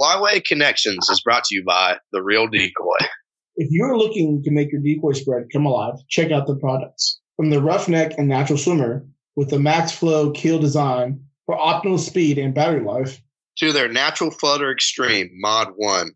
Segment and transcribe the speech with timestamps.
[0.00, 2.96] Flyway Connections is brought to you by The Real Decoy.
[3.56, 7.20] If you're looking to make your decoy spread come alive, check out the products.
[7.36, 12.38] From the Roughneck and Natural Swimmer with the Max Flow keel design for optimal speed
[12.38, 13.20] and battery life,
[13.58, 16.10] to their Natural Flutter Extreme Mod 1,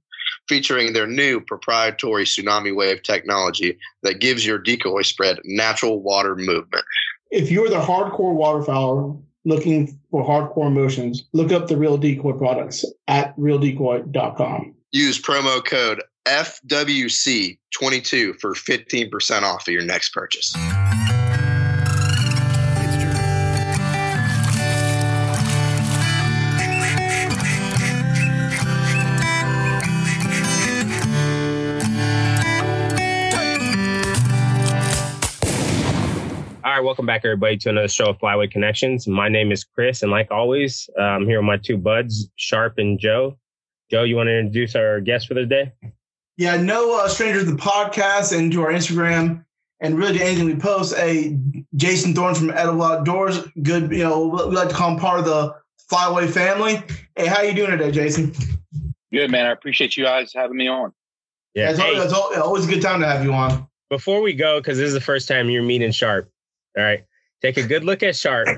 [0.48, 6.84] featuring their new proprietary tsunami wave technology that gives your decoy spread natural water movement.
[7.30, 12.84] If you're the hardcore waterfowler looking for hardcore motions, look up the Real Decoy products
[13.08, 14.74] at realdecoy.com.
[14.92, 20.54] Use promo code FWC22 for 15% off of your next purchase.
[36.74, 39.06] Right, welcome back, everybody, to another show of Flyway Connections.
[39.06, 42.78] My name is Chris, and like always, uh, I'm here with my two buds, Sharp
[42.78, 43.38] and Joe.
[43.90, 45.72] Joe, you want to introduce our guest for the day?
[46.36, 49.44] Yeah, no uh, stranger to the podcast and to our Instagram,
[49.80, 50.94] and really to anything we post.
[50.98, 51.38] A
[51.76, 53.92] Jason Thorne from Edible Outdoors, good.
[53.92, 55.54] You know, we like to call him part of the
[55.92, 56.82] Flyway family.
[57.14, 58.32] Hey, how you doing today, Jason?
[59.12, 59.46] Good, man.
[59.46, 60.92] I appreciate you guys having me on.
[61.54, 63.68] Yeah, it's, Hey, always, it's always a good time to have you on.
[63.90, 66.28] before we go, because this is the first time you're meeting Sharp,
[66.76, 67.04] all right,
[67.42, 68.48] take a good look at Sharp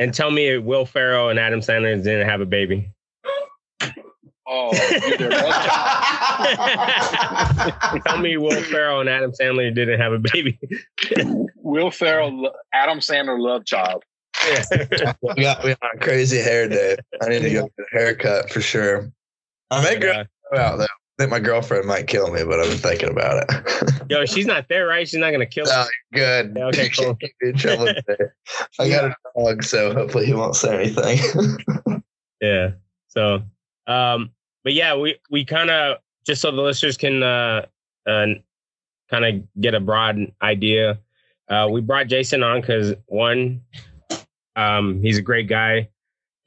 [0.00, 2.90] and tell me if Will Ferrell and Adam Sandler didn't have a baby.
[4.50, 7.74] Oh, dude, they're love child.
[8.06, 10.58] tell me Will Ferrell and Adam Sandler didn't have a baby.
[11.56, 14.04] Will Ferrell, lo- Adam Sandler, love child.
[15.20, 16.96] We got we got crazy hair, day.
[17.20, 19.10] I need to get a haircut for sure.
[19.70, 20.24] I may grow Uh,
[20.58, 20.86] out though.
[21.18, 24.02] Think my girlfriend might kill me, but I've been thinking about it.
[24.08, 25.08] yo, she's not there, right?
[25.08, 25.90] She's not gonna kill no, us.
[26.12, 26.54] good.
[26.56, 27.18] Yeah, okay, cool.
[27.40, 28.24] In trouble today.
[28.78, 31.58] I got a dog, so hopefully he won't say anything.
[32.40, 32.70] Yeah.
[33.08, 33.42] So,
[33.88, 34.30] um,
[34.62, 37.66] but yeah, we we kind of just so the listeners can uh,
[38.06, 38.26] uh
[39.10, 41.00] kind of get a broad idea.
[41.48, 43.62] Uh, we brought Jason on because one,
[44.54, 45.88] um, he's a great guy.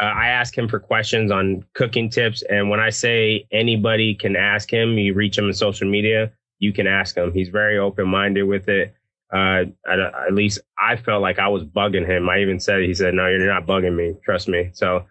[0.02, 4.36] Uh, I ask him for questions on cooking tips, and when I say anybody can
[4.36, 7.32] ask him, you reach him on social media, you can ask him.
[7.32, 8.96] He's very open minded with it.
[9.32, 12.30] Uh, at, at least I felt like I was bugging him.
[12.30, 14.16] I even said, he said, "No, you're not bugging me.
[14.26, 15.06] Trust me." So,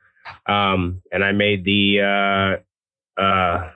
[0.47, 2.01] um, and I made the
[3.17, 3.71] uh, uh,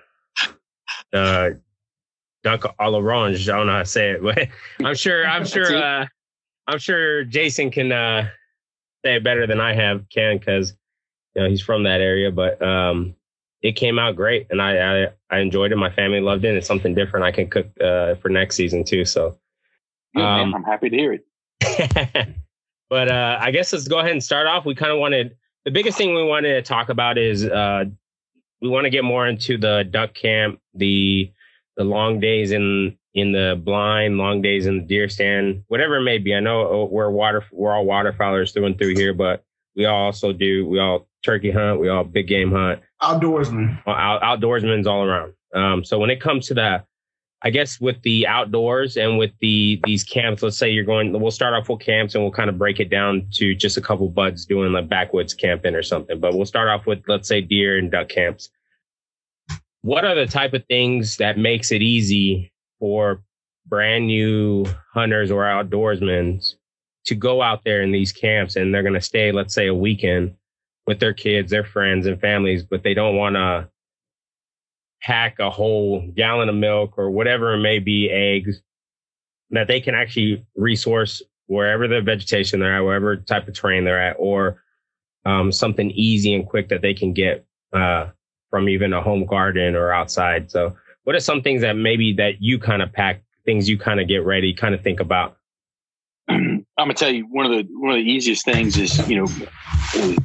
[1.13, 1.61] the
[2.43, 3.49] duck à l'orange.
[3.49, 4.49] I don't know how to say it, but
[4.85, 6.07] I'm sure, I'm sure, uh,
[6.67, 8.29] I'm sure Jason can uh,
[9.05, 10.75] say it better than I have can because
[11.35, 12.31] you know he's from that area.
[12.31, 13.15] But um,
[13.63, 15.77] it came out great, and I, I I enjoyed it.
[15.77, 16.55] My family loved it.
[16.55, 19.05] It's something different I can cook uh, for next season too.
[19.05, 19.39] So.
[20.15, 20.41] Man.
[20.41, 21.27] Um, I'm happy to hear it.
[22.89, 24.65] but uh, I guess let's go ahead and start off.
[24.65, 25.35] We kind of wanted
[25.65, 27.85] the biggest thing we wanted to talk about is uh,
[28.61, 31.33] we want to get more into the duck camp, the
[31.77, 36.03] the long days in in the blind, long days in the deer stand, whatever it
[36.03, 36.35] may be.
[36.35, 39.45] I know uh, we're water we're all waterfowlers through and through here, but
[39.77, 43.83] we all also do we all turkey hunt, we all big game hunt Outdoorsmen.
[43.87, 45.35] out, outdoorsmen's all around.
[45.55, 46.85] Um, so when it comes to the,
[47.43, 51.31] I guess with the outdoors and with the these camps, let's say you're going, we'll
[51.31, 54.09] start off with camps and we'll kind of break it down to just a couple
[54.09, 56.19] buds doing like backwoods camping or something.
[56.19, 58.49] But we'll start off with let's say deer and duck camps.
[59.83, 63.23] What are the type of things that makes it easy for
[63.67, 64.65] brand new
[64.95, 66.55] hunters or outdoorsmen
[67.05, 69.75] to go out there in these camps and they're going to stay, let's say, a
[69.75, 70.35] weekend
[70.87, 73.69] with their kids, their friends, and families, but they don't want to
[75.03, 78.63] pack a whole gallon of milk or whatever it may be, eggs,
[79.51, 84.01] that they can actually resource wherever the vegetation they're at, wherever type of terrain they're
[84.01, 84.63] at, or
[85.25, 88.09] um, something easy and quick that they can get uh,
[88.51, 90.51] from even a home garden or outside.
[90.51, 94.01] So, what are some things that maybe that you kind of pack, things you kind
[94.01, 95.37] of get ready, kind of think about?
[96.77, 99.27] I'm gonna tell you one of the one of the easiest things is you know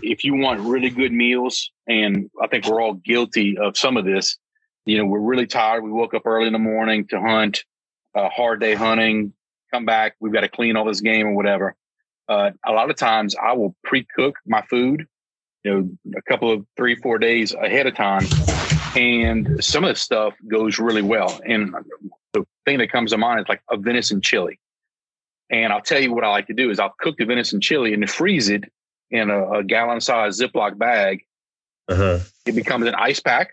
[0.02, 4.06] if you want really good meals, and I think we're all guilty of some of
[4.06, 4.38] this.
[4.86, 5.84] You know, we're really tired.
[5.84, 7.63] We woke up early in the morning to hunt,
[8.16, 9.34] a hard day hunting.
[9.72, 11.75] Come back, we've got to clean all this game or whatever.
[12.28, 15.06] Uh, a lot of times, I will pre-cook my food,
[15.63, 18.25] you know, a couple of three, four days ahead of time,
[18.96, 21.40] and some of the stuff goes really well.
[21.46, 21.75] And
[22.34, 24.60] the thing that comes to mind is like a venison chili.
[25.50, 27.94] And I'll tell you what I like to do is I'll cook the venison chili
[27.94, 28.66] and freeze it
[29.10, 31.25] in a, a gallon size Ziploc bag.
[31.88, 32.19] Uh-huh.
[32.46, 33.51] It becomes an ice pack.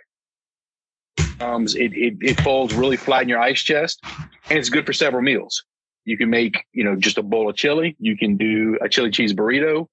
[1.40, 4.02] Um, it, it, it folds really flat in your ice chest
[4.48, 5.64] and it's good for several meals.
[6.04, 7.96] You can make, you know, just a bowl of chili.
[7.98, 9.86] You can do a chili cheese burrito.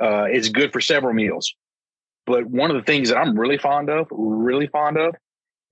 [0.00, 1.54] Uh, it's good for several meals.
[2.26, 5.14] But one of the things that I'm really fond of, really fond of,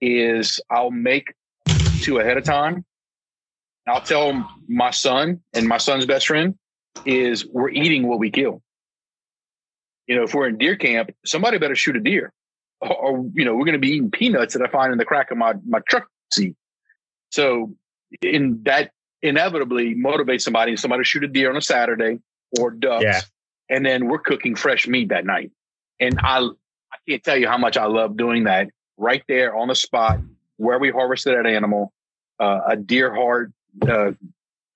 [0.00, 1.34] is I'll make
[2.00, 2.84] two ahead of time.
[3.90, 6.54] I'll tell my son and my son's best friend
[7.06, 8.62] is we're eating what we kill.
[10.06, 12.32] You know, if we're in deer camp, somebody better shoot a deer,
[12.80, 15.04] or, or you know, we're going to be eating peanuts that I find in the
[15.04, 16.56] crack of my my truck seat.
[17.30, 17.74] So,
[18.22, 18.90] in that
[19.22, 20.72] inevitably motivates somebody.
[20.72, 22.20] And somebody shoot a deer on a Saturday
[22.58, 23.20] or ducks, Yeah.
[23.68, 25.50] and then we're cooking fresh meat that night.
[26.00, 29.68] And I I can't tell you how much I love doing that right there on
[29.68, 30.20] the spot
[30.56, 31.92] where we harvested that animal.
[32.40, 33.52] Uh, a deer heart,
[33.82, 34.12] uh,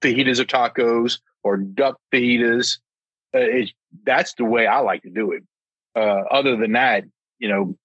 [0.02, 2.78] fajitas or tacos, or duck fajitas.
[3.34, 3.70] Uh, it,
[4.04, 5.42] that's the way I like to do it.
[5.94, 7.04] Uh, other than that,
[7.38, 7.76] you know,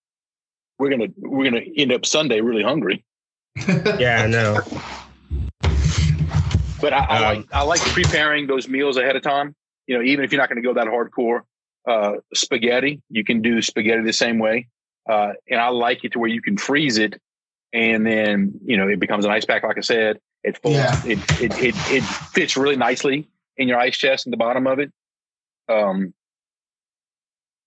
[0.80, 3.04] we're gonna we're gonna end up Sunday really hungry.
[4.00, 4.62] Yeah, I know.
[6.80, 9.56] But I, I Um, like I like preparing those meals ahead of time.
[9.88, 11.42] You know, even if you're not going to go that hardcore,
[11.88, 14.68] uh, spaghetti, you can do spaghetti the same way.
[15.10, 17.20] Uh, and I like it to where you can freeze it,
[17.74, 19.64] and then you know it becomes an ice pack.
[19.64, 21.02] Like I said, it folds, Yeah.
[21.06, 24.80] it, it it it fits really nicely in your ice chest in the bottom of
[24.80, 24.92] it.
[25.70, 26.14] Um,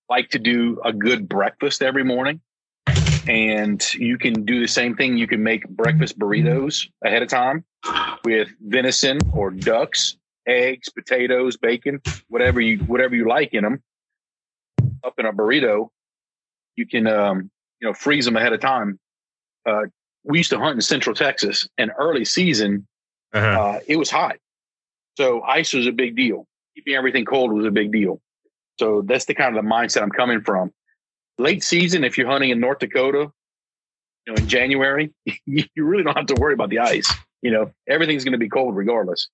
[0.09, 2.41] like to do a good breakfast every morning.
[3.29, 5.17] And you can do the same thing.
[5.17, 7.65] You can make breakfast burritos ahead of time
[8.25, 10.17] with venison or ducks,
[10.47, 13.83] eggs, potatoes, bacon, whatever you whatever you like in them.
[15.05, 15.91] Up in a burrito,
[16.77, 17.51] you can um,
[17.81, 18.99] you know freeze them ahead of time.
[19.67, 19.83] Uh,
[20.25, 22.87] we used to hunt in Central Texas, and early season
[23.33, 23.47] Uh-huh.
[23.47, 24.37] uh, it was hot,
[25.17, 26.47] so ice was a big deal.
[26.75, 28.21] Keeping everything cold was a big deal.
[28.79, 30.73] So that's the kind of the mindset I'm coming from.
[31.39, 33.31] Late season, if you're hunting in North Dakota,
[34.27, 35.13] you know, in January,
[35.47, 37.11] you really don't have to worry about the ice.
[37.43, 39.29] You know, everything's going to be cold regardless.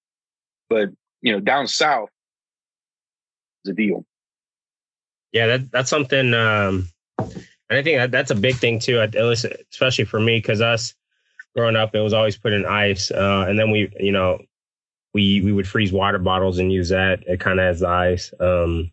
[0.69, 0.91] But
[1.23, 2.11] you know, down south,
[3.65, 4.05] is a deal.
[5.33, 6.35] Yeah, that that's something.
[6.35, 6.89] Um,
[7.71, 9.01] and I think that that's a big thing too.
[9.01, 10.95] At least, especially for me, because us
[11.55, 14.39] growing up, it was always put in ice, uh, and then we, you know,
[15.15, 17.21] we we would freeze water bottles and use that.
[17.27, 18.91] It kind of as the ice, um,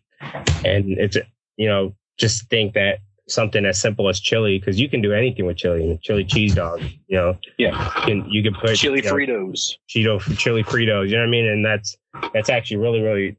[0.64, 1.16] and it's
[1.56, 5.46] you know just think that something as simple as chili, because you can do anything
[5.46, 6.82] with chili, chili cheese dog.
[7.08, 7.84] You know, Yeah.
[8.00, 9.76] you can you can put Chili you know, Fritos.
[9.88, 11.06] Cheeto chili Fritos.
[11.08, 11.46] You know what I mean?
[11.46, 11.96] And that's
[12.32, 13.36] that's actually really really.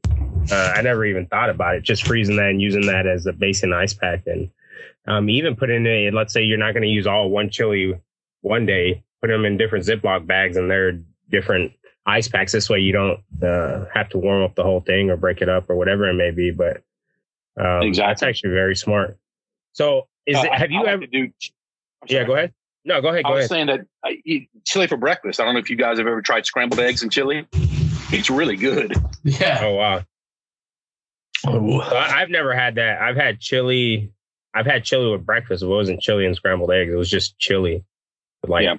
[0.50, 1.82] Uh, I never even thought about it.
[1.82, 4.48] Just freezing that and using that as a base in ice pack, and
[5.06, 6.10] um, even put in a.
[6.10, 7.94] Let's say you're not going to use all one chili
[8.40, 9.02] one day.
[9.20, 11.00] Put them in different Ziploc bags, and they're
[11.30, 11.72] different
[12.04, 12.52] ice packs.
[12.52, 15.48] This way, you don't uh, have to warm up the whole thing or break it
[15.48, 16.50] up or whatever it may be.
[16.50, 16.82] But
[17.58, 19.16] um, that's actually very smart.
[19.72, 21.00] So, is Uh, it, I- have you I ever?
[21.02, 21.22] to do?
[21.22, 21.32] I'm
[22.08, 22.52] yeah, go ahead.
[22.84, 23.22] No, go ahead.
[23.24, 23.50] I Go was ahead.
[23.50, 25.40] saying that I eat chili for breakfast.
[25.40, 27.44] I don't know if you guys have ever tried scrambled eggs and chili.
[28.12, 28.94] It's really good.
[29.24, 29.58] Yeah.
[29.64, 30.04] Oh wow.
[31.48, 31.80] Ooh.
[31.82, 33.00] So I've never had that.
[33.00, 34.12] I've had chili.
[34.56, 35.62] I've had chili with breakfast.
[35.62, 36.90] It wasn't chili and scrambled eggs.
[36.90, 37.84] It was just chili,
[38.46, 38.76] like Yeah.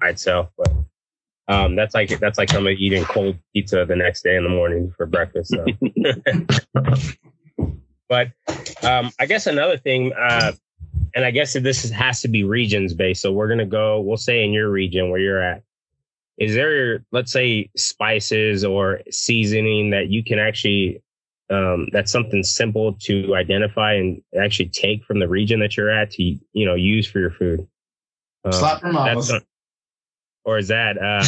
[0.00, 0.50] by itself.
[0.56, 0.72] But
[1.48, 4.94] um, that's like that's like somebody eating cold pizza the next day in the morning
[4.96, 5.52] for breakfast.
[5.52, 5.66] So.
[8.08, 8.28] but
[8.84, 10.52] um, I guess another thing, uh,
[11.16, 13.20] and I guess this is, has to be regions based.
[13.20, 14.00] So we're gonna go.
[14.00, 15.64] We'll say in your region where you're at.
[16.38, 21.02] Is there, let's say, spices or seasoning that you can actually
[21.50, 26.10] um, that's something simple to identify and actually take from the region that you're at
[26.12, 27.66] to you know use for your food.
[28.44, 29.14] Um, Slap your mama.
[29.14, 29.42] that's not-
[30.46, 31.22] or is that uh,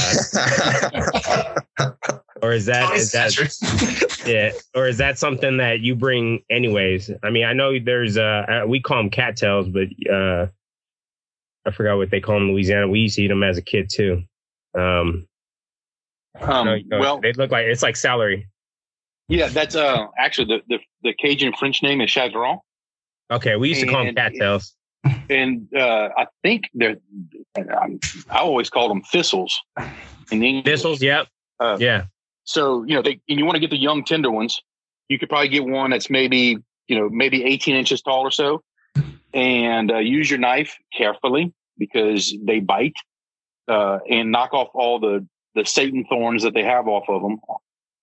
[2.43, 7.11] or is that is that yeah or is that something that you bring anyways?
[7.23, 10.47] I mean, I know there's uh uh, we call them cattails, but uh
[11.67, 12.89] I forgot what they call them in Louisiana.
[12.89, 14.23] We used to eat them as a kid too.
[14.75, 15.27] Um,
[16.41, 18.49] Um, no, no, well, they look like it's like celery.
[19.33, 22.59] Yeah, that's uh actually the, the the Cajun French name is chardon,
[23.31, 24.75] Okay, we used to call them cattails.
[25.31, 26.97] and uh, I think they're.
[27.57, 27.99] I,
[28.31, 29.59] I always call them thistles.
[30.31, 30.65] In English.
[30.65, 31.29] Thistles, yep.
[31.59, 32.05] Uh, yeah.
[32.45, 34.61] So you know, they and you want to get the young tender ones.
[35.09, 36.59] You could probably get one that's maybe
[36.89, 38.63] you know maybe 18 inches tall or so,
[39.33, 42.97] and uh, use your knife carefully because they bite,
[43.67, 47.41] uh, and knock off all the the Satan thorns that they have off of them,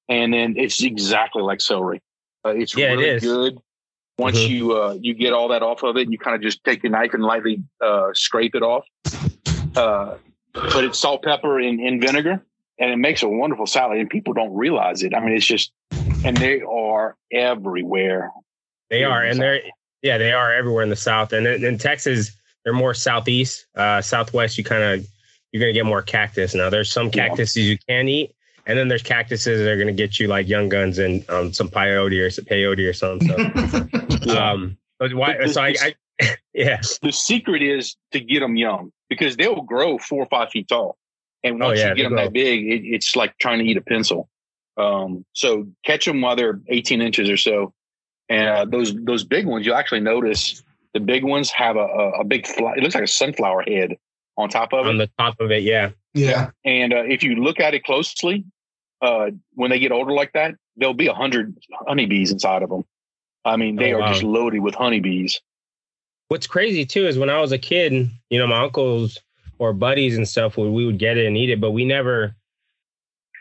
[0.09, 2.01] and then it's exactly like celery.
[2.45, 3.57] Uh, it's Yeah, really good.
[4.17, 4.49] Once Mhm.
[4.49, 6.91] you uh, you get all that off of it, you kind of just take your
[6.91, 8.83] knife and lightly uh, scrape it off.
[9.75, 10.15] Uh,
[10.53, 12.43] put it salt, pepper, and, and vinegar,
[12.79, 13.97] and it makes a wonderful salad.
[13.99, 15.13] And people don't realize it.
[15.15, 15.71] I mean, it's just,
[16.25, 18.31] and they are everywhere.
[18.89, 19.61] They are, in and the they're
[20.01, 21.31] yeah, they are everywhere in the South.
[21.33, 22.31] And in, in Texas,
[22.63, 23.67] they're more southeast.
[23.75, 25.07] Uh, Southwest, you kind of
[25.51, 26.53] you're gonna get more cactus.
[26.55, 27.27] Now, there's some Yeah.
[27.27, 28.35] cactuses you can eat,
[28.69, 31.67] and then there's cactuses that are gonna get you like young guns and um, some
[31.69, 33.27] peyote or some peyote or something.
[33.29, 33.87] So,
[34.33, 34.51] Yeah.
[34.51, 35.33] um, But why?
[35.33, 35.95] But this- so I, I
[36.53, 36.79] yeah.
[37.01, 40.97] The secret is to get them young because they'll grow four or five feet tall,
[41.43, 42.23] and Oh, once yeah, you get them grow.
[42.25, 44.29] that big, it, it's like trying to eat a pencil.
[44.77, 47.73] Um, so catch them while they're 18 inches or so,
[48.29, 50.61] and uh, those those big ones you'll actually notice
[50.93, 52.73] the big ones have a, a, a big fly.
[52.77, 53.97] It looks like a sunflower head
[54.37, 54.89] on top of it.
[54.89, 55.89] On the top of it, yeah.
[56.13, 56.49] Yeah.
[56.65, 58.43] And uh, if you look at it closely,
[59.01, 62.83] uh, when they get older like that, there'll be a hundred honeybees inside of them.
[63.45, 64.07] I mean, they Oh, are wow.
[64.11, 65.41] just loaded with honeybees.
[66.27, 69.17] What's crazy too is when I was a kid, you know, my uncles
[69.57, 72.35] or buddies and stuff, we, we would get it and eat it, but we never.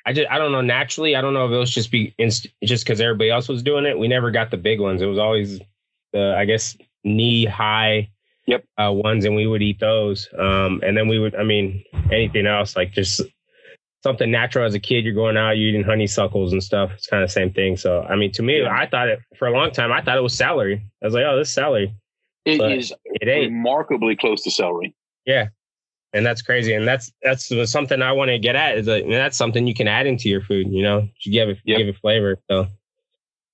[0.06, 1.14] I just I don't know naturally.
[1.16, 3.84] I don't know if it was just be inst- just because everybody else was doing
[3.84, 3.98] it.
[3.98, 5.02] We never got the big ones.
[5.02, 5.60] It was always
[6.14, 8.08] the I guess knee high.
[8.46, 8.64] Yep.
[8.78, 10.26] Uh, ones and we would eat those.
[10.38, 11.34] Um, and then we would.
[11.34, 13.20] I mean, anything else like just
[14.02, 15.04] something natural as a kid.
[15.04, 16.90] You're going out, you're eating honeysuckles and stuff.
[16.94, 17.76] It's kind of the same thing.
[17.76, 18.74] So I mean, to me, Yeah.
[18.76, 19.92] I thought it for a long time.
[19.92, 20.82] I thought it was celery.
[21.02, 21.94] I was like, oh, this is celery.
[22.44, 23.52] It But is It ain't.
[23.52, 24.94] remarkably close to celery.
[25.26, 25.48] Yeah.
[26.14, 29.36] And that's crazy and that's that's something i want to get at is that that's
[29.36, 31.78] something you can add into your food you know to give it Yep.
[31.78, 32.66] give it flavor so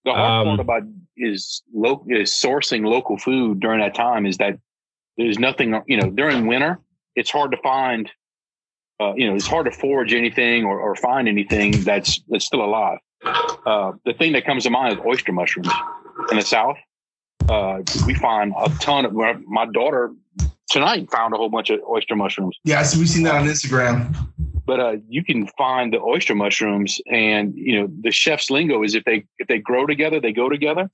[0.04, 0.82] The hard Um, part about
[1.16, 4.56] is lo- is sourcing local food during that time is that
[5.16, 5.80] there's nothing.
[5.88, 6.78] You know, during winter,
[7.16, 8.08] it's hard to find.
[9.00, 12.64] Uh, you know, it's hard to forage anything or, or find anything that's that's still
[12.64, 12.98] alive.
[13.24, 15.70] Uh, the thing that comes to mind is oyster mushrooms
[16.30, 16.76] in the south.
[17.48, 19.12] Uh, we find a ton of.
[19.46, 20.12] My daughter
[20.70, 22.82] tonight found a whole bunch of oyster mushrooms Yeah.
[22.82, 24.14] So we've seen that on Instagram.
[24.66, 28.94] but uh, you can find the oyster mushrooms and you know the chef's lingo is
[28.94, 30.90] if they if they grow together they go together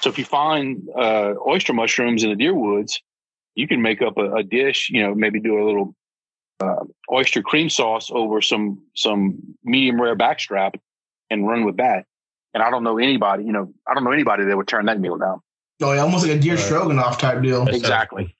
[0.00, 3.00] so if you find uh, oyster mushrooms in the deer woods
[3.56, 5.94] you can make up a, a dish you know maybe do a little
[6.60, 10.74] uh, oyster cream sauce over some some medium rare backstrap
[11.30, 12.04] and run with that
[12.54, 15.00] and i don't know anybody you know i don't know anybody that would turn that
[15.00, 15.40] meal down
[15.82, 16.62] Oh, yeah, almost like a deer Right.
[16.62, 17.66] stroganoff type deal.
[17.66, 18.34] Exactly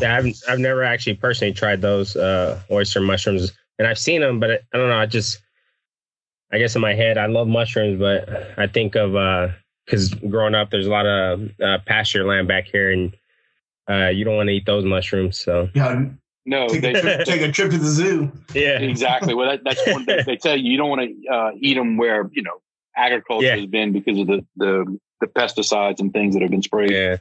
[0.00, 4.38] yeah i've, I've never actually personally tried those uh oyster mushrooms and i've seen them
[4.40, 5.40] but i don't know i just
[6.52, 9.48] i guess in my head i love mushrooms but i think of uh
[9.84, 13.16] because growing up there's a lot of uh, pasture land back here and
[13.90, 16.04] uh you don't want to eat those mushrooms so Yeah.
[16.48, 18.32] No Take they, a, trip, take a trip to the zoo.
[18.54, 19.34] yeah exactly.
[19.34, 20.70] Well, that, that's one thing they tell you.
[20.72, 22.60] You don't want to uh, eat them where you know
[22.96, 23.56] agriculture Yeah.
[23.56, 26.90] has been because of the, the the pesticides and things that have been sprayed.
[26.92, 27.16] yeah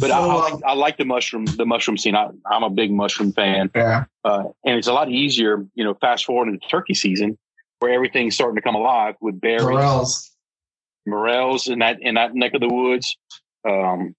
[0.00, 2.14] But I, So, I, um, like, I like the mushroom the mushroom scene.
[2.16, 4.04] I, I'm a big mushroom fan, Yeah.
[4.24, 5.64] uh, and it's a lot easier.
[5.74, 7.36] You know, fast forward into turkey season
[7.80, 10.30] where everything's starting to come alive with berries, Morels.
[11.06, 13.16] morels in that in that neck of the woods,
[13.68, 14.14] um,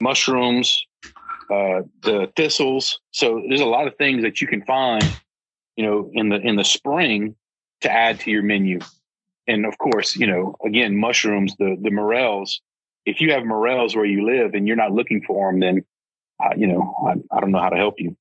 [0.00, 0.84] mushrooms,
[1.50, 3.00] uh, the thistles.
[3.10, 5.04] So there's a lot of things that you can find,
[5.76, 7.34] you know, in the in the spring
[7.82, 8.80] to add to your menu.
[9.46, 12.60] And of course, you know, again, mushrooms, the the morels.
[13.06, 15.84] If you have morels where you live and you're not looking for them, then
[16.42, 18.16] uh, you know, I, I don't know how to help you.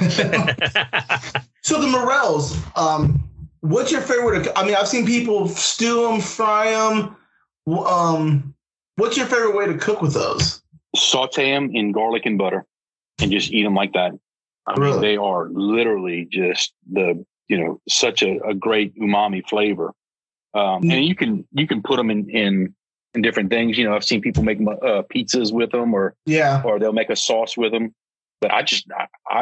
[1.62, 3.22] So the morels, um,
[3.60, 4.48] what's your favorite?
[4.56, 7.16] I mean, I've seen people stew them, fry them.
[7.86, 8.54] Um,
[8.96, 10.59] what's your favorite way to cook with those?
[10.96, 12.66] Saute them in garlic and butter,
[13.20, 14.12] and just eat them like that.
[14.66, 15.00] I mean, Really?
[15.00, 19.92] they are literally just the you know such a, a great umami flavor.
[20.52, 20.92] Um, Mm.
[20.94, 22.74] and you can you can put them in in
[23.14, 23.78] in different things.
[23.78, 26.62] You know, I've seen people make uh, pizzas with them, or Yeah.
[26.64, 27.94] or they'll make a sauce with them.
[28.40, 29.40] But I just I, I,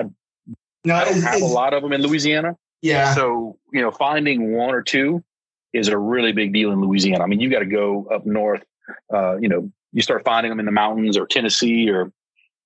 [0.90, 2.56] I don't have a lot of them in Louisiana.
[2.82, 3.14] yeah.
[3.14, 5.24] So you know, finding one or two
[5.72, 7.24] is a really big deal in Louisiana.
[7.24, 8.62] I mean, you got to go up north.
[9.12, 12.12] Uh, you know, you start finding them in the mountains or Tennessee or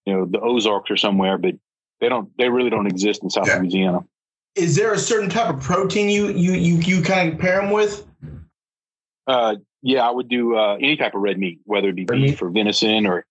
[0.07, 1.55] you know the Ozarks or somewhere, but
[2.01, 2.29] they don't.
[2.37, 3.59] They really don't exist in South Yeah.
[3.59, 4.01] Louisiana.
[4.55, 7.71] Is there a certain type of protein you you you you kind of pair them
[7.71, 8.07] with?
[9.27, 12.17] Uh, yeah, I would do uh, any type of red meat, whether it be Red
[12.21, 13.25] beef or venison, or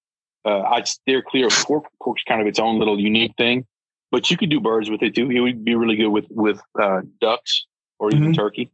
[0.45, 1.85] uh, I'd steer clear of pork.
[2.01, 3.65] Pork's kind of its own little unique thing,
[4.09, 5.29] but you could do birds with it too.
[5.29, 7.65] It would be really good with with uh, ducks
[7.99, 8.35] or even Mhm.
[8.35, 8.71] turkey.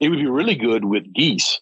[0.00, 1.60] It would be really good with geese.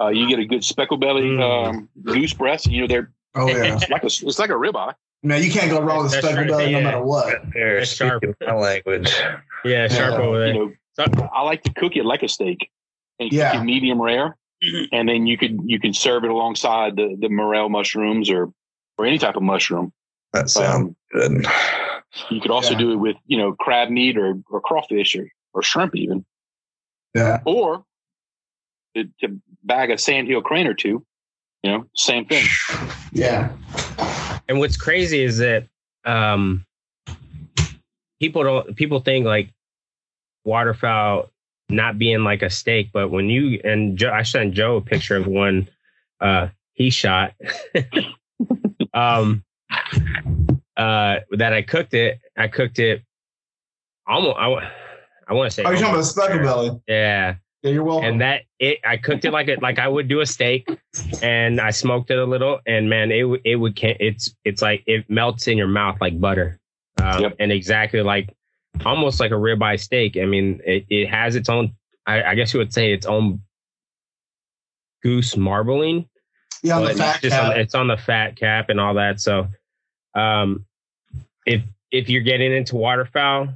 [0.00, 1.68] Uh, you get a good speckle belly Mm.
[1.68, 2.66] um, goose breast.
[2.66, 3.74] You know, they're Oh yeah.
[3.74, 4.94] it's like a it's like a ribeye.
[5.22, 7.42] Man, you can't go wrong with That's speckled right, belly no matter what.
[7.52, 8.22] Here, It's sharp.
[8.40, 9.12] my language.
[9.64, 10.20] yeah sharp Yeah.
[10.26, 12.70] over there You know, I like to cook it like a steak.
[13.20, 13.52] And Yeah.
[13.52, 14.36] cook it medium rare,
[14.92, 18.52] and then you could you can serve it alongside the the morel mushrooms or
[18.96, 19.92] or any type of mushroom.
[20.32, 21.46] That sounds Um, good.
[22.30, 22.78] you could also Yeah.
[22.78, 26.24] do it with you know crab meat or or crawfish or or shrimp even,
[27.14, 27.40] Yeah.
[27.44, 27.84] or
[28.94, 31.04] to, to bag of sandhill crane or two.
[31.62, 32.46] You know, same thing.
[33.10, 33.52] Yeah.
[34.48, 35.66] And what's crazy is that
[36.04, 36.66] um,
[38.20, 39.50] people don't people think like
[40.44, 41.30] waterfowl
[41.70, 45.16] not being like a steak, but when you and Joe, I sent Joe a picture
[45.16, 45.68] of one.
[46.20, 47.32] Uh, he shot.
[48.94, 49.42] um,
[50.76, 52.20] uh, that I cooked it.
[52.36, 53.02] I cooked it
[54.06, 54.36] almost.
[54.38, 54.72] I,
[55.28, 55.64] I want to say.
[55.64, 56.80] Are you talking about speckle belly?
[56.86, 57.36] Yeah.
[57.62, 58.08] Yeah, you're welcome.
[58.08, 60.68] And that it, I cooked it like it like I would do a steak,
[61.22, 65.08] and I smoked it a little, and man, it it would it's it's like it
[65.10, 66.60] melts in your mouth like butter,
[66.98, 67.36] um, Yep.
[67.40, 68.32] and exactly like
[68.86, 70.16] almost like a ribeye steak.
[70.16, 71.72] I mean, it, it has its own.
[72.06, 73.42] I, I guess you would say its own
[75.02, 76.08] goose marbling,
[76.62, 79.20] yeah, on it's just on, it's on the fat cap and all that.
[79.20, 79.48] So,
[80.14, 80.64] um,
[81.44, 83.48] if if you're getting into waterfowl,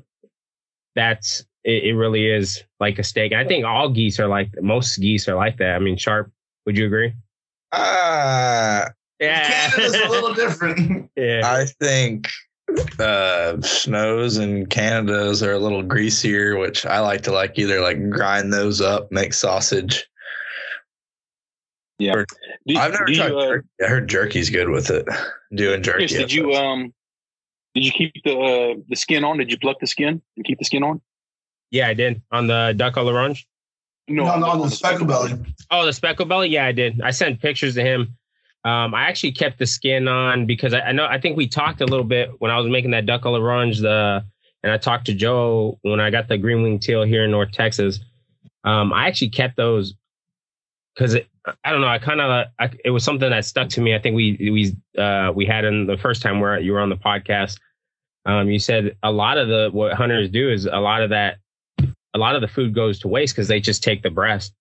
[0.97, 1.92] that's it, it.
[1.95, 3.33] Really is like a steak.
[3.33, 5.75] I think all geese are like most geese are like that.
[5.75, 6.31] I mean, sharp.
[6.66, 7.12] Would you agree?
[7.73, 8.88] Ah,
[9.19, 9.71] yeah.
[9.71, 11.11] Canada's a little different.
[11.16, 11.40] yeah.
[11.45, 12.28] I think
[12.99, 18.11] uh, snows and Canada's are a little greasier, which I like to like either like
[18.11, 20.07] grind those up, make sausage.
[21.99, 22.11] Do,
[22.76, 23.69] I've never tried you, uh, jerky.
[23.83, 25.07] I heard jerky's good with it.
[25.54, 26.09] Doing jerky.
[26.09, 26.92] Chris, did you um
[27.75, 29.38] did you keep the uh, the skin on?
[29.38, 31.00] Did you pluck the skin and keep the skin on?
[31.72, 33.44] Yeah, I did on the duck à l'orange.
[34.08, 35.32] No, on, on the speckle belly.
[35.70, 36.48] Oh, the speckle belly.
[36.48, 37.00] Yeah, I did.
[37.00, 38.16] I sent pictures to him.
[38.64, 41.80] Um, I actually kept the skin on because I, I know I think we talked
[41.80, 43.80] a little bit when I was making that duck à l'orange.
[43.80, 44.24] The
[44.62, 47.50] and I talked to Joe when I got the green wing teal here in North
[47.52, 47.98] Texas.
[48.64, 49.94] Um, I actually kept those
[50.94, 51.16] because
[51.64, 51.88] I don't know.
[51.88, 52.46] I kind of
[52.84, 53.94] it was something that stuck to me.
[53.94, 56.90] I think we we uh, we had in the first time where you were on
[56.90, 57.58] the podcast.
[58.24, 61.38] Um, you said a lot of the what hunters do is a lot of that
[62.14, 64.52] a lot of the food goes to waste because they just take the breast.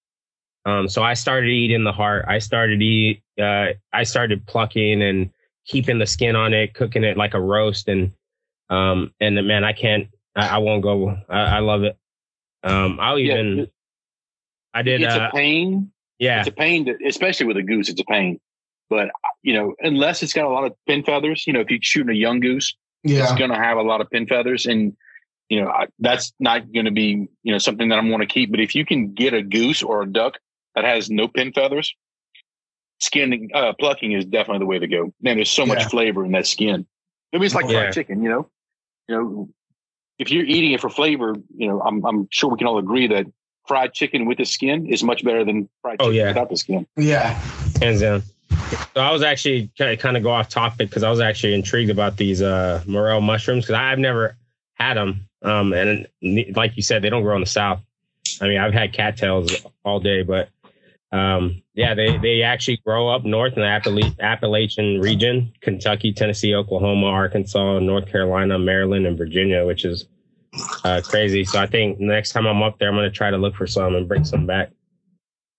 [0.65, 2.25] Um, so I started eating the heart.
[2.27, 3.21] I started eat.
[3.39, 5.29] Uh, I started plucking and
[5.65, 8.11] keeping the skin on it, cooking it like a roast, and
[8.69, 10.07] um, and man, I can't.
[10.35, 11.17] I, I won't go.
[11.29, 11.97] I, I love it.
[12.63, 13.59] Um, I'll Yeah, even.
[13.59, 13.73] it-
[14.73, 15.01] I did.
[15.01, 15.91] it's Uh, a pain.
[16.17, 16.39] yeah.
[16.39, 17.89] It's a pain, to, especially with a goose.
[17.89, 18.39] It's a pain.
[18.89, 19.09] But
[19.43, 22.09] you know, unless it's got a lot of pin feathers, you know, if you're shooting
[22.15, 23.23] a young goose, yeah.
[23.23, 24.95] it's going to have a lot of pin feathers, and
[25.51, 28.25] you know I, that's not going to be you know something that I'm going to
[28.25, 28.51] keep.
[28.51, 30.39] But if you can get a goose or a duck
[30.75, 31.93] that has no pin feathers,
[33.01, 35.13] skinning uh, plucking is definitely the way to go.
[35.21, 35.73] Man, there's so Yeah.
[35.75, 36.85] much flavor in that skin.
[37.33, 37.83] I mean, it's like Yeah.
[37.83, 38.23] fried chicken.
[38.23, 38.49] You know,
[39.09, 39.49] you know,
[40.19, 43.07] if you're eating it for flavor, you know, I'm I'm sure we can all agree
[43.07, 43.25] that
[43.67, 46.27] fried chicken with the skin is much better than fried Oh, chicken yeah.
[46.29, 46.87] without the skin.
[46.95, 47.33] Yeah.
[47.81, 48.23] hands down.
[48.95, 51.53] So I was actually kind of, kind of go off topic because I was actually
[51.55, 54.37] intrigued about these uh, morel mushrooms because I've never
[54.75, 55.27] had them.
[55.41, 56.07] Um, and
[56.55, 57.81] like you said, they don't grow in the south.
[58.41, 59.51] I mean, I've had cattails
[59.83, 60.49] all day, but
[61.11, 66.53] um, yeah, they they actually grow up north in the Appala- Appalachian region: Kentucky, Tennessee,
[66.55, 70.07] Oklahoma, Arkansas, North Carolina, Maryland, and Virginia, which is
[70.83, 71.43] uh, crazy.
[71.43, 73.67] So I think next time I'm up there, I'm going to try to look for
[73.67, 74.71] some and bring some back.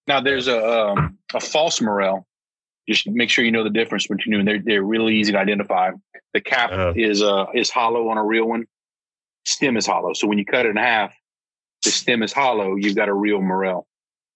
[0.07, 2.27] Now there's a um, a false morel.
[2.89, 4.45] Just make sure you know the difference between them.
[4.47, 5.91] They're they're really easy to identify.
[6.35, 6.93] The cap Uh-huh.
[6.97, 8.65] is uh is hollow on a real one.
[9.45, 10.13] Stem is hollow.
[10.13, 11.13] So when you cut it in half,
[11.85, 12.77] the stem is hollow.
[12.77, 13.87] You've got a real morel.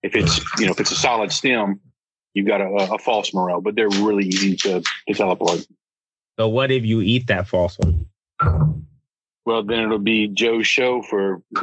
[0.03, 1.81] If it's you know if it's a solid stem,
[2.35, 3.61] you've got a, a false morel.
[3.61, 5.67] But they're really easy to to tell apart.
[6.39, 8.07] So what if you eat that false one?
[9.47, 11.61] Well, then it'll be Joe's show for the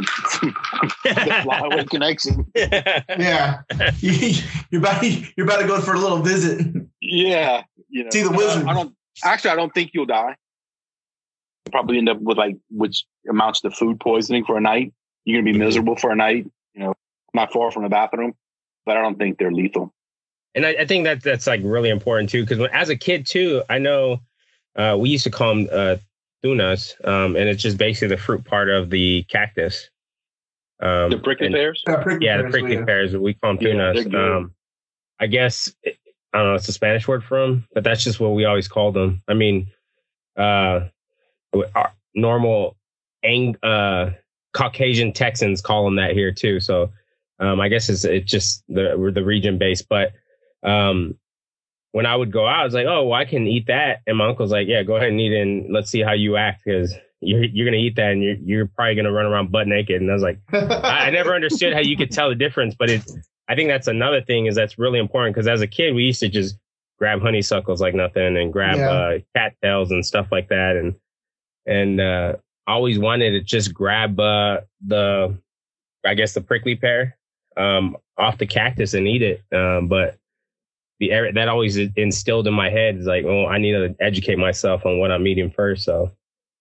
[1.06, 2.46] Flyway Connection.
[2.56, 3.62] Yeah.
[4.00, 6.66] You- you're about you're about to go for a little visit.
[7.02, 8.66] Yeah, you know, See the I- wizard.
[8.68, 9.52] I don't actually.
[9.52, 10.36] I don't think you'll die.
[11.74, 14.94] You'll probably end up with like which amounts to food poisoning for a night.
[15.26, 15.66] You're gonna be Mhm.
[15.66, 16.46] miserable for a night.
[16.76, 16.94] You know,
[17.34, 18.34] not far from the bathroom,
[18.86, 19.92] but I don't think they're lethal.
[20.56, 23.64] and I, I think that that's like really important too because as a kid too
[23.70, 24.20] i know
[24.76, 25.96] uh, we used to call them uh,
[26.44, 29.90] tunas um, and it's just basically the fruit part of the cactus
[30.80, 31.82] um, The prickly and- pears.
[31.88, 32.86] Yeah, prickly yeah the prickly yeah.
[32.86, 34.54] pears we call them Yeah, tunas they're um,
[35.20, 38.36] i guess i don't know it's a spanish word for them but that's just what
[38.36, 39.66] we always called them i mean
[40.38, 40.92] uh, our
[42.16, 42.76] normal
[43.24, 44.12] ang- uh,
[44.54, 46.60] caucasian texans call them that here too.
[46.60, 46.92] So
[47.40, 50.12] um, I guess it's it's just the we're the region based, but
[50.64, 51.16] um,
[51.92, 54.18] when I would go out, I was like, oh, well, I can eat that, and
[54.18, 56.62] my uncle's like, yeah, go ahead and eat it, and let's see how you act
[56.64, 60.02] because you're you're gonna eat that, and you're you're probably gonna run around butt naked,
[60.02, 62.90] and I was like, I, I never understood how you could tell the difference, but
[62.90, 63.02] it
[63.50, 66.22] I think that's another thing is that's really important because as a kid we used
[66.22, 66.58] to just
[67.00, 68.90] grab honeysuckles like nothing and grab Yeah.
[68.90, 70.96] uh, cattails and stuff like that, and
[71.66, 72.36] and uh,
[72.68, 75.38] always wanted to just grab uh, the
[76.06, 77.18] I guess the prickly pear
[77.58, 79.44] um, off the cactus and eat it.
[79.56, 80.18] Um, but
[81.00, 84.86] the that always instilled in my head is like, oh, I need to educate myself
[84.86, 85.84] on what I'm eating first.
[85.84, 86.12] So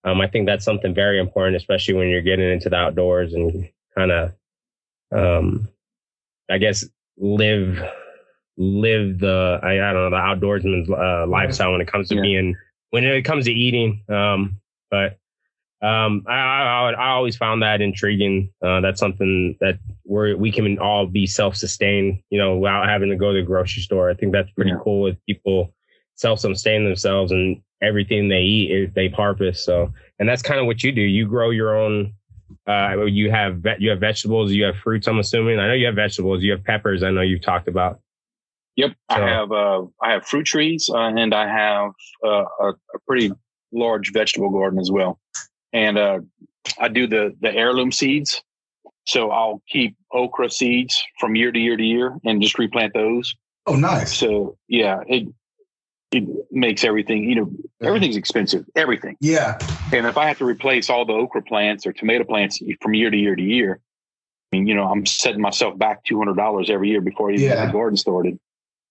[0.05, 3.69] um, I think that's something very important, especially when you're getting into the outdoors and
[3.97, 4.33] kind of,
[5.15, 5.69] um,
[6.51, 6.85] I guess,
[7.19, 7.79] live
[8.59, 12.23] live the I, I don't know the outdoorsman's uh, lifestyle when it comes to Yeah.
[12.23, 12.57] being
[12.91, 14.03] when it comes to eating.
[14.09, 14.61] Um,
[14.93, 15.19] but
[15.85, 18.53] um, I, I I always found that intriguing.
[18.65, 23.09] Uh, that's something that we're we can all be self sustained, you know, without having
[23.11, 24.09] to go to the grocery store.
[24.09, 24.79] I think that's pretty Yeah.
[24.85, 25.75] cool with people
[26.15, 29.65] self sustain themselves and everything they eat is they harvest.
[29.65, 31.01] So and that's kind of what you do.
[31.01, 32.13] You grow your own.
[32.69, 35.09] Uh, you have you have vegetables, you have fruits.
[35.09, 35.59] I'm assuming.
[35.59, 36.43] I know you have vegetables.
[36.45, 37.03] You have peppers.
[37.03, 37.99] I know you've talked about.
[38.77, 41.91] Yep, I have uh, I have fruit trees uh, and I have
[42.25, 43.33] uh, a, a pretty
[43.73, 45.19] large vegetable garden as well,
[45.73, 46.21] and uh,
[46.79, 48.43] I do the the heirloom seeds.
[49.05, 53.35] So I'll keep okra seeds from year to year to year and just replant those.
[53.67, 54.17] Oh, nice.
[54.17, 55.29] So yeah, it
[56.13, 59.63] it makes everything you know everything's expensive everything, Yeah.
[59.93, 63.11] and if I have to replace all the okra plants or tomato plants from year
[63.11, 63.81] to year to year,
[64.53, 67.35] I mean you know I'm setting myself back two hundred dollars every year before I
[67.35, 68.39] even get the garden started.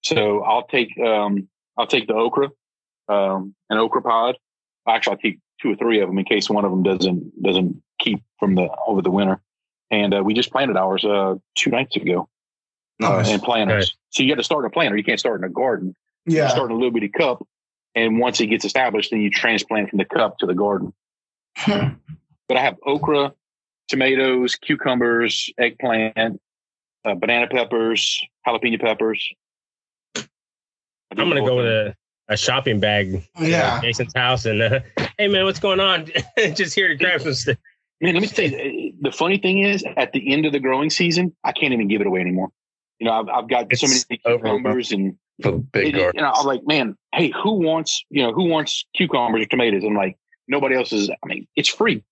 [0.04, 2.50] So I'll take um I'll take the okra,
[3.08, 4.38] um an okra pod.
[4.88, 7.82] Actually, I'll take two or three of them in case one of them doesn't doesn't
[8.00, 9.42] keep from the over the winter.
[9.92, 12.30] And uh, we just planted ours uh, two nights ago
[13.04, 13.30] uh, Nice.
[13.30, 13.88] in planters.
[13.88, 13.94] Nice.
[14.10, 14.98] So you got to start in a planter.
[14.98, 15.96] You can't start in a garden.
[16.26, 16.48] You Yeah.
[16.48, 17.46] start in a little bitty cup,
[17.94, 20.94] and once it gets established, then you transplant from the cup to the garden.
[21.66, 23.34] But I have okra,
[23.88, 26.42] tomatoes, cucumbers, eggplant,
[27.06, 29.34] uh, banana peppers, jalapeno peppers.
[30.16, 30.26] I'm
[31.18, 31.96] gonna go with a,
[32.32, 33.12] a shopping bag.
[33.38, 33.82] to Yeah.
[33.82, 34.80] Jason's house and uh,
[35.18, 36.08] hey man, what's going on?
[36.56, 37.58] Just here to grab some stuff.
[38.00, 40.90] Man, let me tell you, the funny thing is, at the end of the growing
[40.90, 42.50] season, I can't even give it away anymore.
[43.00, 46.20] You know, I've, I've got so many cucumbers and For big it- garden.
[46.22, 49.84] you I'm like, man, hey, who wants, you know, who wants cucumbers or tomatoes?
[49.84, 50.18] I'm like,
[50.48, 51.10] nobody else is.
[51.10, 52.04] I mean, it's free.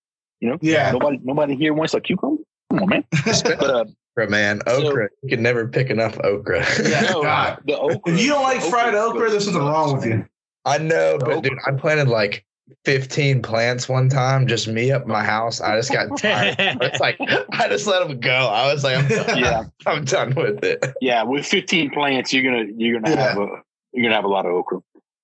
[0.42, 0.92] You know, Yeah.
[0.92, 2.44] nobody, nobody here wants a cucumber.
[2.72, 3.04] Come on, man.
[3.44, 3.86] But uh,
[4.22, 4.62] Okra, man.
[4.68, 5.10] Okra.
[5.24, 6.66] you can never pick enough okra.
[6.88, 7.02] Yeah.
[7.12, 8.14] no, the okra.
[8.14, 10.26] If you don't like fried okra, there's something wrong with you.
[10.66, 11.50] I know, The but okra.
[11.50, 12.46] dude, I planted like
[12.86, 15.60] 15 plants one time, just me up my house.
[15.62, 16.56] I just got tired.
[16.60, 18.32] it's like I just let them go.
[18.32, 19.38] I was like, I'm done.
[19.38, 20.84] Yeah, I'm done with it.
[21.02, 21.24] yeah.
[21.24, 23.30] With 15 plants, you're gonna you're gonna Yeah.
[23.30, 23.48] have a
[23.94, 24.80] you're gonna have a lot of okra.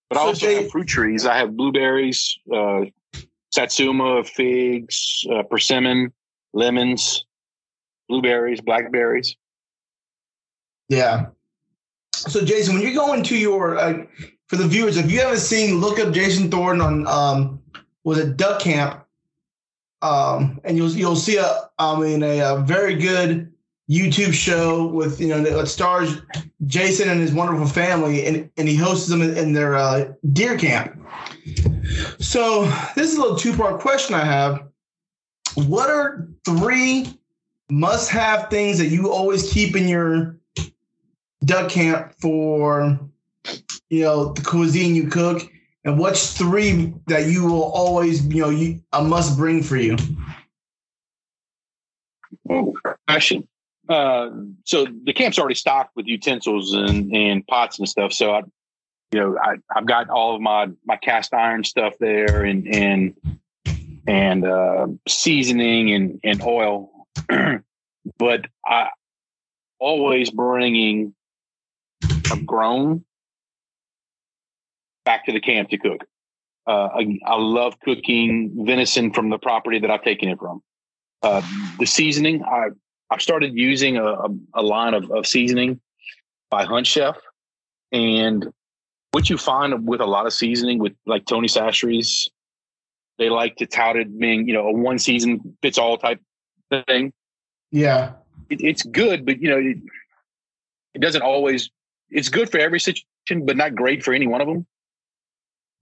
[0.10, 1.26] But I also Jay- have fruit trees.
[1.26, 2.82] I have blueberries, uh,
[3.52, 6.14] satsuma, figs, uh, persimmon,
[6.54, 7.26] lemons,
[8.08, 9.36] blueberries, blackberries.
[10.90, 11.28] Yeah.
[12.14, 14.06] So, Jason, when you're going to your, uh,
[14.48, 17.62] for the viewers, if you haven't seen, look up Jason Thornton on, um,
[18.04, 19.02] was it Duck Camp?
[20.02, 23.52] Um, and you'll you'll see a, I mean, a, a very good
[23.90, 26.22] YouTube show with you know that stars
[26.66, 30.58] Jason and his wonderful family, and and he hosts them in, in their uh, deer
[30.58, 31.00] camp.
[32.20, 32.66] So
[32.96, 34.68] this is a little two part question I have.
[35.56, 37.18] What are three
[37.70, 40.38] must have things that you always keep in your
[41.44, 43.00] duck camp for
[43.90, 45.42] you know the cuisine you cook
[45.84, 49.96] and what's three that you will always you know you a must bring for you
[52.50, 52.74] Oh,
[53.08, 53.48] question.
[53.88, 54.30] Uh,
[54.64, 58.14] so the camp's already stocked with utensils and, and pots and stuff.
[58.14, 58.42] So I,
[59.12, 63.16] you know, I, I've got all of my, my cast iron stuff there and, and,
[64.08, 66.92] and, uh, seasoning and, and oil.
[68.18, 68.90] but I
[69.80, 71.14] always bringing
[72.32, 73.06] a grown
[75.04, 76.06] back to the camp to cook.
[76.68, 80.62] Uh, I, I love cooking venison from the property that I've taken it from.
[81.22, 81.42] Uh,
[81.80, 82.70] the seasoning, I
[83.12, 85.80] I've started using a, a, a line of, of seasoning
[86.50, 87.18] by Hunt Chef,
[87.92, 88.48] and
[89.12, 92.30] what you find with a lot of seasoning with like Tony Chachere's,
[93.20, 96.20] they like to tout it being you know a one season fits all type
[96.70, 97.14] thing.
[97.72, 98.14] yeah
[98.50, 99.78] It, it's good, but you know it,
[100.94, 101.70] it doesn't always.
[102.10, 104.66] It's good for every situation, but not great for any one of them.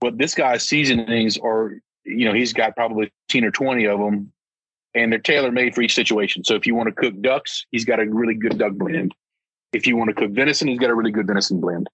[0.00, 4.32] But this guy's seasonings are, you know, he's got probably 10 or 20 of them
[4.94, 6.44] and they're tailor made for each situation.
[6.44, 9.14] So if you want to cook ducks, he's got a really good duck blend.
[9.72, 11.88] If you want to cook venison, he's got a really good venison blend.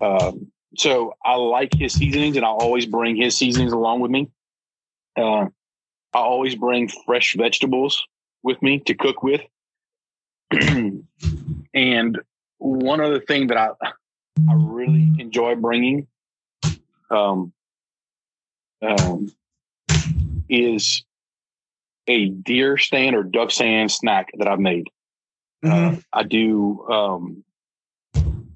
[0.00, 4.30] Um, so I like his seasonings, and I always bring his seasonings along with me.
[5.16, 5.46] Uh,
[6.14, 8.02] I always bring fresh vegetables
[8.42, 9.40] with me to cook with.
[11.74, 12.18] and
[12.58, 13.70] one other thing that I
[14.48, 16.06] I really enjoy bringing
[17.10, 17.52] um,
[18.80, 19.32] um,
[20.48, 21.04] is
[22.08, 24.88] a deer stand or duck stand snack that I've made.
[25.64, 25.98] Mhm.
[25.98, 27.44] Uh, I do um,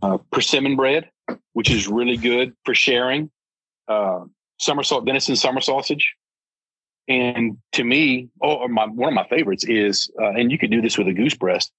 [0.03, 1.11] uh, persimmon bread,
[1.53, 3.31] which is really good for sharing.
[3.87, 4.25] Uh,
[4.59, 6.15] somersault venison summer sausage,
[7.09, 10.71] and to me, oh, or my one of my favorites is, uh, and you could
[10.71, 11.71] do this with a goose breast,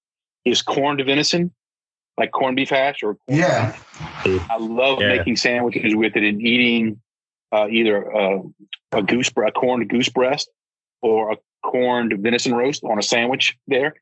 [0.44, 1.52] is corned venison,
[2.16, 3.76] like corned beef hash or corned Yeah.
[4.24, 4.42] beef.
[4.50, 5.08] I love Yeah.
[5.08, 7.00] making sandwiches with it and eating
[7.50, 8.38] uh, either uh,
[8.92, 10.50] a goose a corned goose breast
[11.00, 13.94] or a corned venison roast on a sandwich there.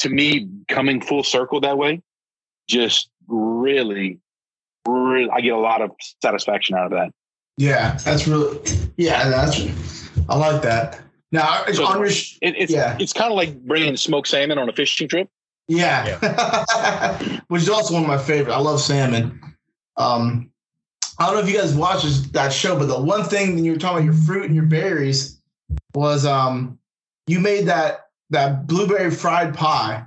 [0.00, 2.00] To me, coming full circle that way,
[2.68, 4.18] just really,
[4.88, 5.90] really, I get a lot of
[6.22, 7.12] satisfaction out of that.
[7.58, 7.98] Yeah.
[8.04, 8.58] That's really.
[8.96, 9.28] Yeah.
[9.28, 10.01] That's.
[10.28, 11.00] I like that.
[11.30, 12.04] Now, it's So- on.
[12.04, 12.96] It, it's Yeah.
[13.00, 15.28] it's kind of like bringing smoked salmon on a fishing trip.
[15.68, 16.18] Yeah.
[17.48, 18.52] Which is also one of my favorite.
[18.52, 19.40] I love salmon.
[19.96, 20.50] Um,
[21.18, 23.72] I don't know if you guys watched that show, but the one thing when you
[23.72, 25.40] were talking about your fruit and your berries
[25.94, 26.78] was um
[27.26, 30.04] you made that that blueberry fried pie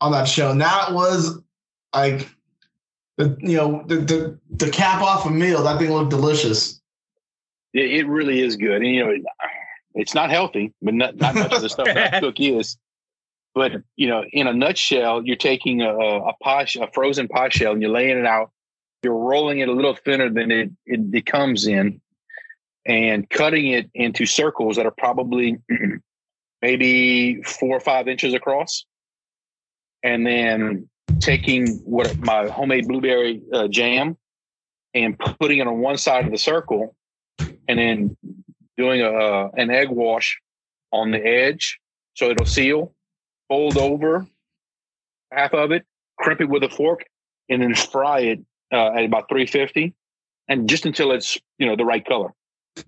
[0.00, 0.50] on that show.
[0.50, 1.40] And that was
[1.94, 2.28] like
[3.16, 5.62] the you know the the, the cap off a meal.
[5.62, 6.77] That thing looked delicious.
[7.74, 9.12] It, it really is good, and you know,
[9.94, 12.76] it's not healthy, but not, not much of the stuff that I cook is.
[13.54, 17.72] But you know, in a nutshell, you're taking a, a pie, a frozen pie shell,
[17.72, 18.50] and you're laying it out.
[19.02, 22.00] You're rolling it a little thinner than it it, it comes in,
[22.86, 25.58] and cutting it into circles that are probably
[26.62, 28.84] maybe four or five inches across,
[30.02, 30.88] and then
[31.20, 34.16] taking what my homemade blueberry uh, jam
[34.94, 36.94] and putting it on one side of the circle
[37.38, 38.16] and then
[38.76, 40.38] doing a an egg wash
[40.92, 41.78] on the edge
[42.18, 42.92] so it'll seal.
[43.48, 44.26] Fold over
[45.32, 45.86] half of it,
[46.18, 47.04] crimp it with a fork,
[47.48, 48.40] and then fry it
[48.72, 49.94] uh, at about 350,
[50.48, 52.30] and just until it's you know the right color.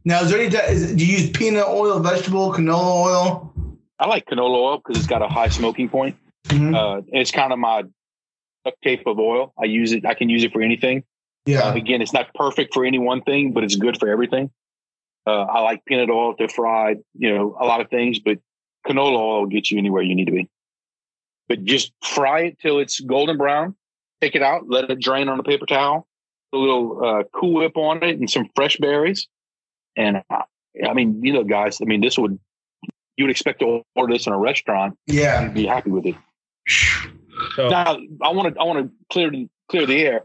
[0.04, 0.54] Now, is there any?
[0.54, 3.54] Is, do you use peanut oil, vegetable, canola oil?
[3.98, 6.16] I like canola oil because it's got a high smoking point.
[6.48, 6.74] Mhm.
[6.74, 7.84] Uh, it's kind of my
[8.64, 9.54] duct tape of oil.
[9.58, 10.04] I use it.
[10.04, 11.04] I can use it for anything.
[11.46, 11.74] Yeah.
[11.74, 14.50] again, it's not perfect for any one thing, but it's good for everything.
[15.26, 18.38] Uh, I like peanut oil to fry, you know, a lot of things, but
[18.86, 20.48] canola oil will get you anywhere you need to be.
[21.48, 23.74] But just fry it till it's golden brown.
[24.20, 26.06] Take it out, let it drain on a paper towel.
[26.52, 29.28] A little uh, Cool Whip on it, and some fresh berries.
[29.96, 30.42] And uh,
[30.86, 32.38] I mean, you know, guys, I mean, this would
[33.16, 35.40] you would expect to order this in a restaurant Yeah.
[35.42, 36.14] and be happy with it.
[37.56, 39.30] So Now, I want to I want to clear
[39.68, 40.24] clear the air.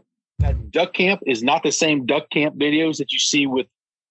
[0.76, 3.66] That duck camp is not the same duck camp videos that you see with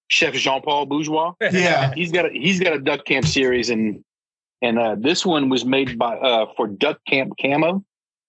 [0.08, 1.34] Chef Jean Paul Bourgeois.
[1.52, 1.94] Yeah.
[1.94, 4.04] He's got a, he's got a duck camp series, and
[4.62, 7.84] and uh, this one was made by uh, for Duck Camp Camo.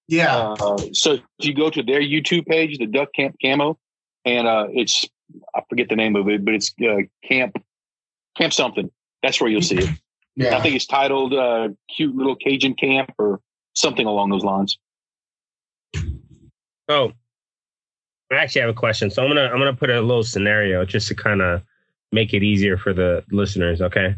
[0.09, 0.55] Yeah.
[0.61, 3.79] Uh, so if you go to their YouTube page, the Duck Camp Camo,
[4.25, 5.07] and uh, it's
[5.55, 7.57] I forget the name of it, but it's uh, Camp
[8.37, 8.91] Camp something.
[9.23, 9.89] That's where you'll see it.
[10.53, 13.41] I think it's titled uh, "Cute Little Cajun Camp" or
[13.75, 14.79] something along those lines.
[16.89, 17.13] So
[18.31, 19.11] I actually have a question.
[19.11, 21.63] So I'm gonna I'm gonna put a little scenario just to kind of
[22.13, 23.81] make it easier for the listeners.
[23.81, 24.17] Okay.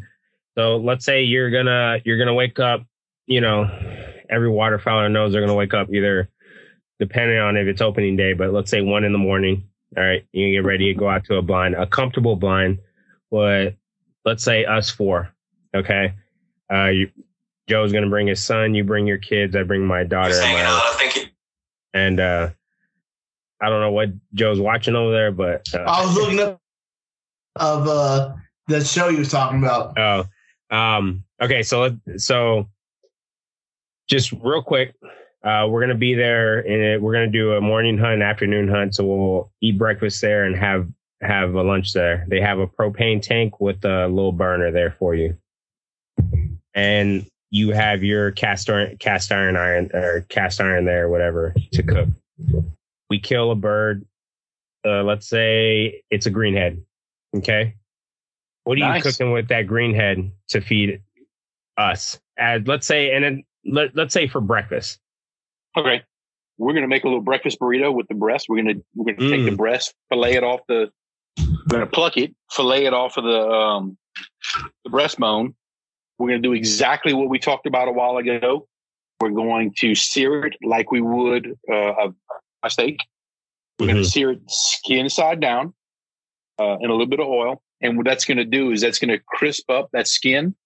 [0.56, 2.82] So let's say you're gonna you're gonna wake up,
[3.26, 3.64] you know,
[4.30, 6.28] every waterfowler knows they're gonna wake up either
[6.98, 9.68] depending on if it's opening day, but let's say one in the morning.
[9.96, 12.78] All right, you get ready to go out to a blind, a comfortable blind,
[13.30, 13.76] but
[14.24, 15.32] let's say us four.
[15.74, 16.14] Okay.
[16.72, 17.10] Uh you
[17.68, 21.24] Joe's gonna bring his son, you bring your kids, I bring my daughter and my
[21.94, 22.50] and uh
[23.60, 26.60] I don't know what Joe's watching over there, but uh, I was looking up
[27.56, 28.34] of uh
[28.68, 29.98] the show you was talking about.
[29.98, 30.24] oh,
[30.76, 31.62] um, okay.
[31.62, 32.68] So so
[34.08, 34.94] just real quick,
[35.42, 38.94] uh, we're gonna be there, and we're gonna do a morning hunt, afternoon hunt.
[38.94, 40.88] So we'll eat breakfast there and have
[41.20, 42.24] have a lunch there.
[42.28, 45.36] They have a propane tank with a little burner there for you,
[46.74, 51.82] and you have your cast iron cast iron iron or cast iron there, whatever, to
[51.82, 52.08] cook.
[53.10, 54.04] We kill a bird.
[54.86, 56.80] Uh, let's say it's a greenhead.
[57.36, 57.74] Okay.
[58.64, 61.00] What are you cooking with that greenhead to feed
[61.76, 62.20] us?
[62.38, 65.00] As let's say, and then let, let's say for breakfast.
[65.76, 66.02] Okay.
[66.58, 68.46] We're gonna make a little breakfast burrito with the breast.
[68.48, 69.56] We're gonna we're gonna take the Mm.
[69.56, 70.90] breast, fillet it off the
[71.38, 73.96] we're gonna pluck it, fillet it off of the um
[74.84, 75.54] the breastbone.
[76.18, 78.66] We're gonna do exactly what we talked about a while ago.
[79.20, 81.74] We're going to sear it like we would uh,
[82.08, 82.14] a
[82.66, 82.98] steak.
[83.78, 84.04] We're going Mhm.
[84.04, 85.74] to sear it skin side down
[86.58, 87.62] uh, in a little bit of oil.
[87.80, 90.56] And what that's going to do is that's going to crisp up that skin.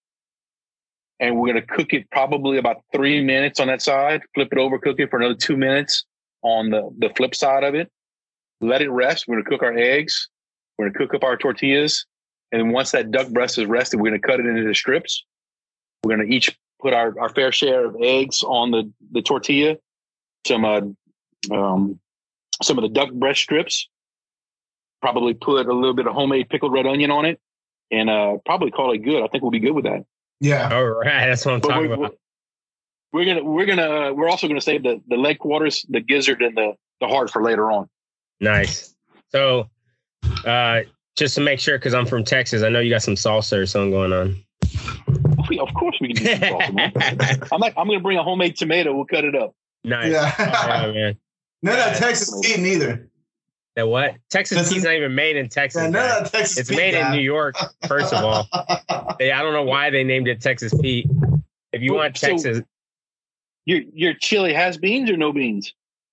[1.21, 4.59] And we're going to cook it probably about three minutes on that side, flip it
[4.59, 6.07] over, cook it for another two minutes
[6.41, 7.93] on the, the flip side of it.
[8.63, 9.27] Let it rest.
[9.29, 10.29] We're going to cook our eggs.
[10.79, 12.07] We're going to cook up our tortillas.
[12.51, 15.25] And then once that duck breast is rested, we're going to cut it into strips.
[16.03, 19.77] We're going to each put our, our fair share of eggs on the, the tortilla,
[20.47, 20.81] some uh,
[21.51, 21.99] um,
[22.63, 23.89] some of the duck breast strips.
[25.01, 27.41] Probably put a little bit of homemade pickled red onion on it,
[27.91, 29.23] and uh, probably call it good.
[29.25, 30.05] I think we'll be good with that.
[30.41, 30.73] Yeah.
[30.73, 32.15] All right, that's what I'm But talking we- about.
[33.13, 36.41] we're gonna we're gonna uh, we're also gonna save the the leg quarters, the gizzard,
[36.41, 37.89] and the the heart for later on.
[38.41, 38.95] Nice.
[39.31, 39.69] So,
[40.47, 40.83] uh,
[41.17, 43.67] just to make sure, because I'm from Texas, I know you got some salsa or
[43.67, 44.37] something going on.
[45.59, 47.49] Of course, we can do some salsa.
[47.51, 48.95] I'm like, I'm gonna bring a homemade tomato.
[48.95, 49.53] We'll cut it up.
[49.83, 50.13] nice.
[50.13, 50.33] Yeah.
[50.39, 51.17] Yeah, man.
[51.63, 53.09] None of that Texas Pete neither.
[53.77, 54.17] That what?
[54.31, 55.83] Texas This tea's not even made in Texas.
[55.83, 56.17] Yeah, none guy.
[56.19, 57.11] of that Texas It's Pete made in.
[57.13, 57.55] New York,
[57.89, 58.49] first of all.
[59.19, 61.07] They, I don't know why they named it Texas Pete.
[61.73, 62.61] If you Well, want so- Texas,
[63.67, 65.73] Your your chili has beans or no beans?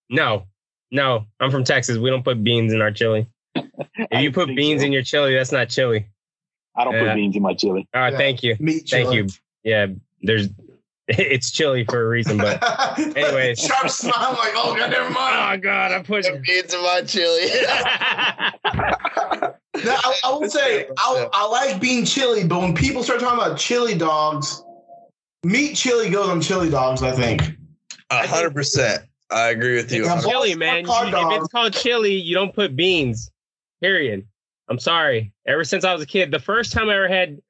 [0.09, 0.45] no,
[0.91, 1.25] no.
[1.39, 1.97] I'm from Texas.
[1.97, 3.27] We don't put beans in our chili.
[4.11, 4.85] If you put beans so.
[4.87, 6.07] in your chili, that's not chili.
[6.77, 7.07] I don't Yeah.
[7.09, 7.87] put beans in my chili.
[7.93, 8.17] All right, Yeah.
[8.17, 9.17] thank you, Meat thank chili.
[9.17, 9.27] you.
[9.63, 9.87] Yeah,
[10.21, 10.47] there's
[11.09, 12.61] it's chili for a reason, but
[13.17, 13.59] anyways.
[13.59, 14.13] sharp smile.
[14.15, 15.63] I'm like, oh god, never oh mind.
[15.63, 16.23] god, I put.
[16.43, 17.49] beans in my chili.
[19.85, 23.39] Now, I, I will say I, I like being chili, but when people start talking
[23.39, 24.61] about chili dogs,
[25.43, 27.01] meat chili goes on chili dogs.
[27.01, 27.55] I think.
[28.09, 29.03] A hundred percent.
[29.31, 30.03] I agree with you.
[30.03, 30.85] Yeah, chili, man.
[30.85, 33.31] You- if it's called chili, you don't put beans.
[33.81, 34.27] Period.
[34.67, 35.31] I'm sorry.
[35.47, 37.41] Ever since I was a kid, the first time I ever had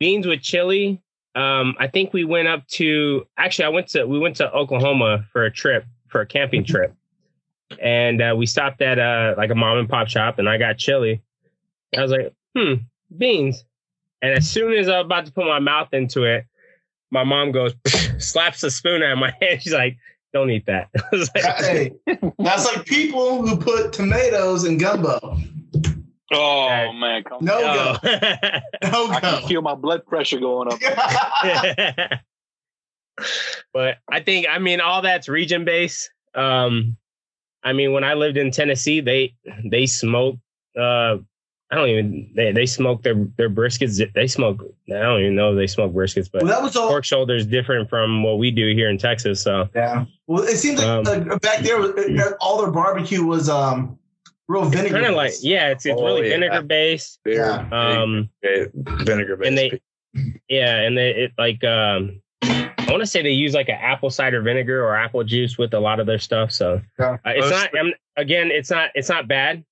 [0.00, 1.00] beans with chili,
[1.34, 3.26] um, I think we went up to.
[3.38, 4.04] Actually, I went to.
[4.04, 6.94] We went to Oklahoma for a trip for a camping trip,
[7.80, 10.78] and uh, we stopped at uh, like a mom and pop shop, and I got
[10.78, 11.22] chili.
[11.96, 12.74] I was like, hmm,
[13.16, 13.64] beans.
[14.22, 16.46] And as soon as I was about to put my mouth into it,
[17.10, 17.74] my mom goes,
[18.18, 19.62] slaps the spoon out of my hand.
[19.62, 19.96] She's like,
[20.32, 20.88] don't eat that.
[20.96, 21.92] I was like, Hey,
[22.38, 25.38] that's like people who put tomatoes in gumbo.
[26.34, 26.98] Oh Okay.
[26.98, 27.96] man, come No go.
[28.82, 29.12] No go.
[29.12, 30.80] I can feel my blood pressure going up.
[33.72, 36.10] but I think I mean all that's region based.
[36.34, 36.96] Um,
[37.62, 40.36] I mean when I lived in Tennessee, they they smoke.
[40.78, 41.18] Uh,
[41.70, 44.00] I don't even they they smoke their their briskets.
[44.14, 44.62] They smoke.
[44.90, 46.88] I don't even know if they smoke briskets, but well, that was all.
[46.88, 49.42] pork shoulder is different from what we do here in Texas.
[49.42, 50.04] So Yeah.
[50.26, 53.98] Well, it seems like Um, uh, back there, uh, all their barbecue was um
[54.52, 54.94] real vinegar.
[54.94, 56.34] kind of like yeah, it's it's Oh, really yeah.
[56.34, 57.18] vinegar based.
[57.26, 57.66] Yeah.
[57.72, 58.28] Um,
[58.74, 59.48] vinegar based.
[59.48, 59.80] and they
[60.48, 64.10] yeah and they it like um i want to say they use like an apple
[64.10, 67.12] cider vinegar or apple juice with a lot of their stuff so Yeah.
[67.24, 69.64] uh, it's Most- not I'm, again it's not it's not bad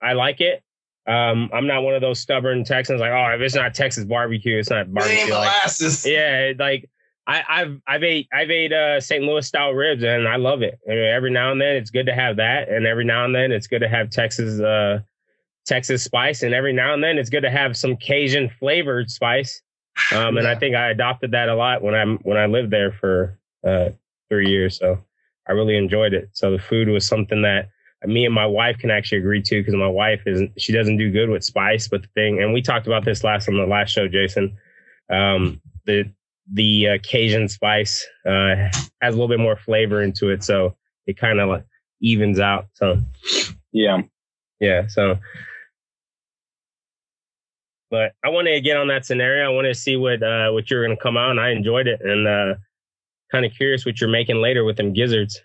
[0.00, 0.62] i like it
[1.06, 4.58] um i'm not one of those stubborn texans like oh if it's not texas barbecue
[4.58, 6.06] it's not barbecue like, molasses.
[6.06, 6.88] yeah like
[7.26, 9.22] I, I've I've ate I've ate uh, St.
[9.24, 10.80] Louis style ribs and I love it.
[10.88, 13.66] Every now and then it's good to have that, and every now and then it's
[13.66, 15.00] good to have Texas uh,
[15.64, 19.62] Texas spice, and every now and then it's good to have some Cajun flavored spice.
[20.14, 22.92] Um, and I think I adopted that a lot when I when I lived there
[22.92, 23.90] for uh,
[24.28, 24.78] three years.
[24.78, 24.98] So
[25.48, 26.30] I really enjoyed it.
[26.32, 27.68] So the food was something that
[28.04, 31.12] me and my wife can actually agree to because my wife isn't she doesn't do
[31.12, 31.86] good with spice.
[31.86, 34.56] But the thing, and we talked about this last on the last show, Jason.
[35.08, 36.10] Um, the
[36.52, 41.16] the uh, Cajun spice uh, has a little bit more flavor into it, so it
[41.16, 41.64] kind of like
[42.00, 42.66] evens out.
[42.74, 43.00] So
[43.72, 44.02] Yeah.
[44.60, 45.18] yeah, so.
[47.90, 49.44] But I wanted to get on that scenario.
[49.44, 51.50] I wanted to see what uh, what you were going to come out, and I
[51.50, 52.54] enjoyed it, and uh,
[53.30, 55.40] kind of curious what you're making later with them gizzards.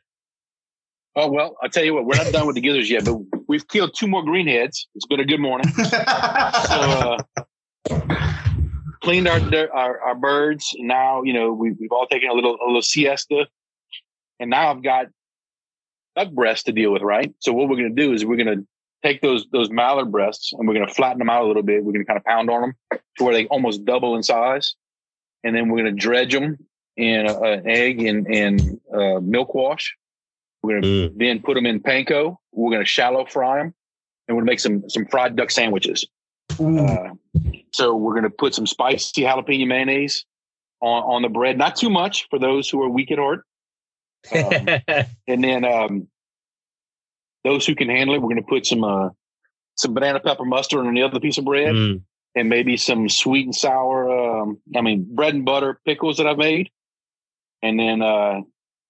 [1.18, 3.16] Oh well, I'll tell you what, we're not done with the gizzards yet, but
[3.50, 4.86] we've killed two more greenheads.
[4.96, 5.68] It's been a good morning.
[5.78, 7.18] So
[7.90, 8.44] uh,
[9.08, 9.40] cleaned our,
[9.74, 10.76] our our birds.
[10.78, 13.48] And now you know we, we've all taken a little a little siesta,
[14.40, 15.08] and now I've got
[16.16, 17.02] duck breasts to deal with.
[17.02, 17.34] Right.
[17.40, 18.68] So what we're going to do is we're going to
[19.04, 21.84] take those those mallard breasts and we're going to flatten them out a little bit.
[21.84, 22.74] We're going to kind of pound on them
[23.18, 24.76] to where they almost double in size,
[25.44, 26.58] and then we're going to dredge them
[26.98, 29.96] in a, an egg and and uh, milk wash.
[30.64, 32.36] We're going to then put them in panko.
[32.52, 33.74] We're going to shallow fry them,
[34.28, 36.06] and we're going to make some some fried duck sandwiches.
[36.60, 37.10] Uh,
[37.78, 40.26] so we're going to put some spicy jalapeno mayonnaise
[40.82, 43.42] on, on the bread, not too much for those who are weak at heart.
[44.34, 46.08] Um, and then um,
[47.44, 49.10] those who can handle it, we're going to put some uh,
[49.76, 52.02] some banana pepper mustard on the other piece of bread, Mm.
[52.36, 54.10] and maybe some sweet and sour.
[54.42, 56.70] Um, I mean, bread and butter pickles that I've made,
[57.62, 58.42] and then uh,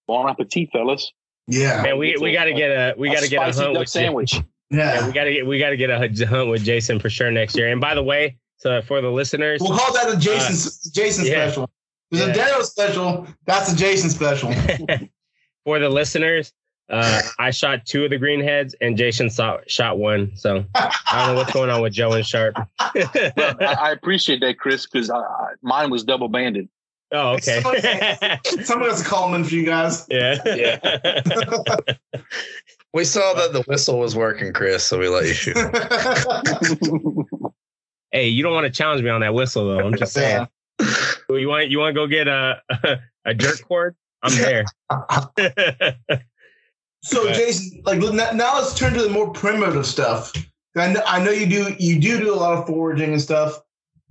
[0.08, 1.12] bon appetit, fellas.
[1.47, 1.82] yeah.
[1.84, 4.34] Man, we, we got to get a we got to get a hunt with sandwich.
[4.70, 5.07] Yeah, Yeah.
[5.07, 7.55] we got to get we got to get a hunt with Jason for sure next
[7.57, 7.70] year.
[7.70, 11.28] And by the way, so for the listeners, We'll call that a Jason Jason Uh,
[11.28, 11.47] yeah.
[11.47, 11.70] special.
[12.12, 12.32] There's Yeah.
[12.32, 13.28] a Darrell special.
[13.45, 14.53] That's a Jason special.
[15.66, 16.53] for the listeners,
[16.89, 20.32] uh, I shot two of the greenheads, and Jason saw, shot one.
[20.36, 20.91] So I
[21.26, 22.55] don't know what's going on with Joe and Sharp.
[22.80, 25.12] I, I appreciate that, Chris, because
[25.62, 26.70] mine was double banded.
[27.12, 27.62] oh, okay.
[28.64, 30.05] Someone has to call him in for you guys.
[30.10, 30.38] yeah.
[30.45, 30.80] Yeah.
[32.93, 35.58] We saw that the whistle was working, Chris, so we let you shoot.
[38.18, 39.80] Hey, you don't want to challenge me on that whistle though.
[39.80, 40.47] I'm just saying.
[40.80, 40.88] Yeah.
[41.30, 42.61] You want you want to go get a
[43.26, 43.95] a jerk cord?
[44.24, 44.65] I'm there.
[47.03, 47.36] So Right.
[47.36, 50.34] Jason, like now now let's turn to the more primitive stuff.
[50.76, 53.61] I know, I know you do you do do a lot of foraging and stuff,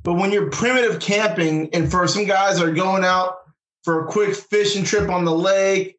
[0.03, 3.39] but when you're primitive camping, and for some guys are going out
[3.83, 5.99] for a quick fishing trip on the lake,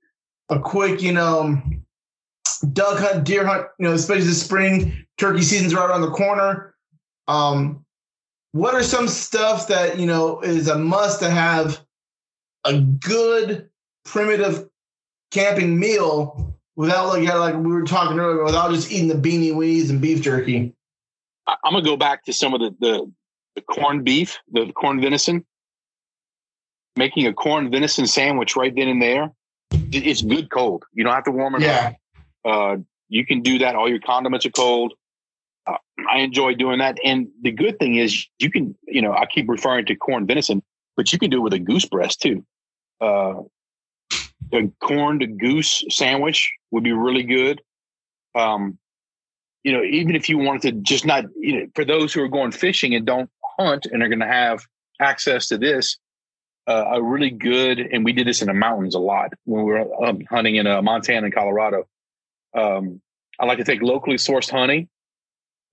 [0.49, 1.61] a quick you know
[2.73, 6.73] duck hunt, deer hunt, you know especially the spring turkey season's right around the corner.
[7.27, 7.85] Um,
[8.57, 11.79] what are some stuff that you know is a must to have
[12.65, 13.69] a good
[14.03, 14.67] primitive
[15.31, 19.53] camping meal without like yeah, like we were talking earlier, without just eating the beanie
[19.53, 20.73] weenies and beef jerky.
[21.47, 23.11] I'm gonna go back to some of the the,
[23.55, 25.45] the corned beef, the corned venison.
[26.95, 29.31] Making a corned venison sandwich right then and there,
[29.71, 30.83] it's good cold.
[30.93, 31.95] You don't have to warm it up.
[32.43, 32.77] Uh,
[33.07, 33.75] you can do that.
[33.75, 34.95] All your condiments are cold.
[36.09, 36.97] I enjoy doing that.
[37.03, 40.63] And the good thing is, you can, you know, I keep referring to corn venison,
[40.95, 42.45] but you can do it with a goose breast too.
[43.01, 43.41] Uh,
[44.53, 47.61] a corned goose sandwich would be really good.
[48.35, 48.77] Um,
[49.63, 52.29] you know, even if you wanted to just not, you know, for those who are
[52.29, 54.61] going fishing and don't hunt and are going to have
[55.01, 55.97] access to this,
[56.67, 59.71] uh, a really good, and we did this in the mountains a lot when we
[59.71, 61.87] were um, hunting in uh, Montana and Colorado.
[62.53, 63.01] Um,
[63.39, 64.87] I like to take locally sourced honey,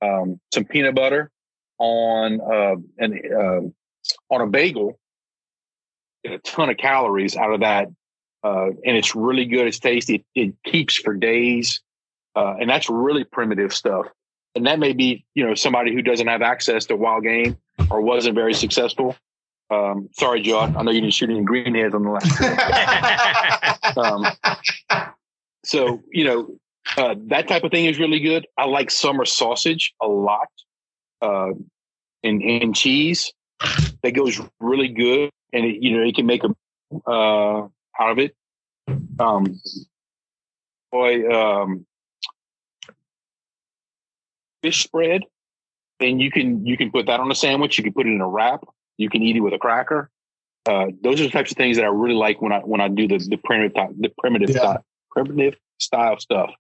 [0.04, 1.30] um, some peanut butter
[1.78, 3.74] on uh, and um
[4.30, 4.98] on a bagel,
[6.24, 7.88] get a ton of calories out of that,
[8.42, 9.66] uh, and it's really good.
[9.66, 10.24] It's tasty.
[10.34, 11.80] It, it keeps for days,
[12.36, 14.06] uh, and that's really primitive stuff.
[14.54, 17.56] And that may be, you know, somebody who doesn't have access to wild game
[17.90, 19.16] or wasn't very successful.
[19.70, 20.76] Um, sorry, John.
[20.76, 22.30] I know you didn't shoot any greenheads on the last.
[23.96, 24.26] Um,
[25.64, 26.58] so you know
[26.96, 28.46] uh, that type of thing is really good.
[28.56, 30.48] I like summer sausage a lot,
[31.22, 31.50] uh,
[32.22, 33.32] and and cheese
[34.02, 36.48] that goes really good, and it, you know you can make a
[37.10, 37.66] uh,
[38.00, 38.34] out of it.
[39.18, 39.60] Um,
[40.92, 41.86] boy, um,
[44.62, 45.22] fish spread,
[46.00, 47.78] and you can you can put that on a sandwich.
[47.78, 48.64] You can put it in a wrap.
[48.96, 50.10] You can eat it with a cracker.
[50.66, 52.88] Uh, those are the types of things that I really like when I when I
[52.88, 54.56] do the the primitive type- the primitive Yeah.
[54.56, 56.50] style, primitive style stuff.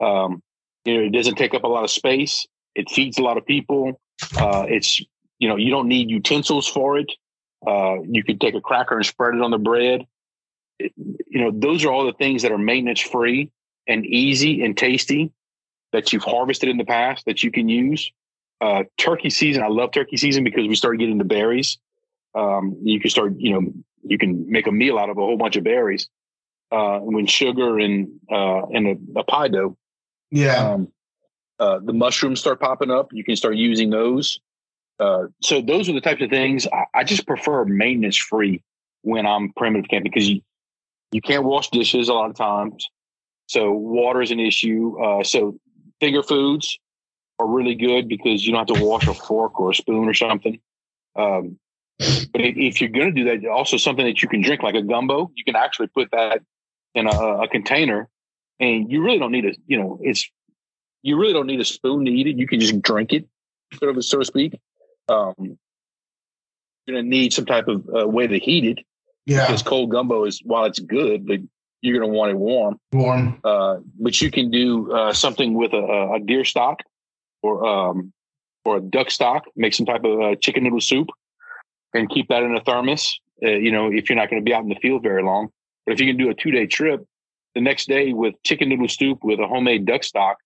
[0.00, 0.42] Um,
[0.84, 2.46] you know, it doesn't take up a lot of space.
[2.74, 4.00] It feeds a lot of people.
[4.36, 5.00] Uh, it's
[5.38, 7.10] you know you don't need utensils for it.
[7.66, 10.06] Uh, you could take a cracker and spread it on the bread.
[10.78, 13.50] It- you know, those are all the things that are maintenance free
[13.86, 15.30] and easy and tasty
[15.92, 18.10] that you've harvested in the past that you can use.
[18.60, 21.78] Uh, turkey season, I love turkey season because we start getting the berries.
[22.34, 23.72] Um, you can start, you know,
[24.02, 26.08] you can make a meal out of a whole bunch of berries.
[26.70, 29.76] Uh, when sugar and uh, and a, a pie dough,
[30.30, 30.72] yeah.
[30.72, 30.92] um,
[31.58, 33.12] uh, the mushrooms start popping up.
[33.12, 34.40] You can start using those.
[34.98, 38.62] Uh, so those are the types of things I, I just prefer maintenance free
[39.02, 40.40] when I'm primitive camping because you
[41.12, 42.86] you can't wash dishes a lot of times.
[43.46, 44.96] So water is an issue.
[45.02, 45.58] Uh, so
[45.98, 46.78] finger foods
[47.38, 50.14] are really good because you don't have to wash a fork or a spoon or
[50.14, 50.60] something.
[51.16, 51.58] Um,
[51.98, 54.76] but if, if you're going to do that, also something that you can drink like
[54.76, 56.42] a gumbo, you can actually put that
[56.94, 58.08] in a, a container
[58.60, 60.28] and you really don't need a, you know, it's,
[61.02, 62.36] you really don't need a spoon to eat it.
[62.36, 63.26] You can just drink it,
[63.78, 64.60] sort of, so to speak.
[65.08, 68.84] Um, you're going to need some type of uh, way to heat it
[69.26, 69.46] Yeah.
[69.46, 71.40] because cold gumbo is, while it's good, but
[71.80, 72.78] you're going to want it warm.
[72.92, 73.40] Warm.
[73.42, 76.80] Uh, but you can do uh, something with a, a deer stock
[77.42, 78.12] or um,
[78.66, 79.44] or a duck stock.
[79.56, 81.08] Make some type of uh, chicken noodle soup
[81.94, 83.18] and keep that in a thermos.
[83.42, 85.48] Uh, you know, if you're not going to be out in the field very long,
[85.86, 87.06] but if you can do a two day trip,
[87.54, 90.38] the next day with chicken noodle soup with a homemade duck stock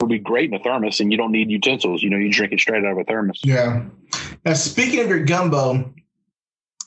[0.00, 2.02] would be great in a thermos, and you don't need utensils.
[2.02, 3.40] You know, you drink it straight out of a thermos.
[3.44, 3.84] Yeah.
[4.44, 5.92] Now, speaking of your gumbo,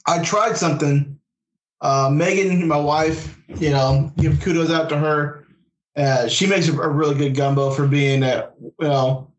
[0.05, 1.17] I tried something.
[1.81, 5.45] Uh, Megan, my wife, you know, give kudos out to her.
[5.95, 9.31] Uh, she makes a, a really good gumbo for being a, you know,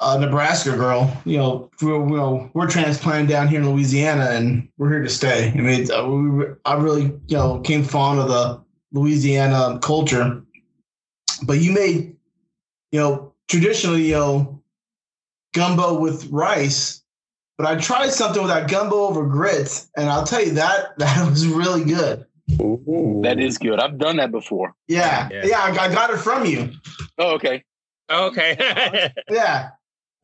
[0.00, 1.12] a Nebraska girl.
[1.24, 5.08] You know, we're, you know, we're transplanted down here in Louisiana, and we're here to
[5.08, 5.48] stay.
[5.48, 8.62] I mean, uh, we, I really, you know, came fond of the
[8.92, 10.42] Louisiana culture.
[11.42, 12.16] But you made,
[12.92, 14.62] you know, traditionally, you know,
[15.54, 17.02] gumbo with rice.
[17.56, 21.28] But I tried something with that gumbo over grits, and I'll tell you that that
[21.28, 22.24] was really good.
[22.48, 23.78] That is good.
[23.78, 24.74] I've done that before.
[24.86, 25.42] Yeah, Yeah.
[25.44, 26.70] yeah, I, I got it from you.
[27.18, 27.62] Oh, okay.
[28.10, 29.12] okay.
[29.30, 29.70] Yeah,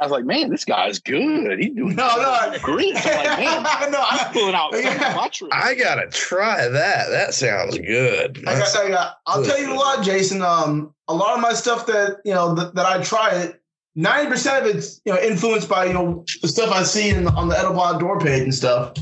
[0.01, 1.59] I was like, man, this guy's good.
[1.61, 2.59] He's doing No, no.
[2.63, 2.95] great.
[2.97, 5.15] I'm like, man, no, he's I, pulling out Yeah.
[5.17, 5.55] my tricks.
[5.57, 7.09] I gotta try that.
[7.11, 8.43] That sounds good.
[8.47, 10.43] I got, I got, I'll tell you a lot, Jason.
[10.43, 13.63] Um, a lot of my stuff that you know that, that I try it,
[13.95, 17.29] ninety percent of it's you know influenced by you know the stuff I see in,
[17.29, 18.95] on the edible door page and stuff.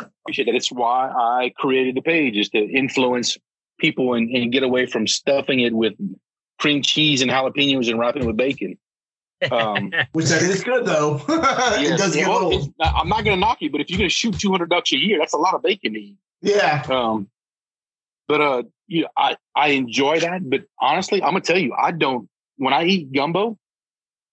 [0.00, 0.54] appreciate that.
[0.56, 3.38] It's why I created the page is to influence
[3.78, 5.94] people and, and get away from stuffing it with
[6.58, 8.78] cream cheese and jalapenos and wrapping it with bacon.
[9.50, 11.20] Um, Which that is good though.
[11.28, 12.74] it does get well, old.
[12.80, 14.96] I'm not going to knock you, but if you're going to shoot 200 ducks a
[14.96, 16.16] year, that's a lot of bacon to eat.
[16.42, 16.84] Yeah.
[16.88, 17.28] Um,
[18.28, 20.48] but uh, you know, I I enjoy that.
[20.48, 22.28] But honestly, I'm gonna tell you, I don't.
[22.56, 23.58] When I eat gumbo,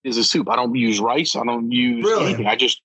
[0.04, 0.50] is a soup.
[0.50, 1.36] I don't use rice.
[1.36, 2.26] I don't use Really?
[2.28, 2.48] anything.
[2.48, 2.82] I just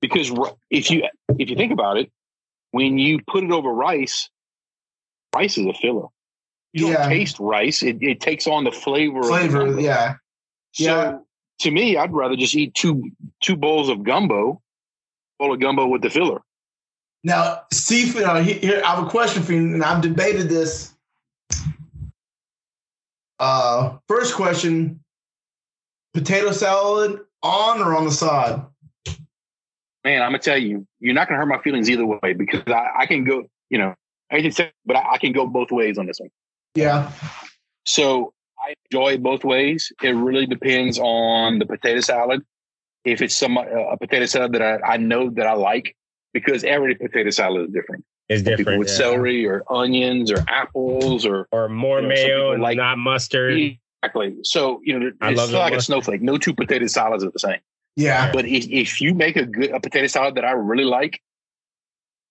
[0.00, 0.30] because
[0.70, 1.04] if you
[1.38, 2.10] if you think about it,
[2.70, 4.30] when you put it over rice,
[5.34, 6.08] rice is a filler.
[6.72, 7.82] You don't taste rice.
[7.82, 9.18] It, it takes on the flavor.
[9.18, 9.80] Of the Flavor.
[9.80, 10.14] Yeah.
[10.72, 11.18] So Yeah.
[11.60, 14.60] To me, I'd rather just eat two two bowls of gumbo,
[15.38, 16.40] bowl of gumbo with the filler.
[17.22, 18.22] Now, seafood.
[18.22, 20.94] Uh, here, I have a question for you, and I've debated this.
[23.38, 25.00] Uh, first question:
[26.14, 28.62] potato salad on or on the side?
[30.04, 32.88] man, I'm gonna tell you, you're not gonna hurt my feelings either way because I,
[33.00, 33.94] I can go, you know,
[34.30, 36.30] I to say, but I, I can go both ways on this one.
[36.74, 37.10] Yeah.
[37.84, 38.32] So
[38.62, 39.92] I enjoy it both ways.
[40.02, 42.42] It really depends on the potato salad.
[43.04, 45.96] If it's some uh, a potato salad that I, I know that I like,
[46.34, 48.04] because every potato salad is different.
[48.28, 48.78] It's different.
[48.78, 48.94] with yeah.
[48.94, 53.58] celery or onions or apples or Or more You know, mayo and like- not mustard.
[54.02, 54.36] exactly.
[54.42, 56.22] So you know, I it's love the like a snowflake.
[56.22, 57.58] No two potato salads are the same.
[57.96, 58.30] Yeah.
[58.32, 61.20] But if, if you make a good a potato salad that I really like,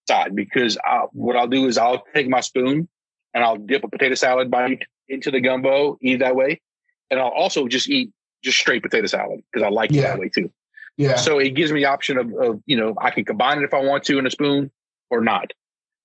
[0.08, 2.88] side because I, what I'll do is I'll take my spoon
[3.34, 6.62] and I'll dip a potato salad bite into the gumbo, eat that way,
[7.10, 8.12] and I'll also just eat
[8.44, 10.52] just straight potato salad because I like it that way too.
[10.98, 11.16] Yeah.
[11.16, 13.74] So it gives me the option of, of you know I can combine it if
[13.74, 14.72] I want to in a spoon
[15.10, 15.52] or not.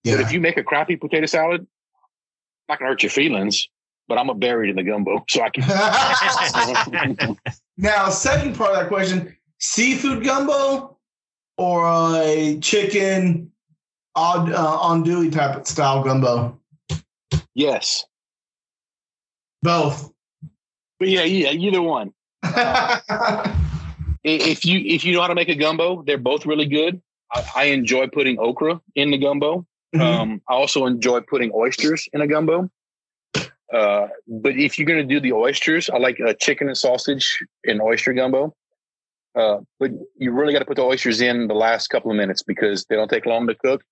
[0.05, 1.67] But if you make a crappy potato salad,
[2.69, 3.69] not gonna hurt your feelings,
[4.07, 7.39] but I'm a buried in the gumbo, so I can.
[7.77, 10.99] now, second part of that question: seafood gumbo
[11.57, 11.87] or
[12.17, 13.51] a chicken
[14.15, 16.59] odd uh, andouille type of style gumbo?
[17.55, 18.05] yes,
[19.65, 20.13] Both.
[20.99, 22.13] but yeah, yeah, either one.
[24.27, 27.03] If you if you know how to make a gumbo, they're both really good.
[27.31, 29.67] I, I enjoy putting okra in the gumbo.
[29.95, 30.01] Mhm.
[30.01, 32.71] Um, I also enjoy putting oysters in a gumbo.
[33.71, 37.39] Uh, but if you're going to do the oysters, I like uh, chicken and sausage
[37.65, 38.55] in oyster gumbo.
[39.35, 42.43] Uh, but you really got to put the oysters in the last couple of minutes
[42.43, 43.83] because they don't take long to cook.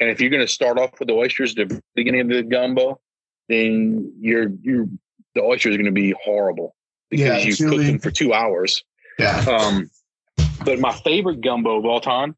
[0.00, 2.42] And if you're going to start off with the oysters at the beginning of the
[2.42, 3.00] gumbo,
[3.48, 4.86] then you're you're
[5.34, 6.74] the oyster is going to be horrible
[7.10, 7.68] because Yeah, you chewy.
[7.70, 8.82] cooked them for two hours.
[9.18, 9.44] yeah.
[9.48, 9.90] Um,
[10.64, 12.36] but my favorite gumbo of all time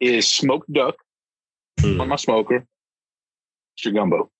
[0.00, 0.94] is smoked duck
[1.80, 2.00] Mm.
[2.00, 2.66] on my smoker.
[3.76, 4.30] It's your gumbo.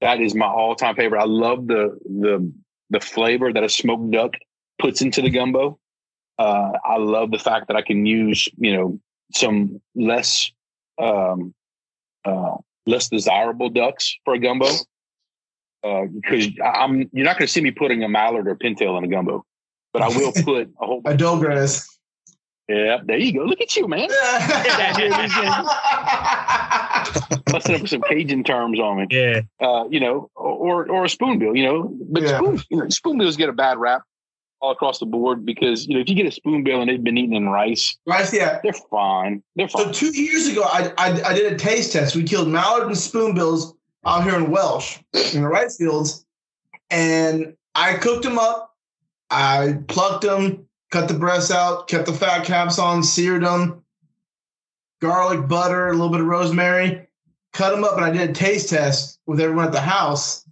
[0.00, 1.20] That is my all-time favorite.
[1.20, 2.52] I love the the
[2.90, 4.32] the flavor that a smoked duck
[4.80, 5.78] puts into the gumbo.
[6.38, 9.00] Uh, I love the fact that I can use you know
[9.34, 10.50] some less
[10.98, 11.54] um,
[12.24, 14.66] uh, less desirable ducks for a gumbo.
[15.82, 19.08] Because I'm you're not going to see me putting a mallard or pintail in a
[19.08, 19.44] gumbo,
[19.92, 21.02] but I will put a whole.
[21.04, 21.88] A dos gris.
[22.68, 23.44] Yeah, there you go.
[23.44, 24.08] Look at you, man.
[27.46, 29.06] Busting up with some Cajun terms on me.
[29.08, 29.42] Yeah.
[29.60, 31.96] Uh, you know, or or a spoonbill, you know.
[32.10, 32.38] But Yeah.
[32.38, 34.02] spoon, you know, spoonbills get a bad rap
[34.60, 37.16] all across the board because you know if you get a spoonbill and they've been
[37.16, 38.58] eaten in rice, right, yeah.
[38.64, 39.44] they're fine.
[39.54, 39.86] They're fine.
[39.86, 42.16] So two years ago, I, I I did a taste test.
[42.16, 43.75] We killed mallard and spoonbills
[44.06, 44.98] out here in Welsh
[45.34, 46.24] in the rice fields,
[46.90, 48.74] and I cooked them up.
[49.28, 53.82] I plucked them, cut the breasts out, kept the fat caps on, seared them,
[55.00, 57.08] garlic, butter, a little bit of rosemary,
[57.52, 60.48] cut them up, and I did a taste test with everyone at the house.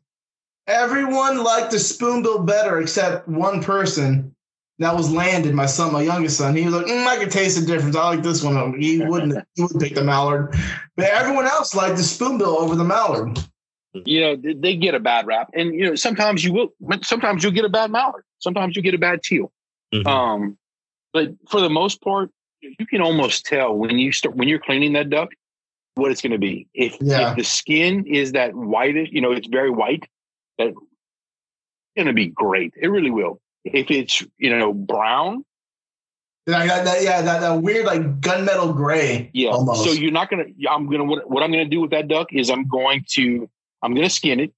[0.67, 4.34] Everyone liked the spoonbill better except one person.
[4.81, 6.57] That was Landon, my son, my youngest son.
[6.57, 7.95] He was like, mm, I can taste the difference.
[7.95, 8.81] I like this one.
[8.81, 9.47] He wouldn't.
[9.55, 10.53] he would pick the mallard,
[10.97, 13.39] but everyone else liked the spoonbill over the mallard.
[13.93, 16.69] You know, they, they get a bad rap, and you know sometimes you will.
[16.81, 18.25] but Sometimes you'll get a bad mallard.
[18.41, 19.53] Sometimes you get a bad teal.
[19.95, 20.07] Mhm.
[20.09, 20.59] Um,
[21.13, 24.95] but for the most part, you can almost tell when you start when you're cleaning
[24.95, 25.29] that duck
[25.95, 26.67] what it's going to be.
[26.75, 27.31] If, Yeah.
[27.31, 30.09] if the skin is that whitish, you know, it's very white.
[30.59, 30.75] That
[31.97, 32.73] going to be great.
[32.77, 33.41] It really will.
[33.65, 35.45] If it's you know brown,
[36.47, 39.31] I got that, yeah, that, that weird like gunmetal gray.
[39.33, 39.51] yeah.
[39.51, 39.85] almost.
[39.85, 40.45] So you're not gonna.
[40.71, 41.05] I'm gonna.
[41.05, 43.49] What, what I'm gonna do with that duck is I'm going to.
[43.83, 44.53] I'm gonna skin it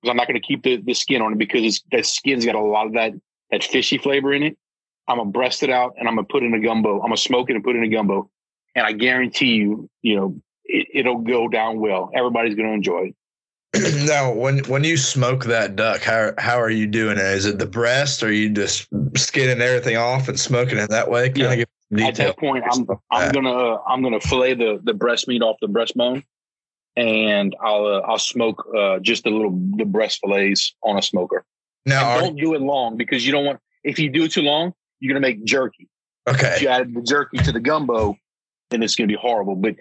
[0.00, 2.54] because I'm not gonna keep the, the skin on it because it's, that skin's got
[2.54, 3.12] a lot of that
[3.50, 4.56] that fishy flavor in it.
[5.08, 6.96] I'm gonna breast it out and I'm gonna put it in a gumbo.
[6.96, 8.30] I'm gonna smoke it and put it in a gumbo,
[8.76, 12.10] and I guarantee you, you know, it, it'll go down well.
[12.14, 13.16] Everybody's gonna enjoy it.
[14.06, 17.24] now, when when you smoke that duck, how how are you doing it?
[17.24, 21.10] Is it the breast, or are you just skinning everything off and smoking it that
[21.10, 21.28] way?
[21.28, 21.64] Kind Yeah.
[21.94, 25.42] of At that point, I'm I'm gonna uh, I'm gonna fillet the the breast meat
[25.42, 26.24] off the breastbone,
[26.96, 31.44] and I'll uh, I'll smoke uh, just a little the breast fillets on a smoker.
[31.84, 34.74] Now, don't do it long because you don't want if you do it too long,
[35.00, 35.88] you're gonna make jerky.
[36.28, 36.54] Okay.
[36.54, 38.16] If you add the jerky to the gumbo,
[38.70, 39.54] then it's gonna be horrible.
[39.54, 39.76] But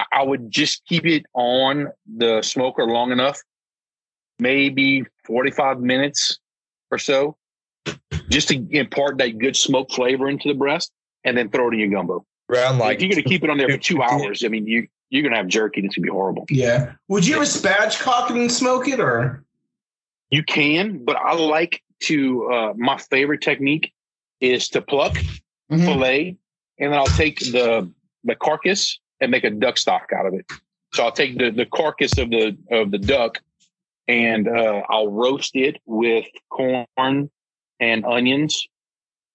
[0.00, 3.40] I, I would just keep it on the smoker long enough,
[4.38, 6.38] maybe 45 minutes
[6.90, 7.36] or so,
[8.28, 10.92] just to impart that good smoke flavor into the breast,
[11.24, 12.24] and then throw it in your gumbo.
[12.50, 14.88] Around like if you're gonna keep it on there for two hours, I mean you
[15.10, 16.46] you're gonna have jerky that's gonna be horrible.
[16.50, 16.92] Yeah.
[17.08, 19.44] Would you ever spatchcock it and smoke it, or?
[20.30, 22.46] You can, but I like to.
[22.50, 23.92] Uh, my favorite technique
[24.40, 25.16] is to pluck,
[25.70, 25.84] Mhm.
[25.84, 26.36] fillet,
[26.78, 27.90] and then I'll take the
[28.24, 30.46] the carcass and make a duck stock out of it.
[30.92, 33.38] So I'll take the the carcass of the of the duck,
[34.08, 37.30] and uh, I'll roast it with corn
[37.78, 38.66] and onions,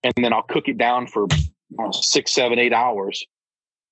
[0.03, 1.27] and then I'll cook it down for
[1.79, 3.25] uh, six, seven, eight hours.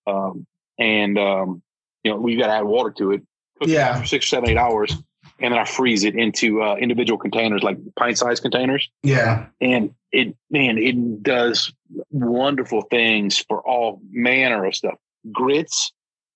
[0.06, 0.46] Um,
[0.78, 1.62] and um,
[2.04, 3.22] you know we've got to add water to it.
[3.60, 4.00] Cook it Yeah.
[4.00, 4.92] for six, seven, eight hours,
[5.40, 9.46] and then I freeze it into uh, individual containers, like pint-sized containers Yeah.
[9.62, 11.72] and it man it does
[12.12, 14.96] wonderful things for all manner of stuff
[15.32, 15.92] grits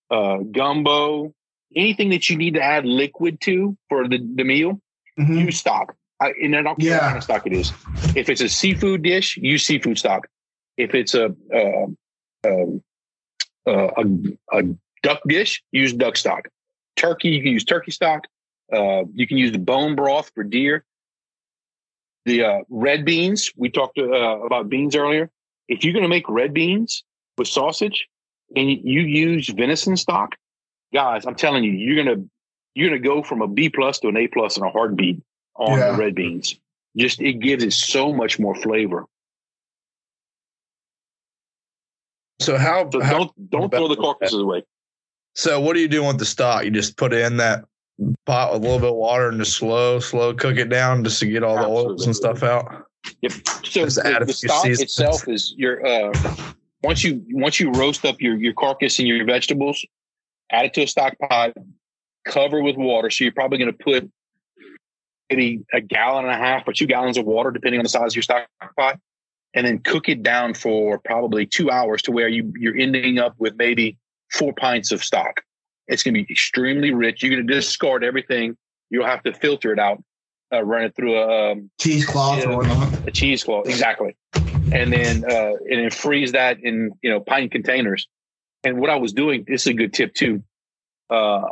[0.09, 1.33] uh gumbo
[1.75, 4.79] anything that you need to add liquid to for the, the meal
[5.19, 5.45] Mhm.
[5.45, 5.95] use stock.
[6.19, 7.71] I, and I don't care what kind of stock it is.
[8.15, 10.27] If it's a seafood dish use seafood stock.
[10.77, 11.85] If it's a uh,
[12.47, 12.83] um,
[13.67, 14.05] uh, a,
[14.53, 14.63] a
[15.03, 16.47] duck dish use duck stock.
[16.95, 18.25] Turkey you can use turkey stock.
[18.71, 20.85] Uh, you can use the bone broth for deer.
[22.25, 25.29] The uh, red beans we talked uh, about beans earlier.
[25.67, 27.03] If you're going to make red beans
[27.37, 28.07] with sausage
[28.55, 30.35] and you use venison stock
[30.93, 32.29] guys i'm telling you you're going to
[32.75, 35.21] you're to go from a b plus to an a plus in a heartbeat
[35.55, 35.91] on Yeah.
[35.91, 36.59] the red beans
[36.95, 39.05] just it gives it so much more flavor
[42.39, 44.63] so how, so how don't don't throw the carcasses away
[45.37, 46.63] so what do you do with the stock?
[46.65, 47.63] You just put it in that
[48.25, 51.19] pot with a little bit of water and just slow, slow cook it down just
[51.19, 52.87] to get all the oils and stuff out.
[53.21, 53.31] Yep.
[53.63, 54.81] So the, the stock seasonings.
[54.81, 56.11] itself is your uh
[56.83, 59.85] once you once you roast up your your carcass and your vegetables,
[60.51, 61.53] add it to a stock pot,
[62.25, 63.09] cover with water.
[63.09, 64.09] So you're probably going to put
[65.29, 68.11] maybe a gallon and a half or two gallons of water, depending on the size
[68.11, 68.47] of your stock
[68.77, 68.99] pot,
[69.53, 73.35] and then cook it down for probably two hours to where you you're ending up
[73.39, 73.97] with maybe
[74.31, 75.41] four pints of stock.
[75.87, 77.23] It's going to be extremely rich.
[77.23, 78.57] You're going to discard everything.
[78.89, 80.03] You'll have to filter it out,
[80.53, 83.07] uh, run it through a um, Cheesecloth or whatnot.
[83.07, 84.15] a cheesecloth exactly
[84.71, 88.07] and then uh and then freeze that in you know pint containers.
[88.63, 90.43] And what i was doing this is a good tip too.
[91.09, 91.47] Uh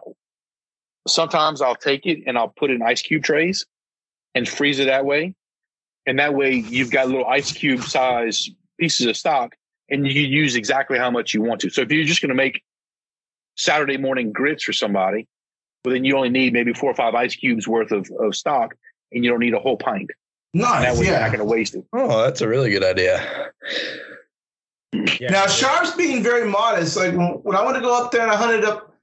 [1.07, 3.65] sometimes i'll take it and i'll put in ice cube trays
[4.33, 5.33] and freeze it that way.
[6.07, 8.49] And that way you've got little ice cube size
[8.79, 9.55] pieces of stock
[9.89, 11.69] and you use exactly how much you want to.
[11.69, 12.61] So if you're just going to make
[13.55, 15.27] saturday morning grits for somebody
[15.83, 18.75] well then you only need maybe four or five ice cubes worth of, of stock
[19.11, 20.11] and you don't need a whole pint
[20.61, 20.97] that Nice.
[20.99, 21.19] way you're Yeah.
[21.21, 23.51] not going to waste it Oh, that's a really good idea.
[25.19, 25.29] Yeah.
[25.29, 26.95] Now Sharp's being very modest.
[26.95, 28.93] Like when, when I went to go up there and I hunted up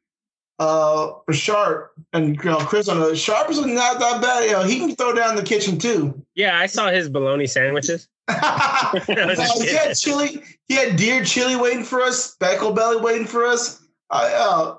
[0.58, 4.44] uh for Sharp and you know Chris on the Sharp is not that bad.
[4.44, 6.14] You know, he can throw down the kitchen too.
[6.34, 8.08] yeah, I saw his bologna sandwiches.
[8.28, 13.44] Uh, he had chili, he had deer chili waiting for us, speckle belly waiting for
[13.44, 13.82] us.
[14.10, 14.76] I uh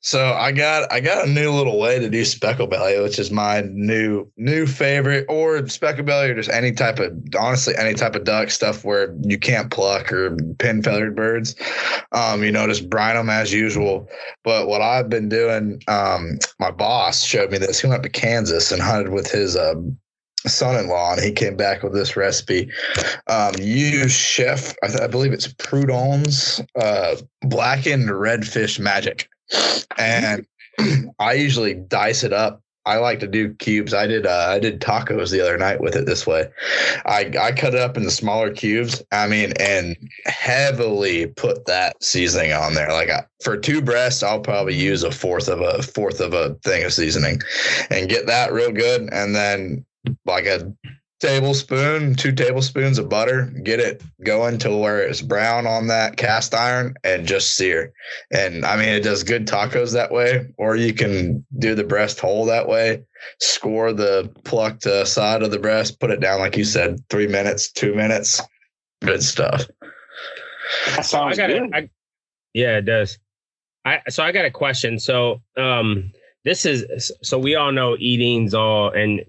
[0.00, 3.30] So I got I got a new little way to do speckle belly, which is
[3.30, 8.14] my new new favorite, or speckle belly, or just any type of honestly any type
[8.14, 11.56] of duck stuff where you can't pluck or pin feathered birds.
[12.12, 14.08] Um, you know, just brine them as usual.
[14.44, 17.80] But what I've been doing, um, my boss showed me this.
[17.80, 19.98] He went to Kansas and hunted with his um,
[20.46, 22.70] son-in-law, and he came back with this recipe.
[23.26, 29.28] Um, use chef, I, th- I believe it's Prudhomme's uh, blackened redfish magic
[29.98, 30.46] and
[31.18, 32.62] I usually dice it up.
[32.84, 33.94] I like to do cubes.
[33.94, 36.48] I did uh, I did tacos the other night with it this way.
[37.06, 39.00] I I cut it up into smaller cubes.
[39.12, 42.88] I mean, and heavily put that seasoning on there.
[42.88, 46.54] Like I, for two breasts, I'll probably use a fourth of a fourth of a
[46.64, 47.40] thing of seasoning,
[47.90, 49.08] and get that real good.
[49.12, 49.86] And then
[50.26, 50.72] like a
[51.22, 53.46] tablespoon, two tablespoons of butter.
[53.62, 57.92] Get it going to where it's brown on that cast iron, and just sear.
[58.32, 62.18] And I mean, it does good tacos that way, or you can do the breast
[62.18, 63.04] whole that way.
[63.40, 67.28] Score the plucked uh, side of the breast, put it down like you said, three
[67.28, 68.40] minutes, two minutes.
[69.00, 69.64] Good stuff.
[70.86, 71.70] That So I sounds got good.
[71.72, 71.88] I,
[72.52, 73.18] yeah, it does.
[73.84, 74.98] I so I got a question.
[74.98, 76.12] So um
[76.44, 79.24] this is so we all know eating's all and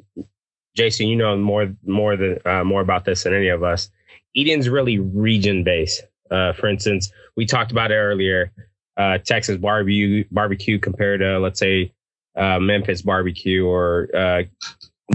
[0.75, 3.89] Jason, you know more more than uh, more about this than any of us.
[4.33, 6.03] eating's really region based.
[6.31, 8.51] Uh, for instance, we talked about it earlier.
[8.97, 11.91] Uh, Texas barbecue barbecue compared to let's say
[12.35, 14.43] uh, Memphis barbecue or uh,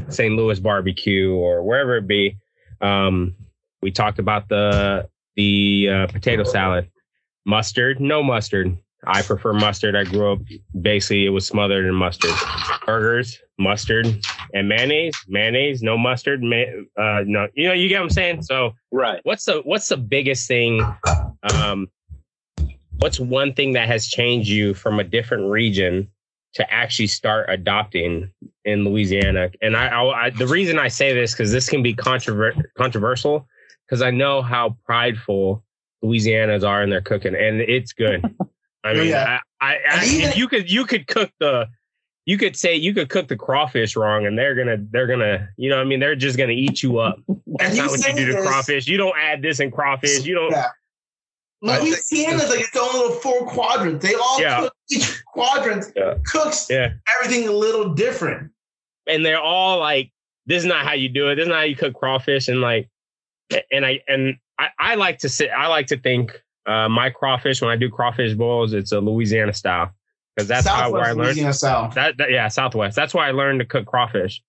[0.08, 0.34] St.
[0.34, 2.36] Louis barbecue or wherever it be.
[2.80, 3.34] Um,
[3.82, 6.90] we talked about the the uh, potato salad,
[7.44, 8.76] mustard, no mustard.
[9.06, 9.94] I prefer mustard.
[9.96, 10.40] I grew up
[10.80, 12.32] basically it was smothered in mustard.
[12.84, 14.06] Burgers, mustard,
[14.54, 15.14] and mayonnaise.
[15.28, 16.42] Mayonnaise, no mustard.
[16.42, 16.64] Ma-
[16.96, 18.42] uh, no, you know, you get what I'm saying.
[18.42, 19.20] So, Right.
[19.22, 20.84] what's the what's the biggest thing?
[21.42, 21.88] Um,
[22.98, 26.08] what's one thing that has changed you from a different region
[26.54, 28.32] to actually start adopting
[28.64, 29.50] in Louisiana?
[29.62, 33.46] And I, I, I the reason I say this because this can be controver- controversial
[33.86, 35.64] because I know how prideful
[36.04, 38.24] Louisianas are in their cooking, and it's good.
[38.84, 39.38] I mean, Yeah.
[39.60, 41.68] I, I, I even- if you could you could cook the
[42.26, 45.70] you could say you could cook the crawfish wrong and they're gonna they're gonna you
[45.70, 47.18] know what I mean they're just gonna eat you up.
[47.58, 48.86] That's not you what you do to crawfish.
[48.86, 50.24] You don't add this in crawfish.
[50.24, 50.50] You don't.
[50.52, 50.66] Yeah.
[51.66, 54.06] I think- Louisiana's like its own little four quadrants.
[54.06, 54.60] They all Yeah.
[54.60, 56.14] cook each quadrant Yeah.
[56.26, 56.92] cooks Yeah.
[57.16, 58.52] everything a little different.
[59.08, 60.12] And they're all like,
[60.46, 61.34] this is not how you do it.
[61.36, 62.46] This is not how you cook crawfish.
[62.48, 62.88] And like,
[63.72, 65.50] and I and I, I like to sit.
[65.50, 69.54] I like to think uh, my crawfish when I do crawfish boils, it's a Louisiana
[69.54, 69.90] style
[70.36, 71.38] because that's how where I learned.
[71.94, 72.94] That, that yeah, Southwest.
[72.94, 74.42] That's why I learned to cook crawfish.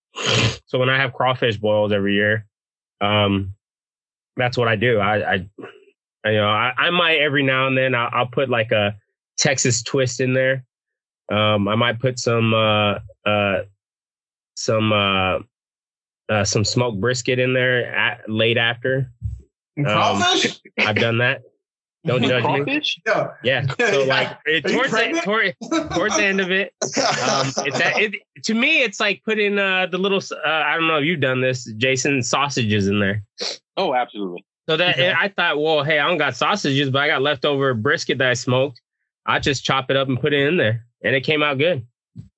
[0.66, 2.46] So when I have crawfish boils every year,
[3.00, 3.54] um,
[4.36, 5.00] that's what I do.
[5.00, 5.34] I, I,
[6.26, 8.96] you know, I, I might every now and then I'll, I'll put like a
[9.38, 10.66] Texas twist in there.
[11.32, 13.64] Um, I might put some uh, uh,
[14.56, 15.40] some uh,
[16.30, 19.12] uh, some smoked brisket in there at, late after.
[19.78, 20.60] Um, crawfish?
[20.80, 21.42] I've done that.
[22.06, 22.64] Don't judge me.
[22.64, 23.00] Crawfish?
[23.06, 23.28] yeah.
[23.44, 23.66] Yeah.
[23.92, 25.24] So like it, towards the, pregnant?
[25.26, 25.56] toward,
[25.92, 29.88] towards the end of it, um, it's that, it, to me, it's like putting uh,
[29.88, 30.20] the little.
[30.46, 33.24] Uh, I don't know if you've done this, Jason, sausages in there.
[33.78, 34.46] Oh, absolutely.
[34.70, 35.12] So that Okay.
[35.18, 38.34] I thought, well, hey, I don't got sausages, but I got leftover brisket that I
[38.36, 38.80] smoked.
[39.26, 41.86] I just chop it up and put it in there, and it came out good.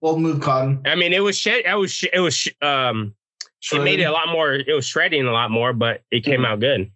[0.01, 0.82] Well move cotton.
[0.86, 1.66] I mean, it was shit.
[1.66, 1.91] I was.
[1.91, 2.34] sh- It was.
[2.36, 3.16] sh- Um,
[3.72, 4.53] it made it a lot more.
[4.53, 6.91] It was shredding a lot more, but it came out good.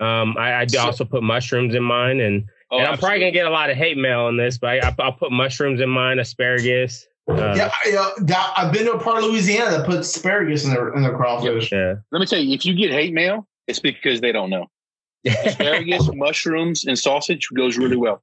[0.00, 3.30] Um, I, I So- also put mushrooms in mine, and, Oh, and I'm probably gonna
[3.32, 6.18] get a lot of hate mail on this, but I, I'll put mushrooms in mine,
[6.18, 7.06] asparagus.
[7.26, 10.64] Uh, yeah, I, uh, that, I've been to a part of Louisiana that puts asparagus
[10.64, 11.72] in their in their crawfish.
[11.72, 11.94] yeah.
[12.12, 14.66] Let me tell you, if you get hate mail, it's because they don't know.
[15.26, 18.22] Asparagus, mushrooms, and sausage goes really well.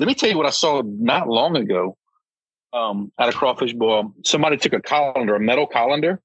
[0.00, 1.96] Let me tell you what I saw not long ago
[2.72, 4.14] um, at a crawfish boil.
[4.24, 6.20] Somebody took a colander, a metal colander,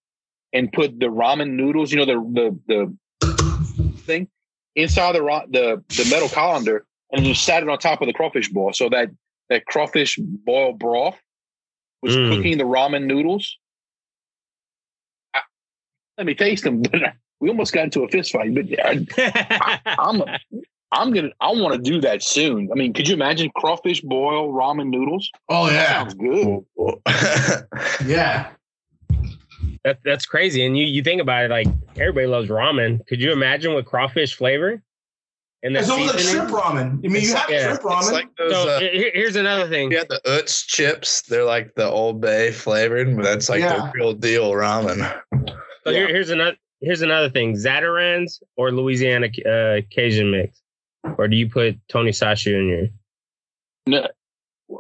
[0.53, 4.27] and put the ramen noodles, you know, the the the thing
[4.75, 8.49] inside the the the metal colander, and just sat it on top of the crawfish
[8.49, 8.73] boil.
[8.73, 9.09] So that
[9.49, 11.17] that crawfish boil broth
[12.01, 12.35] was Mm.
[12.35, 13.57] cooking the ramen noodles.
[15.33, 15.41] I-
[16.17, 16.81] let me taste them.
[17.39, 20.23] we almost got into a fist fight, but I, I'm
[20.91, 22.69] I'm gonna I want to do that soon.
[22.71, 25.29] I mean, could you imagine crawfish boil ramen noodles?
[25.49, 28.07] Oh That yeah, sounds good.
[28.09, 28.49] yeah.
[29.83, 30.65] That, that's crazy.
[30.65, 31.67] And you, you think about it, like
[31.97, 33.05] everybody loves ramen.
[33.07, 34.81] Could you imagine with crawfish flavor?
[35.61, 36.47] And the It's almost like seasoning?
[36.47, 36.77] shrimp ramen.
[37.05, 38.11] I mean, It's you have yeah, shrimp ramen.
[38.11, 38.51] Like those.
[38.51, 39.91] So uh, here's another thing.
[39.91, 41.21] Yeah, the Utz chips.
[41.23, 43.77] They're like the Old Bay flavored, but that's like Yeah.
[43.77, 45.19] the real deal ramen.
[45.85, 50.61] So here, here's another here's another thing: Zatarain's or Louisiana uh, Cajun mix,
[51.17, 52.87] or do you put Tony Chachere in your?
[53.85, 54.07] No,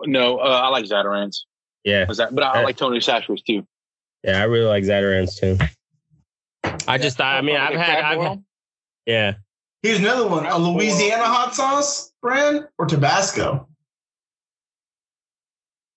[0.05, 1.45] no, uh, I like Zatarain's.
[1.83, 3.65] Yeah, that, but I, I like Tony Chachere's too.
[4.23, 5.57] Yeah, I really like Zatarain's too.
[6.87, 7.35] I just, thought.
[7.35, 8.43] I mean, I've had, I've, had-
[9.05, 9.33] yeah,
[9.83, 13.67] Here's another one: a Louisiana hot sauce brand or Tabasco.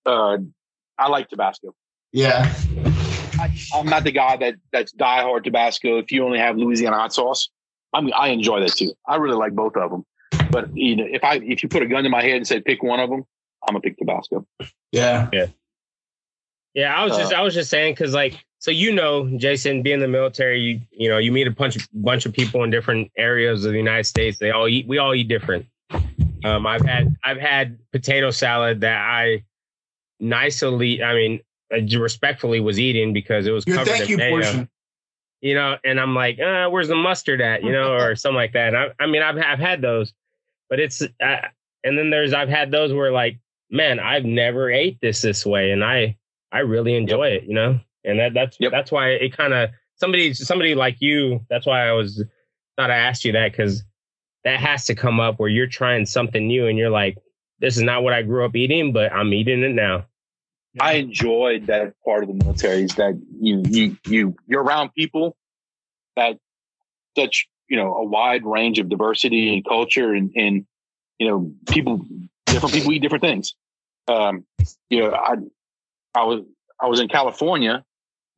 [0.05, 0.39] Uh,
[0.99, 1.73] I like Tabasco.
[2.13, 2.53] Yeah,
[3.39, 5.99] I, I'm not the guy that that's diehard Tabasco.
[5.99, 7.49] If you only have Louisiana hot sauce,
[7.93, 8.93] I mean, I enjoy that too.
[9.07, 10.05] I really like both of them.
[10.51, 12.65] But you know, if I if you put a gun to my head and said
[12.65, 13.25] pick one of them,
[13.63, 14.45] I'm gonna pick Tabasco.
[14.91, 15.29] yeah.
[15.33, 15.47] yeah.
[16.77, 20.01] I was just, I was just saying because, like, so you know, Jason, being in
[20.01, 23.11] the military, you you know, you meet a bunch of bunch of people in different
[23.17, 24.39] areas of the United States.
[24.39, 25.67] They all eat, we all eat different.
[26.45, 29.45] Um, I've had, I've had potato salad that I
[30.21, 31.41] nicely, I mean,
[31.73, 34.31] uh, respectfully was eating because it was Your covered thank in you mayo.
[34.31, 34.69] portion.
[35.41, 38.53] you know, and I'm like, uh, where's the mustard at, you know, or something like
[38.53, 38.75] that.
[38.75, 40.13] And I, I mean, I've I've had those,
[40.69, 41.49] but it's, uh,
[41.85, 43.39] and then there's I've had those where like,
[43.71, 46.17] man, I've never ate this this way, and I
[46.53, 48.73] I really enjoy it, you know, and that that's Yep.
[48.73, 51.41] that's why it kind of somebody somebody like you.
[51.51, 52.25] That's why I was
[52.77, 53.83] thought I asked you that because
[54.45, 57.17] that has to come up where you're trying something new and you're like,
[57.59, 60.07] this is not what I grew up eating, but I'm eating it now.
[60.79, 65.37] I enjoyed that part of the military is that you you you you're around people
[66.17, 66.39] that
[67.17, 70.67] such you know a wide range of diversity and culture and and
[71.19, 72.05] you know people
[72.47, 73.55] different people eat different things.
[74.09, 74.45] Um,
[74.91, 75.37] you know, I
[76.17, 76.41] I was
[76.81, 77.85] I was in California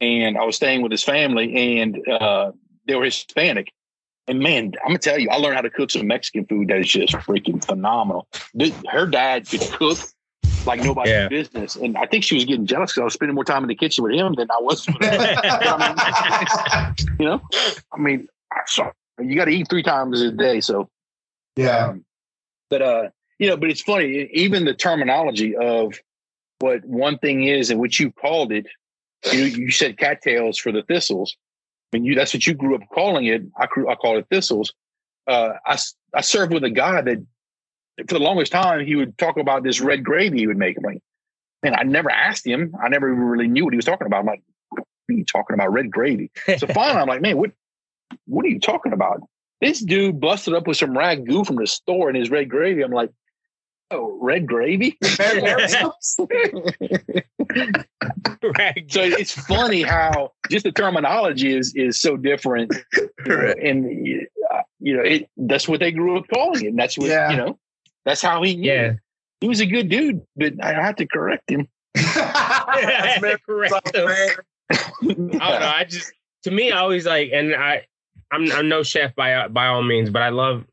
[0.01, 2.53] and I was staying with his family and uh,
[2.87, 3.72] they were Hispanic.
[4.26, 6.79] And man, I'm gonna tell you, I learned how to cook some Mexican food that
[6.81, 8.29] is just freaking phenomenal.
[8.53, 9.99] This, her dad could cook
[10.66, 11.29] like nobody's Yeah.
[11.29, 13.68] business, and I think she was getting jealous because I was spending more time in
[13.68, 14.87] the kitchen with him than I was.
[14.87, 15.09] With her.
[15.45, 17.41] I mean, you know,
[17.91, 20.91] I mean, I saw- you got to eat three times a day, so
[21.57, 21.87] yeah.
[21.89, 22.05] um,
[22.68, 23.09] but uh,
[23.39, 24.29] you know, but it's funny.
[24.35, 25.99] Even the terminology of
[26.61, 28.66] what one thing is and what you called it.
[29.32, 31.36] You you said cattails for the thistles.
[31.92, 33.42] I mean, you that's what you grew up calling it.
[33.59, 34.72] I grew, I call it thistles.
[35.26, 35.78] Uh, I
[36.14, 37.18] I served with a guy that
[38.09, 40.76] for the longest time he would talk about this red gravy he would make.
[40.76, 41.02] I'm like,
[41.62, 42.74] man, I never asked him.
[42.82, 44.20] I never really knew what he was talking about.
[44.20, 46.30] I'm like, what are you talking about red gravy?
[46.59, 47.50] So finally, I'm like, man, what
[48.26, 49.20] what are you talking about?
[49.61, 52.82] This dude busted up with some ragu from the store in his red gravy.
[52.82, 53.11] I'm like,
[53.91, 54.99] oh, red gravy?
[58.89, 63.59] So it's funny how just the terminology is is so different, you know, Right.
[63.59, 63.84] and
[64.55, 65.28] uh, you know it.
[65.36, 66.68] That's what they grew up calling it.
[66.68, 67.30] And that's what Yeah.
[67.30, 67.59] you know.
[68.05, 68.57] That's how he.
[68.57, 68.70] knew.
[68.72, 68.93] Yeah.
[69.41, 71.68] he was a good dude, but I had to correct him.
[71.95, 73.91] That's very Correct.
[73.93, 74.45] fair.
[74.70, 75.39] I don't know.
[75.43, 76.12] I just
[76.45, 77.86] to me, I always like, and I,
[78.30, 80.64] I'm, I'm no chef by by all means, but I love.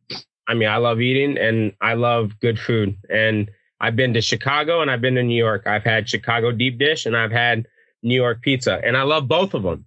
[0.47, 2.95] I mean, I love eating and I love good food.
[3.09, 3.49] And
[3.81, 5.67] I've been to Chicago and I've been to New York.
[5.67, 7.65] I've had Chicago deep dish and I've had
[8.03, 9.85] New York pizza, and I love both of them.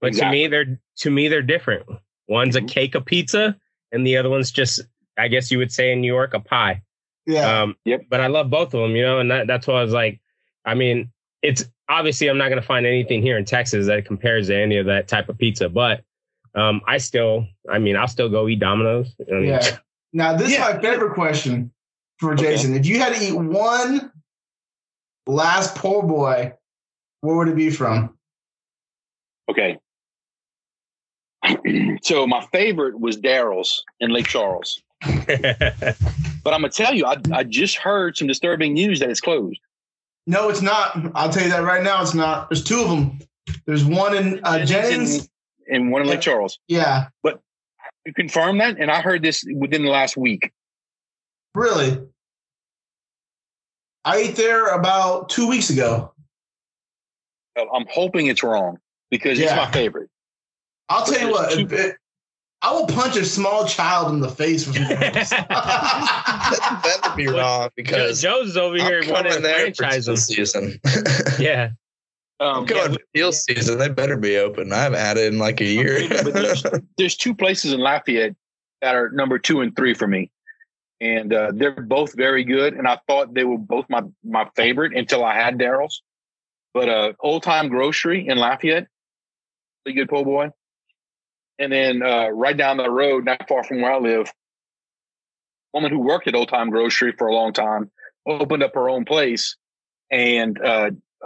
[0.00, 0.38] But Exactly.
[0.38, 1.86] to me, they're to me they're different.
[2.28, 2.68] One's a Mhm.
[2.68, 3.56] cake of pizza,
[3.92, 4.80] and the other one's just,
[5.16, 6.82] I guess you would say in New York, a pie.
[7.26, 7.62] Yeah.
[7.62, 8.06] Um, Yep.
[8.08, 10.20] But I love both of them, you know, and that, that's why I was like,
[10.64, 14.48] I mean, it's obviously I'm not going to find anything here in Texas that compares
[14.48, 16.02] to any of that type of pizza, but
[16.56, 19.14] um, I still, I mean, I'll still go eat Domino's.
[19.28, 19.76] Yeah.
[20.12, 20.68] Now, this Yeah.
[20.68, 21.72] is my favorite question
[22.18, 22.42] for Okay.
[22.44, 22.74] Jason.
[22.74, 24.10] If you had to eat one
[25.26, 26.52] last poor boy,
[27.20, 28.16] where would it be from?
[29.48, 29.78] Okay.
[32.02, 35.96] so my favorite was Darrell's in Lake Charles, but
[36.46, 39.58] I'm gonna tell you, I I just heard some disturbing news that it's closed.
[40.26, 40.96] No, it's not.
[41.14, 42.02] I'll tell you that right now.
[42.02, 42.50] It's not.
[42.50, 43.18] There's two of them.
[43.64, 45.28] There's one in uh, Jennings.
[45.72, 46.58] and one in Lake Charles.
[46.68, 47.08] Yeah,
[48.06, 48.78] You confirm that?
[48.78, 50.50] And I heard this within the last week.
[51.54, 51.98] really.
[54.02, 56.14] I ate there about two weeks ago.
[57.56, 58.78] I'm hoping it's wrong
[59.10, 60.08] because it's my favorite.
[60.88, 61.50] I'll tell you what.
[61.50, 61.96] There's if it-
[62.62, 67.70] I will punch a small child in the face for some That better be wrong
[67.74, 70.78] because Joe's over here I'm wanting coming to there for franchise season.
[71.38, 71.70] Yeah.
[72.40, 73.78] Um, I'm going for teal season.
[73.78, 74.72] They better be open.
[74.72, 76.08] I haven't had it in like a year.
[76.08, 76.64] but there's,
[76.98, 78.34] there's two places in Lafayette
[78.80, 80.30] that are number two and three for me,
[81.02, 82.72] and uh, they're both very good.
[82.72, 86.02] And I thought they were both my my favorite until I had Darrell's.
[86.72, 88.86] But uh, Old Time Grocery in Lafayette,
[89.84, 90.50] really good po' boy.
[91.58, 94.32] And then uh, right down the road, not far from where I live, a
[95.74, 97.90] woman who worked at Old Time Grocery for a long time
[98.26, 99.56] opened up her own place,
[100.10, 100.58] and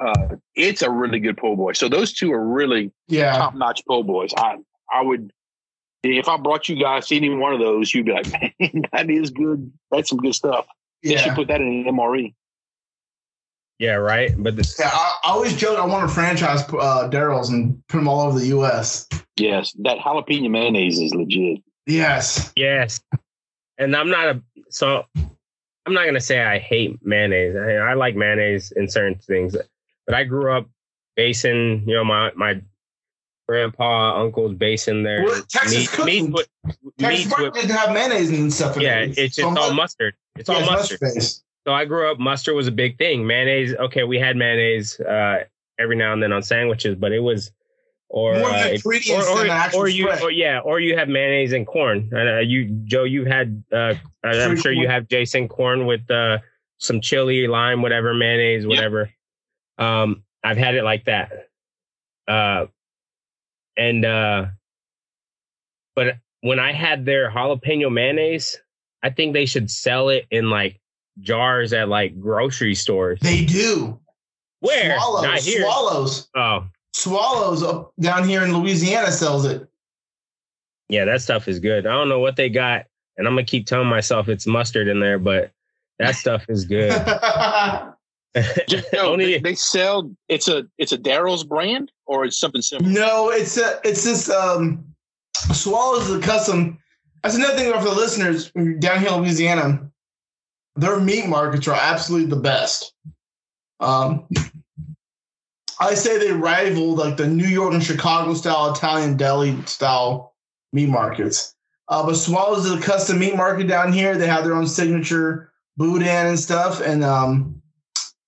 [0.00, 1.72] uh, it's a really good po' boy.
[1.72, 3.32] So those two are really yeah.
[3.36, 4.32] top notch po' boys.
[4.36, 4.56] I
[4.92, 5.32] I would
[6.02, 8.26] if I brought you guys to any one of those, you'd be like,
[8.60, 9.72] man, that is good.
[9.90, 10.66] That's some good stuff.
[11.02, 11.34] They should Yeah.
[11.34, 12.34] put that in an MRE.
[13.78, 13.94] Yeah.
[13.94, 14.32] Right.
[14.36, 17.98] But this, Yeah, I, I always joke I want to franchise uh, Darrell's and put
[17.98, 19.08] them all over the U.S.
[19.36, 21.60] Yes, that jalapeno mayonnaise is legit.
[21.86, 22.52] Yes.
[22.56, 23.00] Yes.
[23.78, 25.04] And I'm not a so
[25.86, 27.56] I'm not gonna say I hate mayonnaise.
[27.56, 29.56] I, I like mayonnaise in certain things,
[30.06, 30.68] but I grew up
[31.16, 32.60] basing, you know, my my
[33.48, 35.24] grandpa, uncle's basing there.
[35.24, 38.76] Well, Texas meat, cooking- meat with Texas Park with didn't have mayonnaise and stuff.
[38.78, 39.18] Yeah, it.
[39.18, 40.14] it's So all mu- mustard.
[40.36, 41.22] It's yeah, all it's mustard.
[41.66, 43.26] So I grew up mustard was a big thing.
[43.26, 45.44] Mayonnaise, okay, we had mayonnaise uh
[45.78, 47.52] every now and then on sandwiches, but it was
[48.10, 50.22] or uh, or, or, or you spread.
[50.22, 52.10] or yeah, or you have mayonnaise and corn.
[52.12, 56.38] And uh, you Joe, you had uh I'm sure you have Jason corn with uh
[56.78, 59.10] some chili, lime, whatever, mayonnaise, whatever.
[59.78, 61.48] Um I've had it like that.
[62.28, 62.66] Uh
[63.76, 64.46] and uh
[65.96, 68.56] but when I had their jalapeno mayonnaise,
[69.02, 70.80] I think they should sell it in like
[71.20, 73.18] jars at like grocery stores.
[73.22, 73.98] They do.
[74.60, 74.96] Where?
[74.98, 75.22] Swallows.
[75.22, 75.60] Not here.
[75.62, 76.28] Swallows.
[76.34, 79.68] Oh, Swallows up down here in Louisiana sells it.
[80.88, 81.86] yeah, that stuff is good.
[81.86, 85.00] I don't know what they got, and I'm gonna keep telling myself it's mustard in
[85.00, 85.50] there, but
[85.98, 86.90] that stuff is good.
[88.68, 92.62] Just know Only- they, they sell it's a it's a Darrell's brand or it's something
[92.62, 92.90] similar.
[92.90, 94.84] no, it's a, it's this um
[95.52, 96.78] Swallows is a custom.
[97.22, 99.90] That's another thing for the listeners down here in Louisiana.
[100.76, 102.92] Their meat markets are absolutely the best.
[103.80, 104.26] Um,
[105.80, 110.34] I say they rival like the New York and Chicago style Italian deli style
[110.72, 111.54] meat markets.
[111.88, 114.16] Uh, but Swallows is a custom meat market down here.
[114.16, 117.60] They have their own signature boudin and stuff, and um,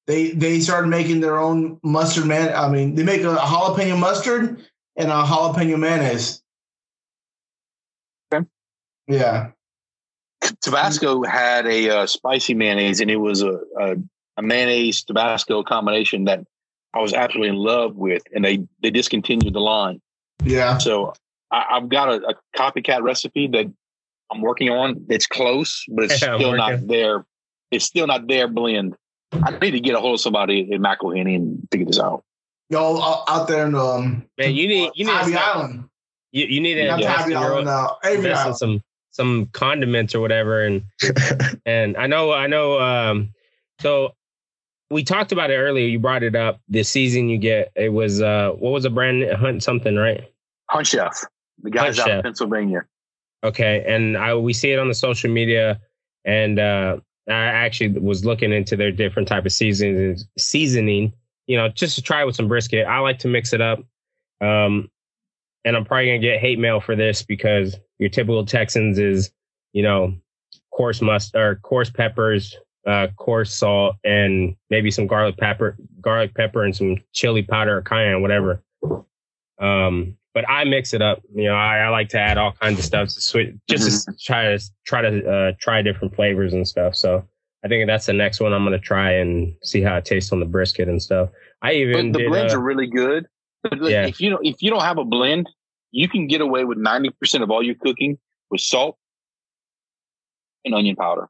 [0.06, 2.54] they they started making their own mustard man.
[2.54, 4.64] I mean, they make a, a jalapeno mustard
[4.96, 6.42] and a jalapeno mayonnaise.
[8.32, 8.46] Okay.
[9.08, 9.50] Yeah.
[10.60, 13.96] Tabasco had a uh, spicy mayonnaise, and it was a, a,
[14.36, 16.44] a mayonnaise Tabasco combination that
[16.94, 20.00] I was absolutely in love with, and they they discontinued the line.
[20.44, 20.78] Yeah.
[20.78, 21.14] So
[21.50, 23.66] I, have got a, a, copycat recipe that
[24.30, 25.06] I'm working on.
[25.08, 26.56] It's close, but it's Yeah, still working.
[26.56, 27.26] not there.
[27.70, 28.96] It's still not their blend.
[29.44, 32.24] I need to get a hold of somebody in McIlhenny and figure this out.
[32.70, 35.88] Y'all out- out there in um, Man, you need you need to Tybee Island.
[36.32, 37.96] you, you need to Not invest in Island own, now.
[38.04, 38.56] Avery invest in Island.
[38.58, 38.82] some
[39.12, 40.82] some condiments or whatever and
[41.66, 43.32] and I know I know um
[43.80, 44.14] so
[44.90, 48.20] we talked about it earlier you brought it up the season you get it was
[48.20, 50.24] uh what was the brand hunt something right
[50.68, 51.24] Hunt Chef,
[51.62, 52.18] the guys Hunt out Chef.
[52.18, 52.84] of Pennsylvania.
[53.44, 55.80] okay and I we see it on the social media
[56.26, 56.96] and uh
[57.28, 61.12] I actually was looking into their different type of seasons seasoning
[61.46, 63.80] you know just to try with some brisket I like to mix it up
[64.40, 64.90] um
[65.66, 69.32] and I'm probably gonna get hate mail for this because your typical Texans is,
[69.72, 70.14] you know,
[70.72, 72.56] coarse must or coarse peppers,
[72.86, 77.82] uh, coarse salt, and maybe some garlic pepper, garlic pepper, and some chili powder or
[77.82, 78.62] cayenne, whatever.
[79.60, 81.22] Um, but I mix it up.
[81.34, 84.14] You know, I, I like to add all kinds of stuff to switch, just to
[84.22, 86.94] try to try to uh, try different flavors and stuff.
[86.94, 87.24] So
[87.64, 90.40] I think that's the next one I'm gonna try and see how it tastes on
[90.40, 91.30] the brisket and stuff.
[91.62, 93.24] I even But the did, blends uh, are really good.
[93.62, 94.06] But look, Yeah.
[94.06, 95.48] If you don't, if you don't have a blend,
[95.90, 98.18] you can get away with ninety percent of all your cooking
[98.50, 98.98] with salt
[100.66, 101.28] and onion powder.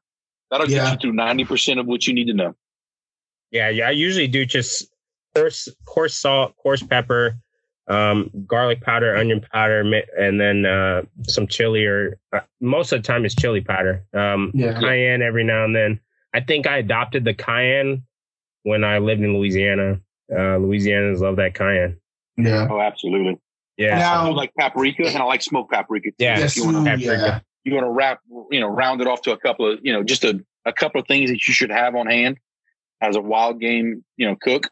[0.51, 0.83] That'll Yeah.
[0.83, 2.55] get you through ninety percent of what you need to know.
[3.51, 3.87] Yeah, yeah.
[3.87, 4.93] I usually do just
[5.33, 7.37] coarse, coarse salt, coarse pepper,
[7.87, 9.81] um, garlic powder, onion powder,
[10.17, 11.85] and then uh, some chili.
[11.85, 14.03] Or uh, most of the time, it's chili powder.
[14.13, 14.79] Um, Yeah.
[14.79, 15.99] Cayenne every now and then.
[16.33, 18.03] I think I adopted the cayenne
[18.63, 19.99] when I lived in Louisiana.
[20.31, 21.97] Uh, Louisianans love that cayenne.
[22.35, 22.67] Yeah.
[22.69, 23.39] Oh, absolutely.
[23.77, 23.97] Yeah.
[23.97, 26.09] Now- I like paprika and I like smoked paprika.
[26.09, 26.15] too.
[26.19, 26.39] Yeah.
[26.39, 27.11] Yes, If you want to, paprika.
[27.25, 27.39] Yeah.
[27.63, 28.19] You want to wrap,
[28.51, 31.01] you know, round it off to a couple of, you know, just a, a couple
[31.01, 32.37] of things that you should have on hand
[33.01, 34.69] as a wild game, you know, cook.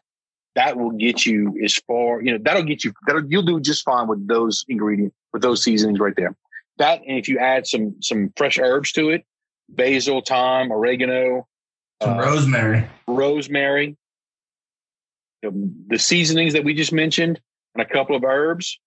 [0.56, 3.84] That will get you as far, you know, that'll get you, that'll, you'll do just
[3.84, 6.34] fine with those ingredients, with those seasonings right there.
[6.78, 9.24] That, and if you add some, some fresh herbs to it,
[9.68, 11.46] basil, thyme, oregano,
[12.02, 12.88] Some uh, rosemary.
[13.06, 13.96] rosemary,
[15.42, 17.40] the, the seasonings that we just mentioned,
[17.74, 18.78] and a couple of herbs,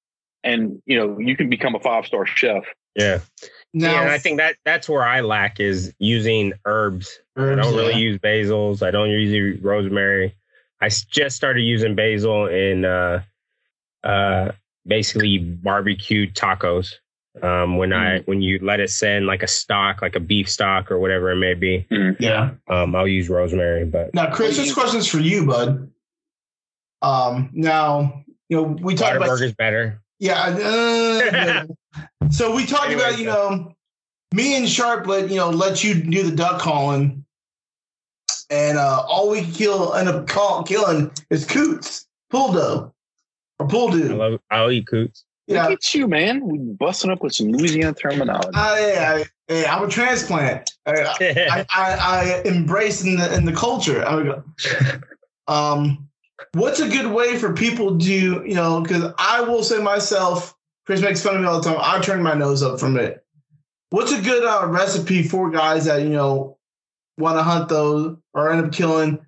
[0.43, 2.63] and you know you can become a five star chef.
[2.95, 3.19] Yeah.
[3.73, 4.01] Now, yeah.
[4.01, 7.19] And I think that that's where I lack is using herbs.
[7.37, 7.99] I don't really yeah.
[7.99, 8.85] use basils.
[8.85, 10.35] I don't use rosemary.
[10.81, 13.21] I s- just started using basil in uh,
[14.03, 14.51] uh,
[14.85, 16.93] basically barbecue tacos.
[17.43, 20.49] Um, when I when you let it sit in like a stock, like a beef
[20.49, 21.85] stock or whatever it may be,
[22.19, 22.51] Yeah.
[22.67, 23.85] um, I'll use rosemary.
[23.85, 25.89] But Now, Chris, this question's for you, bud.
[27.01, 30.01] Um, now, you know, we talked about burgers better.
[30.19, 30.41] Yeah.
[30.43, 31.65] uh,
[32.29, 33.73] so we talked Anyway, about, you know,
[34.33, 37.23] me and Sharp let, you know, let you do the duck calling.
[38.49, 42.93] And uh, all we can kill end up call, killing is coots, poule d'eau,
[43.59, 44.15] or pull I do.
[44.15, 44.39] love.
[44.49, 45.23] I'll eat coots.
[45.49, 45.63] Yeah.
[45.63, 46.47] Look at you, man.
[46.47, 48.49] We busting up with some Louisiana terminology.
[48.53, 50.71] I, I, I, I'm a transplant.
[50.85, 54.05] I, I, I, I embrace in the in the culture.
[54.07, 54.43] I go,
[55.47, 56.07] um,
[56.53, 61.01] what's a good way for people to, you know, because I will say myself, Chris
[61.01, 61.79] makes fun of me all the time.
[61.81, 63.25] I turn my nose up from it.
[63.89, 66.58] What's a good uh, recipe for guys that you know
[67.19, 69.19] want to hunt those or end up killing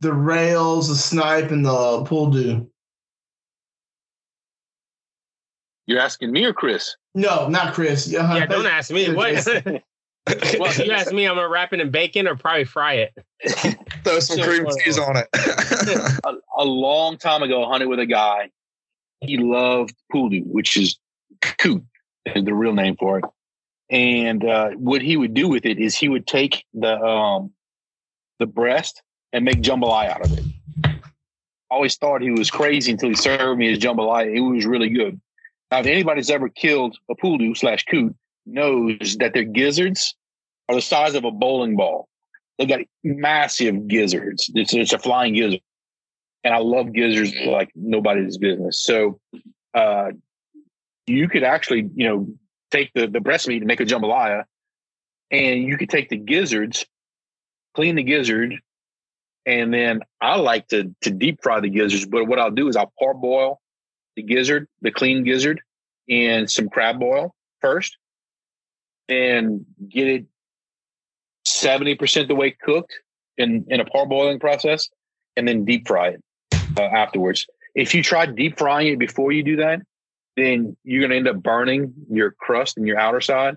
[0.00, 2.66] the rails, the snipe, and the poule d'eau?
[5.86, 6.96] You're asking me or Chris?
[7.14, 8.08] No, not Chris.
[8.08, 9.12] Yeah, yeah, don't ask me.
[9.12, 9.46] What?
[10.58, 13.14] well, if you ask me, I'm gonna wrap it in bacon or probably fry it.
[14.04, 15.28] Throw some So cream cheese on it.
[16.24, 18.50] a, a long time ago, I hunted with a guy.
[19.20, 20.98] He loved poule d'eau, which is
[21.58, 21.84] coot,
[22.26, 23.24] is the real name for it.
[23.90, 27.52] And uh, what he would do with it is he would take the um,
[28.38, 30.44] the breast and make jambalaya out of it.
[30.84, 34.34] I always thought he was crazy until he served me his jambalaya.
[34.34, 35.20] It was really good.
[35.70, 38.14] Now, if anybody's ever killed a poule d'eau slash coot,
[38.46, 40.14] knows that their gizzards
[40.68, 42.08] are the size of a bowling ball.
[42.58, 44.50] They've got massive gizzards.
[44.54, 45.60] It's, it's a flying gizzard
[46.44, 48.78] and I love gizzards like nobody's business.
[48.78, 49.18] So
[49.72, 50.10] uh,
[51.06, 52.28] you could actually, you know,
[52.70, 54.44] take the the breast meat and make a jambalaya,
[55.30, 56.86] and you could take the gizzards,
[57.74, 58.54] clean the gizzard,
[59.46, 62.06] and then I like to to deep fry the gizzards.
[62.06, 63.60] But what I'll do is I'll parboil
[64.16, 65.60] the gizzard, the clean gizzard,
[66.08, 67.96] in some crab boil first,
[69.08, 70.26] and get it
[71.44, 72.94] seventy percent the way cooked
[73.36, 74.88] in in a parboiling process,
[75.36, 76.22] and then deep fry it
[76.78, 77.46] uh, afterwards.
[77.74, 79.80] If you try deep frying it before you do that,
[80.36, 83.56] then you're going to end up burning your crust and your outer side,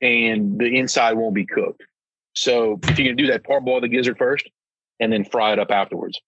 [0.00, 1.82] and the inside won't be cooked.
[2.34, 4.48] So if you can do that, parboil the gizzard first,
[4.98, 6.20] and then fry it up afterwards.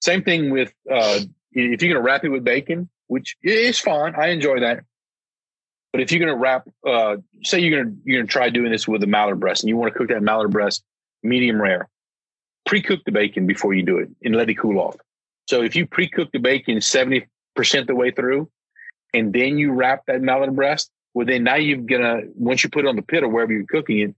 [0.00, 1.20] Same thing with uh,
[1.52, 4.14] if you're going to wrap it with bacon, which is fine.
[4.14, 4.84] I enjoy that.
[5.92, 8.50] But if you're going to wrap, uh, say you're going to you're going to try
[8.50, 10.84] doing this with a mallard breast, and you want to cook that mallard breast
[11.22, 11.88] medium rare,
[12.66, 14.96] pre-cook the bacon before you do it and let it cool off.
[15.48, 18.50] So if you pre-cook the bacon seventy percent the way through,
[19.16, 22.84] and then you wrap that mallard breast, well then now you're gonna once you put
[22.84, 24.14] it on the pit or wherever you're cooking it,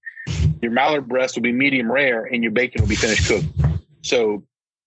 [0.61, 3.46] your mallard breast will be medium rare and your bacon will be finished cooked.
[4.03, 4.44] So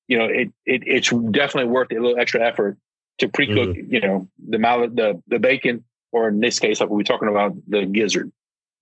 [0.07, 2.78] you know it, it it's definitely worth a little extra effort
[3.20, 3.70] to pre-cook.
[3.70, 3.93] Mm-hmm.
[3.93, 7.30] You know the mallard the the bacon or in this case like we are talking
[7.30, 8.32] about the gizzard.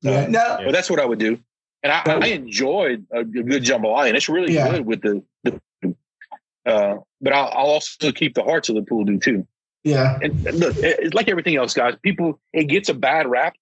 [0.02, 0.62] Yeah, uh, no.
[0.66, 1.40] But that's what I would do.
[1.84, 4.70] And I, I enjoyed a, good jambalaya, and it's really yeah.
[4.70, 5.62] good with the, the
[6.66, 9.48] uh, but I'll, I'll, also keep the hearts of the poule d'eau too.
[9.84, 10.20] Yeah.
[10.22, 11.96] And look, it's like everything else, guys.
[12.02, 13.54] People, it gets a bad rap,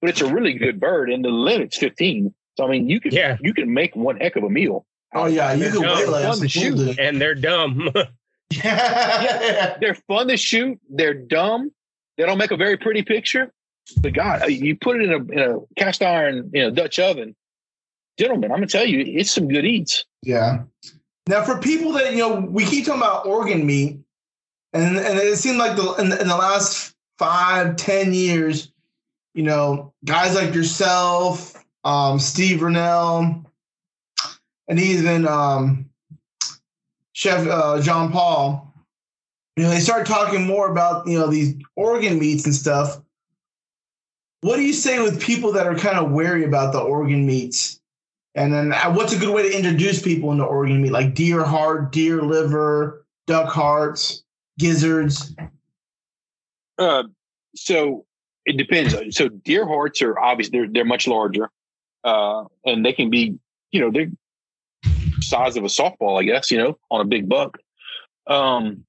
[0.00, 2.34] but it's a really good bird, and the limit's 15.
[2.56, 3.36] So I mean, you can yeah.
[3.40, 4.86] you can make one heck of a meal.
[5.14, 7.90] Oh yeah, you can dumb, fun to shoot, and they're dumb.
[8.50, 10.78] yeah, they're fun to shoot.
[10.88, 11.72] They're dumb.
[12.16, 13.52] They don't make a very pretty picture.
[13.98, 16.98] But God, uh, you put it in a, in a cast iron, you know, Dutch
[16.98, 17.34] oven,
[18.18, 18.50] gentlemen.
[18.50, 20.04] I'm gonna tell you, it's some good eats.
[20.22, 20.62] Yeah.
[21.26, 23.98] Now, for people that you know, we keep talking about organ meat,
[24.74, 28.72] and and it seemed like the in, in the last five, ten years,
[29.32, 31.54] you know, guys like yourself,
[31.84, 33.44] um, Steve Rinella,
[34.66, 35.88] and even um,
[37.12, 38.74] Chef uh, John Paul,
[39.56, 43.00] you know, they start talking more about you know these organ meats and stuff.
[44.40, 47.80] What do you say with people that are kind of wary about the organ meats?
[48.34, 51.44] And then uh, what's a good way to introduce people into organ meat, like deer
[51.44, 54.23] heart, deer liver, duck hearts,
[54.58, 55.34] gizzards?
[56.78, 57.04] Uh,
[57.54, 58.04] so
[58.44, 59.16] it depends.
[59.16, 61.50] So deer hearts are obviously they're they're much larger,
[62.02, 63.38] uh, and they can be
[63.70, 64.10] you know they're
[65.20, 67.58] size of a softball, I guess you know, on a big buck.
[68.26, 68.84] Um,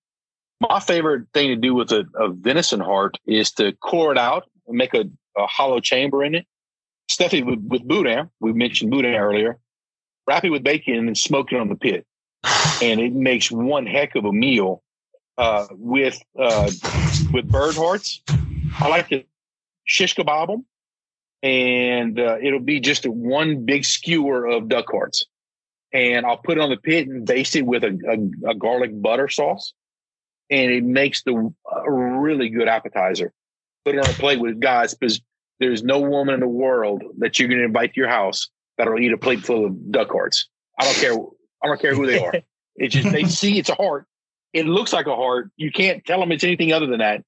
[0.62, 4.50] my favorite thing to do with a, a venison heart is to core it out
[4.68, 5.06] and make a,
[5.38, 6.48] a hollow chamber in it
[7.10, 8.30] stuff it with, with boudin.
[8.40, 9.60] We mentioned boudin earlier.
[10.28, 12.06] Wrap it with bacon and smoke it on the pit,
[12.82, 14.82] and it makes one heck of a meal
[15.38, 16.70] uh, with uh,
[17.32, 18.22] with bird hearts.
[18.80, 19.24] I like to
[19.86, 20.66] shish kebab them,
[21.44, 25.26] and uh, it'll be just a one big skewer of duck hearts,
[25.94, 27.98] and I'll put it on the pit and baste it with a,
[28.46, 29.74] a, a garlic butter sauce,
[30.50, 33.32] and it makes the a really good appetizer.
[33.86, 35.22] Put it on a plate with guys because
[35.60, 39.00] there's no woman in the world that you're going to invite to your house that'll
[39.00, 40.50] eat a plate full of duck hearts.
[40.80, 41.14] I don't care.
[41.64, 42.34] I don't care who they are.
[42.78, 44.06] It's just they see it's a heart.
[44.56, 45.52] It looks like a heart.
[45.58, 47.24] You can't tell them it's anything other than that.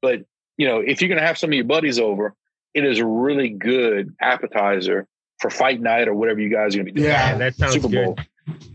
[0.00, 0.20] But
[0.56, 2.34] you know, if you're going to have some of your buddies over,
[2.72, 5.08] it is a really good appetizer
[5.40, 7.10] for fight night or whatever you guys are going to be doing.
[7.10, 8.14] Yeah, that sounds Super Bowl.
[8.14, 8.26] good.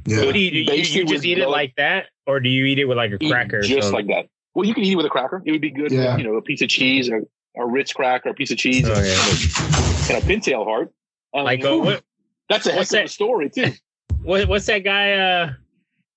[0.06, 0.18] Yeah.
[0.18, 2.86] So do you, you, you just eat it like that, or do you eat it
[2.86, 3.61] with like a cracker?
[3.61, 4.28] Just like that.
[4.53, 5.41] Well, you can eat it with a cracker.
[5.45, 5.91] It would be good.
[5.91, 6.11] Yeah.
[6.11, 7.23] With, you know, a piece of cheese or
[7.57, 10.15] a Ritz cracker, a piece of cheese, oh, yeah.
[10.15, 10.91] and, a, pintail heart.
[11.34, 12.03] Um, like uh, what,
[12.49, 13.72] that's a heck of a story too.
[14.22, 15.11] What, what's that guy?
[15.11, 15.53] Uh,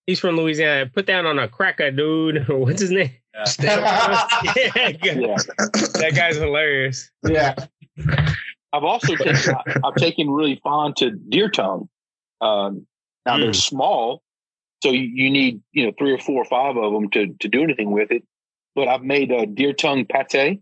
[0.06, 0.86] he's from Louisiana.
[0.86, 2.48] Put that on a cracker, dude.
[2.48, 3.10] What's his name?
[3.34, 3.48] yeah,
[5.02, 5.36] yeah.
[5.94, 7.10] That guy's hilarious.
[7.26, 7.54] Yeah.
[8.72, 9.54] I've also taken,
[9.84, 11.88] I've taken really fond to deer tongue.
[12.40, 12.86] Um,
[13.24, 13.40] now mm.
[13.40, 14.22] they're small,
[14.82, 17.48] so you, you, need you know three or four or five of them to to
[17.48, 18.22] do anything with it.
[18.74, 20.60] But I've made a deer tongue pate,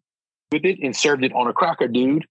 [0.53, 2.27] with it and served it on a cracker, dude.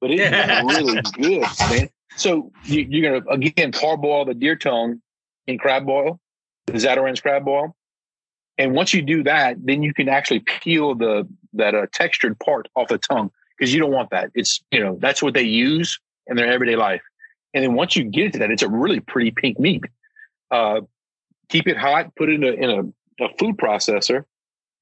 [0.00, 1.88] But it's really good, man.
[2.16, 5.00] So you, are gonna again parboil the deer tongue
[5.46, 6.27] in crab boil, the
[6.72, 7.76] Zatarain's crab boil.
[8.56, 12.68] and once you do that, then you can actually peel the that uh, textured part
[12.74, 14.30] off the tongue because you don't want that.
[14.34, 17.02] It's you know that's what they use in their everyday life.
[17.54, 19.82] And then once you get into that, it's a really pretty pink meat.
[20.50, 20.82] Uh,
[21.48, 22.70] keep it hot, put it in a, in
[23.18, 24.24] a, a food processor,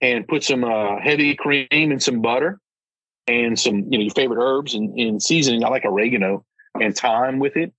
[0.00, 2.58] and put some uh, heavy cream and some butter,
[3.26, 5.64] and some, you know, your favorite herbs and, and seasoning.
[5.64, 6.44] I like oregano
[6.80, 7.72] and thyme with it.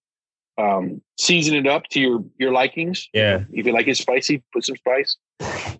[0.57, 3.07] Um, season it up to your your likings.
[3.13, 3.43] Yeah.
[3.51, 5.15] If you like it spicy, put some spice.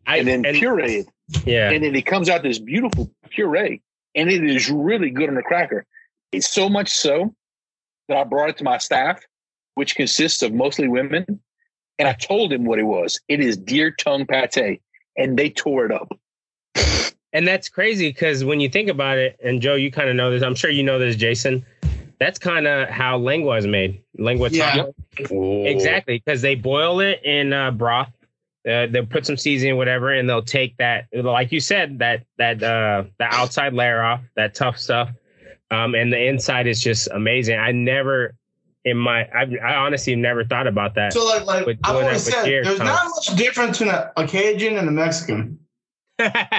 [0.06, 1.08] I, and then and, puree it.
[1.46, 1.72] Yeah.
[1.72, 3.82] And then it comes out this beautiful puree.
[4.18, 5.86] and it is really good on a cracker.
[6.32, 7.34] It's so much so
[8.10, 9.22] that I brought it to my staff,
[9.76, 11.40] which consists of mostly women,
[12.00, 13.20] and I told him what it was.
[13.30, 14.82] It is deer tongue pate,
[15.16, 16.12] and they tore it up.
[17.34, 20.32] And that's crazy because when you think about it, and Joe, you kind of know
[20.32, 20.42] this.
[20.42, 21.66] I'm sure you know this, Jason.
[22.20, 24.02] That's kind of how lengua is made.
[24.18, 24.88] Lengua Yeah.
[25.20, 25.66] taco.
[25.66, 28.12] Exactly, because they boil it in uh, broth.
[28.68, 32.62] Uh, they'll put some seasoning, whatever, and they'll take that, like you said, that that
[32.62, 35.10] uh, the outside layer off, that tough stuff,
[35.72, 37.58] um, and the inside is just amazing.
[37.58, 38.36] I never,
[38.84, 41.14] in my, I, I honestly never thought about that.
[41.14, 42.88] So like, like I've always said, there's tongue.
[42.88, 45.60] not much difference between a, a Cajun and a Mexican.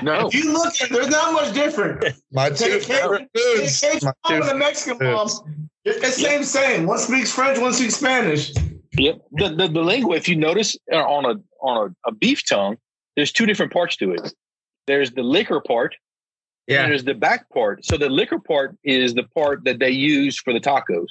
[0.02, 2.04] No, If you look at, it, there's not much different.
[2.32, 3.84] My Take two favorite foods.
[4.02, 5.28] My two and Mexican mom.
[5.28, 5.42] foods.
[5.84, 6.86] It's the same, same.
[6.86, 8.52] One speaks French, one speaks Spanish.
[8.92, 9.20] Yep.
[9.32, 12.76] The, the the lingua, if you notice uh, on a on a, a beef tongue,
[13.16, 14.32] there's two different parts to it.
[14.86, 15.94] There's the liquor part,
[16.66, 17.84] and yeah, there's the back part.
[17.84, 21.08] So the liquor part is the part that they use for the tacos.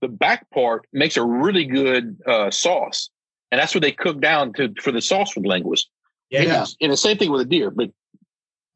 [0.00, 3.08] The back part makes a really good uh, sauce,
[3.50, 5.88] and that's what they cook down to for the sauce with the linguas.
[6.30, 6.64] Yeah, Yeah.
[6.80, 7.90] And the same thing with a deer, but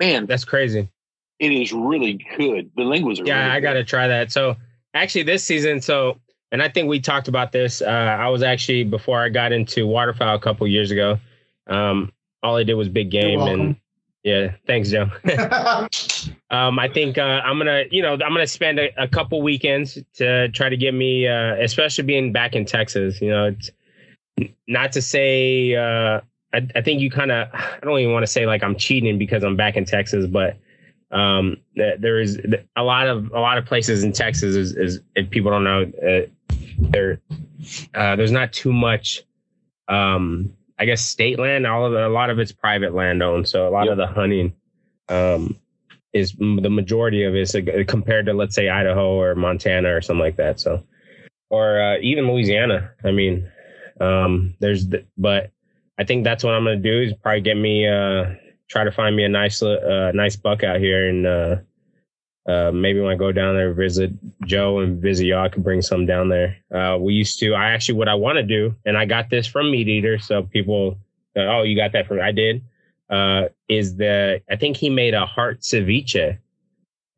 [0.01, 0.89] man, that's crazy.
[1.39, 2.71] it is really good.
[2.77, 3.63] The linguas are Yeah, really I good.
[3.67, 4.33] got to try that.
[4.33, 4.57] So
[4.95, 6.19] actually, this season, so
[6.51, 7.83] and I think we talked about this.
[7.83, 11.19] Uh, I was actually before I got into waterfowl a couple years ago.
[11.67, 12.11] Um,
[12.43, 13.77] all I did was big game, and
[14.25, 15.11] yeah, thanks, Joe.
[16.51, 19.99] um, I think uh, I'm gonna, you know, I'm gonna spend a, a couple weekends
[20.15, 23.21] to try to get me, uh, especially being back in Texas.
[23.21, 23.71] You know, it's
[24.67, 25.75] not to say.
[26.55, 27.49] I, I think you kind of.
[27.53, 30.57] I don't even want to say like I'm cheating because I'm back in Texas, but
[31.11, 32.41] um, there is
[32.77, 35.83] a lot of a lot of places in Texas is, is if people don't know,
[36.07, 36.27] uh,
[36.79, 37.21] there
[37.95, 39.23] uh, there's not too much.
[39.89, 41.67] Um, I guess state land.
[41.67, 43.49] All of it, a lot of it's private land owned.
[43.49, 43.93] So a lot Yep.
[43.93, 44.53] of the hunting
[45.09, 45.57] um,
[46.13, 47.57] is the majority of it is
[47.87, 50.61] compared to let's say Idaho or Montana or something like that.
[50.61, 50.85] So
[51.51, 52.91] or uh, even Louisiana.
[53.05, 53.51] I mean,
[54.01, 55.51] um, there's the, but
[55.99, 58.35] I think that's what I'm gonna do is probably get me uh,
[58.69, 61.57] try to find me a nice uh, nice buck out here and uh,
[62.49, 64.11] uh, maybe when I go down there visit
[64.47, 66.57] Joe and visit y'all, I could bring some down there.
[66.75, 67.53] Uh, we used to.
[67.53, 70.45] I actually what I want to do, and I got this from Meat Eater, so
[70.45, 70.99] people,
[71.37, 72.21] uh, oh, you got that from?
[72.23, 72.63] I did.
[73.11, 76.39] Uh, is the I think he made a heart ceviche.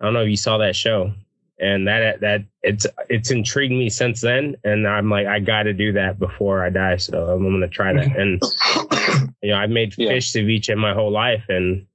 [0.01, 1.13] I don't know if you saw that show,
[1.61, 5.73] and that that it's it's intrigued me since then, and I'm like I got to
[5.73, 8.17] do that before I die, so I'm gonna try that.
[8.17, 8.43] And
[9.43, 10.09] you know, I've made Yeah.
[10.11, 11.87] fish ceviche my whole life, and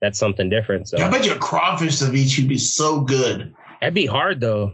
[0.00, 0.88] that's something different.
[0.88, 3.54] So I bet you a crawfish ceviche would be so good.
[3.80, 4.72] that'd be hard though.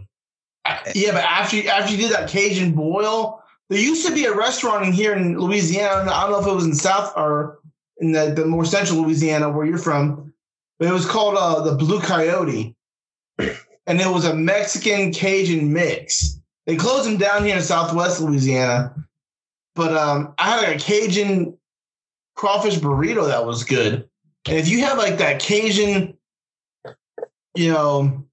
[0.95, 4.33] Yeah, but after you, after you did that Cajun boil, there used to be a
[4.33, 6.09] restaurant in here in Louisiana.
[6.11, 7.59] I don't know if it was in South or
[7.99, 10.33] in the, the more central Louisiana where you're from,
[10.79, 12.75] but it was called uh, the Blue Coyote,
[13.87, 16.39] and it was a Mexican Cajun mix.
[16.65, 18.95] They closed them down here in Southwest Louisiana,
[19.75, 21.57] but um, I had like a Cajun
[22.35, 24.07] crawfish burrito that was good.
[24.47, 26.17] And if you have like that Cajun,
[27.55, 28.25] you know,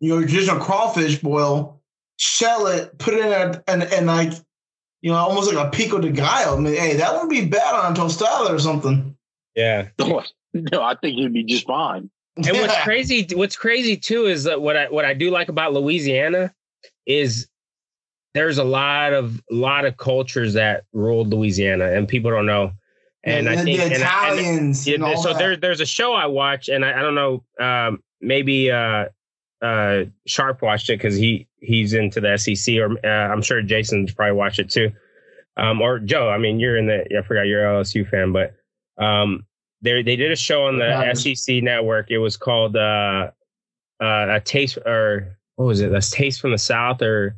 [0.00, 1.80] your traditional crawfish boil,
[2.18, 4.32] shell it, put it in a, and and like,
[5.00, 6.56] you know, almost like a pico de gallo.
[6.56, 9.16] I mean, hey, that wouldn't be bad on a tostada or something.
[9.54, 9.88] Yeah.
[10.72, 12.08] No, I think it'd be just fine.
[12.36, 15.72] And what's crazy, what's crazy too is that what I what I do like about
[15.72, 16.54] Louisiana
[17.06, 17.48] is
[18.34, 22.72] there's a lot of lot of cultures that ruled Louisiana, and people don't know.
[23.24, 24.86] And the, I think the and I- and- Italians.
[24.86, 25.38] And so that.
[25.38, 29.06] there, there's a show I watch, and I, I don't know, um, maybe uh,
[29.62, 34.12] uh, Sharp watched it because he he's into the SEC, or uh, I'm sure Jason's
[34.12, 34.92] probably watched it too,
[35.56, 36.28] um, or Joe.
[36.28, 38.54] I mean, you're in the I forgot you're LSU fan, but
[39.02, 39.46] um,
[39.82, 41.12] they they did a show on the Yeah.
[41.12, 42.10] SEC network.
[42.10, 43.30] It was called uh,
[44.00, 45.94] uh, a taste or what was it?
[45.94, 47.36] A taste from the South, or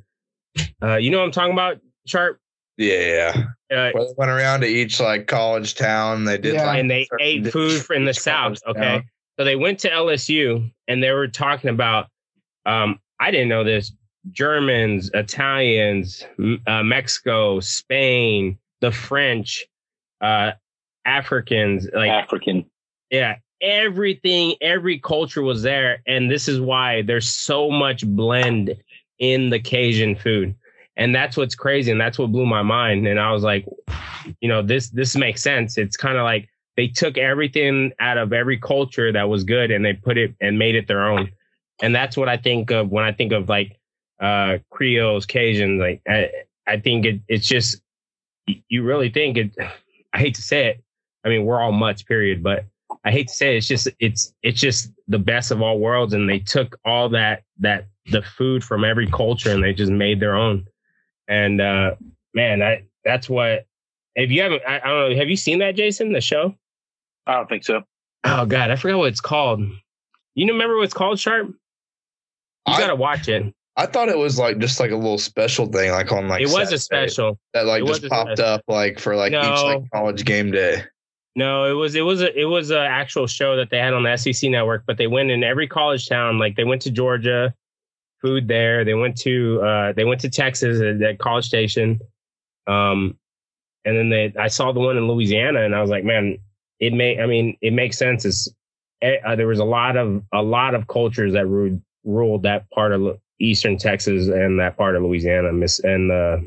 [0.83, 2.41] uh, you know what I'm talking about, Sharp.
[2.77, 3.33] Yeah,
[3.71, 3.77] yeah.
[3.77, 6.25] Uh, Well, they went around to each like college town.
[6.25, 6.67] They did Yeah.
[6.67, 8.59] like and they ate food for in the South.
[8.67, 8.81] Okay.
[8.81, 9.05] town.
[9.39, 12.09] So they went to LSU and they were talking about,
[12.67, 13.93] um, I didn't know this
[14.33, 16.25] Germans, Italians,
[16.67, 19.65] uh, Mexico, Spain, the French,
[20.21, 20.53] uh,
[21.09, 22.65] Africans, like, African.
[23.11, 26.03] yeah, everything, every culture was there.
[26.07, 28.77] And this is why there's so much blend
[29.19, 30.55] in the Cajun food.
[30.97, 31.93] And that's what's crazy.
[31.93, 33.07] And that's what blew my mind.
[33.07, 33.67] And I was like,
[34.41, 35.79] you know, this, this makes sense.
[35.79, 39.85] It's kind of like they took everything out of every culture that was good and
[39.85, 41.31] they put it and made it their own.
[41.81, 43.79] And that's what I think of when I think of like,
[44.21, 45.79] uh, Creoles, Cajuns.
[45.79, 46.31] Like, I,
[46.67, 47.81] I think it, it's just,
[48.69, 49.57] you really think it,
[50.13, 50.85] I hate to say it.
[51.29, 52.43] I mean, we're all mutts, period.
[52.43, 52.65] But
[53.05, 56.15] I hate to say it, it's just it's it's just the best of all worlds,
[56.15, 60.21] and they took all that that the food from every culture and they just made
[60.21, 60.67] their own.
[61.29, 61.97] And uh
[62.33, 63.67] man, I that's what
[64.17, 66.55] if you haven't I, I don't know, have you seen that, Jason, the show?
[67.27, 67.83] I don't think so.
[68.25, 69.61] Oh god, I forgot what it's called.
[70.35, 71.49] You remember what it's called, Sharp?
[71.49, 71.55] You
[72.67, 73.53] I- gotta watch it.
[73.77, 76.49] I thought it was like just like a little special thing, like on like it
[76.49, 77.39] was a Saturday special.
[77.55, 78.55] that like it just popped special.
[78.55, 80.83] up like for like each like college game day.
[81.39, 84.03] No, it was it was a it was an actual show that they had on
[84.03, 86.37] the SEC network, but they went in every college town.
[86.41, 87.55] Like they went to Georgia,
[88.21, 88.85] food there.
[88.85, 92.01] They went to uh they went to Texas at, at College Station.
[92.67, 93.17] Um
[93.85, 96.39] and then they I saw the one in Louisiana and I was like, man,
[96.81, 98.25] it may I mean, it makes sense.
[98.25, 98.49] It's
[99.01, 102.69] eh, uh, there was a lot of a lot of cultures that ruled ruled that
[102.71, 105.51] part of eastern Texas and that part of Louisiana,
[105.85, 106.39] and uh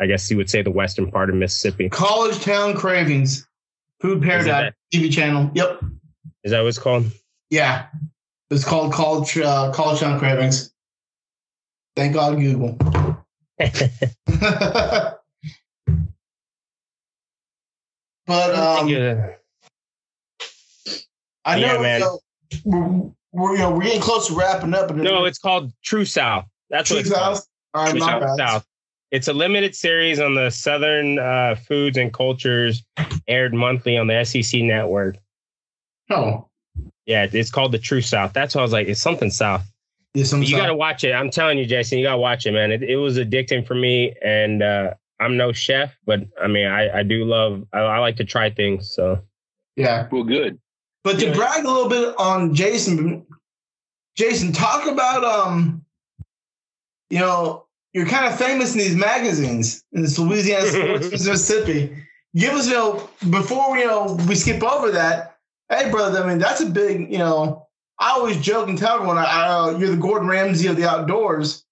[0.00, 1.88] I guess you would say the western part of Mississippi.
[1.88, 3.46] College Town Cravings,
[4.00, 5.50] Food Paradise TV channel.
[5.54, 5.82] Yep.
[6.44, 7.06] Is that what it's called?
[7.50, 7.86] Yeah.
[8.50, 10.72] It's called College uh, College Town Cravings.
[11.96, 12.78] Thank God Google.
[13.58, 15.20] but
[18.26, 19.34] um, Yeah.
[21.44, 22.00] I know Yeah, man.
[22.00, 22.20] you know,
[22.64, 24.90] we're, we're you know we're getting close to wrapping up.
[24.90, 26.46] And No, it's called True South.
[26.70, 27.38] That's True what it's called.
[27.74, 28.36] All right, True South.
[28.38, 28.66] South.
[29.10, 32.82] It's a limited series on the Southern uh, foods and cultures,
[33.26, 35.16] aired monthly on the SEC network.
[36.10, 36.48] Oh,
[37.06, 38.32] Yeah, it's called the True South.
[38.32, 39.64] That's why I was like, it's something South.
[40.14, 41.12] yeah, some You got to watch it.
[41.12, 42.70] I'm telling you, Jason, you got to watch it, man.
[42.72, 47.00] It, it was addicting for me, and uh, I'm no chef, but I mean, I,
[47.00, 47.64] I do love.
[47.72, 48.92] I, I like to try things.
[48.94, 49.20] So
[49.76, 50.06] yeah.
[50.10, 50.58] Well, good.
[51.02, 51.34] But to Yeah.
[51.34, 53.26] brag a little bit on Jason,
[54.16, 55.84] Jason, talk about um,
[57.08, 61.96] you know, you're kind of famous in these magazines in this Louisiana Sports Mississippi.
[62.34, 65.36] Give us, you know, before you know we skip over that.
[65.68, 67.66] Hey, brother, I mean that's a big, you know.
[67.98, 70.88] I always joke and tell everyone I, I, uh, you're the Gordon Ramsay of the
[70.88, 71.66] outdoors.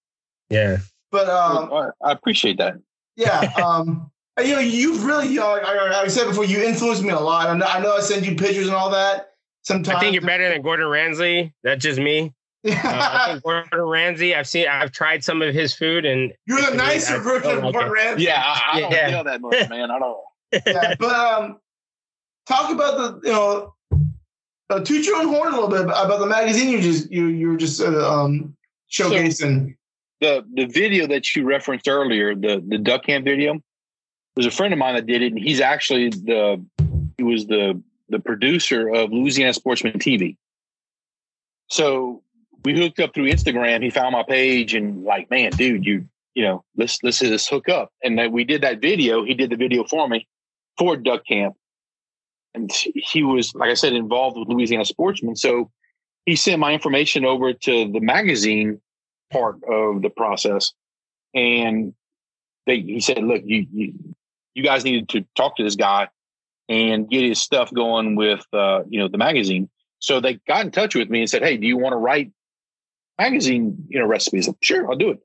[0.51, 0.77] yeah,
[1.11, 2.75] But um, I I appreciate that.
[3.15, 6.61] yeah, um, and, you know, you've really, you know, like I, I said before, you
[6.61, 7.47] influenced me a lot.
[7.47, 9.31] I know, I know I send you pictures and all that.
[9.63, 11.53] Sometimes I think you're better than Gordon Ramsay.
[11.63, 12.33] That's just me.
[12.67, 14.35] Uh, I think Gordon Ramsay.
[14.35, 14.67] I've seen.
[14.67, 17.73] I've tried some of his food, and You're the nicer I version feel of like
[17.73, 17.93] Gordon it.
[17.93, 18.23] Ramsay.
[18.23, 19.09] Yeah, I, I don't Yeah.
[19.09, 19.91] feel that much, man.
[19.91, 20.17] I don't.
[20.65, 21.59] Yeah, but um,
[22.47, 23.75] talk about the you know,
[24.69, 27.49] uh, toot your own horn a little bit about the magazine you just you you
[27.49, 28.55] were just uh, um
[28.91, 29.75] showcasing.
[30.21, 33.61] the the video that you referenced earlier, the the duck camp video,
[34.35, 36.63] there's a friend of mine that did it, and he's actually the
[37.17, 40.35] he was the the producer of Louisiana Sportsman TV.
[41.69, 42.23] So
[42.63, 43.83] we hooked up through Instagram.
[43.83, 47.69] He found my page and like, man, dude, you you know, let's let's let's hook
[47.69, 47.91] up.
[48.03, 49.23] And then we did that video.
[49.23, 50.27] He did the video for me
[50.77, 51.55] for duck camp,
[52.53, 55.35] and he was like I said involved with Louisiana Sportsman.
[55.35, 55.71] So
[56.25, 58.79] he sent my information over to the magazine
[59.31, 60.73] part of the process.
[61.33, 61.93] And
[62.65, 63.93] they, he said, look, you, you,
[64.53, 66.09] you guys needed to talk to this guy
[66.67, 69.69] and get his stuff going with, uh, you know, the magazine.
[69.99, 72.31] So they got in touch with me and said, Hey, do you want to write
[73.19, 74.47] magazine, you know, recipes?
[74.47, 75.19] I'm, sure, I'll do it.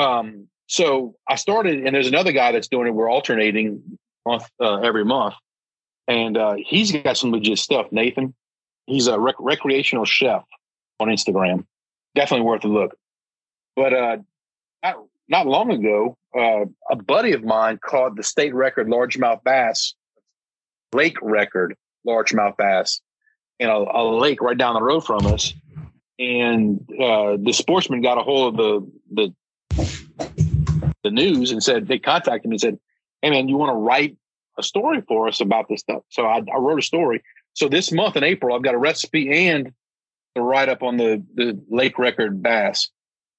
[0.00, 2.94] Um, so I started, and there's another guy that's doing it.
[2.94, 5.34] We're alternating month, uh, every month.
[6.08, 7.86] And, uh, he's got some legit stuff.
[7.92, 8.34] Nathan,
[8.86, 10.42] he's a rec- recreational chef
[10.98, 11.66] on Instagram.
[12.14, 12.96] Definitely worth a look.
[13.76, 14.16] But uh,
[14.82, 14.96] not,
[15.28, 19.94] not long ago, uh, a buddy of mine caught the state record largemouth bass,
[20.92, 21.76] lake record
[22.06, 23.00] largemouth bass,
[23.58, 25.52] in a, a lake right down the road from us.
[26.20, 29.32] And uh, the sportsman got a hold of the
[29.78, 32.78] the the news and said they contacted me and said,
[33.22, 34.18] "Hey man, you want to write
[34.58, 37.22] a story for us about this stuff?" So I, I wrote a story.
[37.54, 39.72] So this month in April, I've got a recipe and
[40.34, 42.90] the write up on the the lake record bass.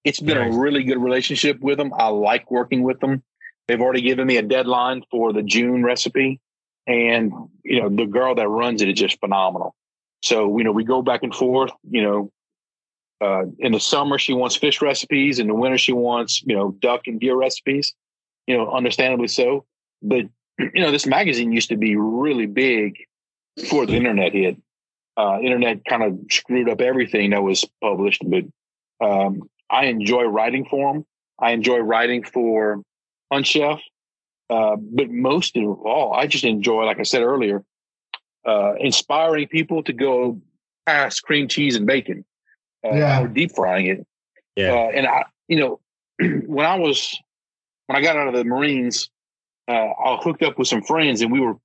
[0.04, 0.56] It's been Nice.
[0.56, 1.94] a really good relationship with them.
[1.96, 3.22] I like working with them.
[3.68, 6.40] They've already given me a deadline for the June recipe,
[6.88, 7.32] and
[7.64, 9.76] you know the girl that runs it is just phenomenal.
[10.24, 11.72] So you know we go back and forth.
[11.88, 12.32] You know,
[13.22, 16.72] uh, in the summer she wants fish recipes, in the winter she wants you know
[16.80, 17.94] duck and deer recipes.
[18.48, 19.66] You know, understandably so.
[20.02, 20.26] But
[20.60, 22.98] you know, this magazine used to be really big
[23.56, 24.58] before the internet hit.
[25.18, 28.44] Uh, internet kind of screwed up everything that was published, but
[29.06, 31.06] um, I enjoy writing for them.
[31.40, 32.82] I enjoy writing for
[33.32, 33.80] Hunt Chef.
[34.50, 37.64] Uh, but most of all, I just enjoy, like I said earlier,
[38.46, 40.42] uh, inspiring people to go
[40.86, 42.26] past cream cheese and bacon
[42.86, 43.22] uh, Yeah.
[43.22, 44.06] or deep frying it.
[44.56, 44.74] Yeah.
[44.74, 45.80] Uh, and I, you know,
[46.46, 47.18] when I was,
[47.88, 49.10] when I got out of the Marines,
[49.68, 49.72] uh,
[50.04, 51.56] I hooked up with some friends and we were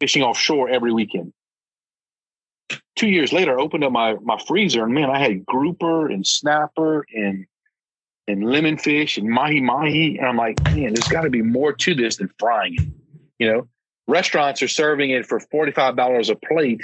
[0.00, 1.32] fishing offshore every weekend.
[2.96, 6.26] two years later, I opened up my my freezer and man, I had grouper and
[6.26, 7.46] snapper and
[8.28, 11.72] and lemon fish and mahi mahi, and I'm like, man, there's got to be more
[11.72, 12.82] to this than frying it.
[13.38, 13.68] You know,
[14.06, 16.82] restaurants are serving it for forty five dollars a plate.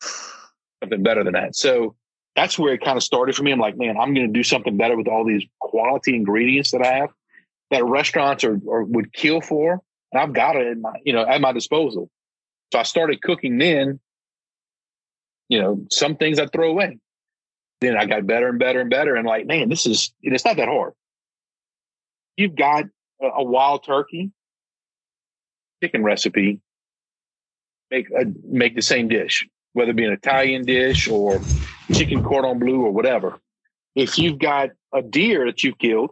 [0.82, 1.56] Something better than that.
[1.56, 1.94] So
[2.36, 3.52] that's where it kind of started for me.
[3.52, 6.84] I'm like, man, I'm going to do something better with all these quality ingredients that
[6.84, 7.10] I have
[7.70, 9.80] that restaurants are, would kill for,
[10.12, 12.10] and I've got it in my, you know, at my disposal.
[12.72, 14.00] So I started cooking then.
[15.48, 16.98] You know, some things I throw away.
[17.80, 20.56] Then I got better and better and better, and like, man, this is it's not
[20.58, 20.92] that hard.
[22.36, 22.84] You've got
[23.20, 24.30] a, a wild turkey
[25.82, 26.60] chicken recipe.
[27.90, 31.40] Make a, make the same dish, whether it be an Italian dish or
[31.92, 33.38] chicken cordon bleu or whatever.
[33.94, 36.10] If you've got a deer that you've killed,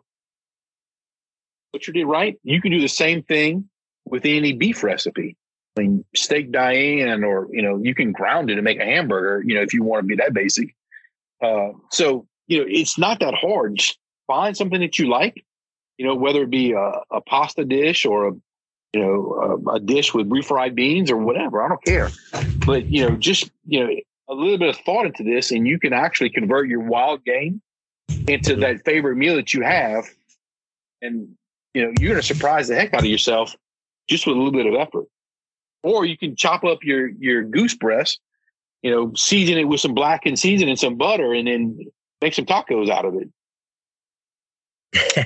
[1.73, 3.69] butchered it right, you can do the same thing
[4.05, 5.37] with any beef recipe.
[5.77, 9.43] I mean, steak Diane, or you know, you can ground it and make a hamburger.
[9.47, 10.75] You know, if you want to be that basic.
[11.43, 13.77] Uh, so you know, it's not that hard.
[13.77, 15.45] Just find something that you like.
[15.99, 18.33] You know, whether it be a, a pasta dish or a
[18.93, 21.63] you know a, a dish with refried beans or whatever.
[21.63, 22.11] I don't care.
[22.67, 23.93] But you know, just you know,
[24.29, 27.61] a little bit of thought into this, and you can actually convert your wild game
[28.27, 28.61] into mm-hmm.
[28.61, 30.07] that favorite meal that you have,
[31.03, 31.29] and
[31.75, 33.55] you know, you're going to surprise the heck out of yourself
[34.09, 35.07] just with a little bit of effort.
[35.83, 38.21] Or you can chop up your your goose breast,
[38.83, 41.79] you know, season it with some blackened season and some butter, and then
[42.21, 43.29] make some tacos out of it.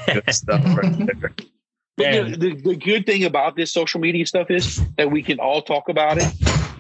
[0.13, 1.33] Good stuff right there.
[1.99, 5.63] Know, the, the good thing about this social media stuff is that we can all
[5.63, 6.27] talk about it.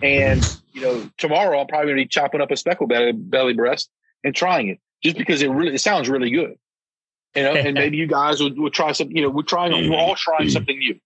[0.00, 3.52] And, you know, tomorrow I'm probably going to be chopping up a speckle belly, belly
[3.54, 3.90] breast
[4.24, 6.56] and trying it just because it really, it sounds really good.
[7.36, 9.96] You know, and maybe you guys would, would try something, you know, we're trying, we're
[9.96, 10.98] all trying something new.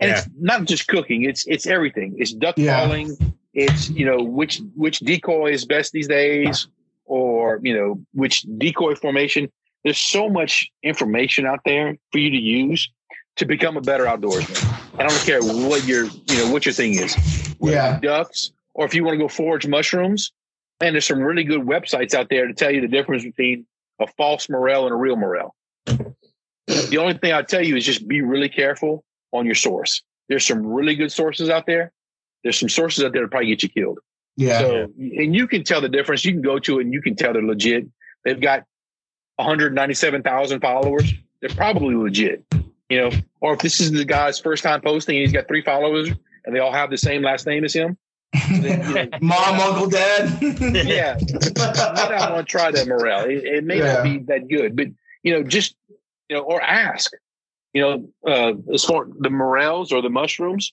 [0.00, 2.16] And it's not just cooking, it's, it's everything.
[2.18, 2.80] It's duck Yeah.
[2.80, 3.16] calling.
[3.52, 6.68] It's, you know, which, which decoy is best these days
[7.04, 9.50] or, you know, which decoy formation.
[9.84, 12.90] There's so much information out there for you to use
[13.36, 14.98] to become a better outdoorsman.
[14.98, 17.16] I don't care what your, you know, what your thing is.
[17.60, 17.98] Yeah.
[18.00, 20.32] Ducks, or if you want to go forage mushrooms,
[20.80, 23.66] and there's some really good websites out there to tell you the difference between
[24.00, 25.54] a false morel and a real morel.
[25.86, 30.02] The only thing I tell you is just be really careful on your source.
[30.28, 31.92] There's some really good sources out there.
[32.42, 33.98] There's some sources out there that probably get you killed.
[34.36, 34.60] Yeah.
[34.60, 36.24] So, and you can tell the difference.
[36.24, 37.86] You can go to it and you can tell they're legit.
[38.24, 38.64] They've got
[39.36, 41.12] 197,000 followers.
[41.40, 42.44] They're probably legit,
[42.90, 43.10] you know.
[43.40, 46.10] Or if this is the guy's first time posting, and he's got three followers,
[46.44, 47.96] and they all have the same last name as him.
[48.50, 50.38] then, you know, Mom, uncle, dad.
[50.42, 53.24] yeah, I don't want to try that morel.
[53.24, 53.94] It, it may Yeah.
[53.94, 54.88] not be that good, but
[55.22, 55.74] you know, just
[56.28, 57.10] you know, or ask.
[57.72, 60.72] You know, uh, as far the morels or the mushrooms,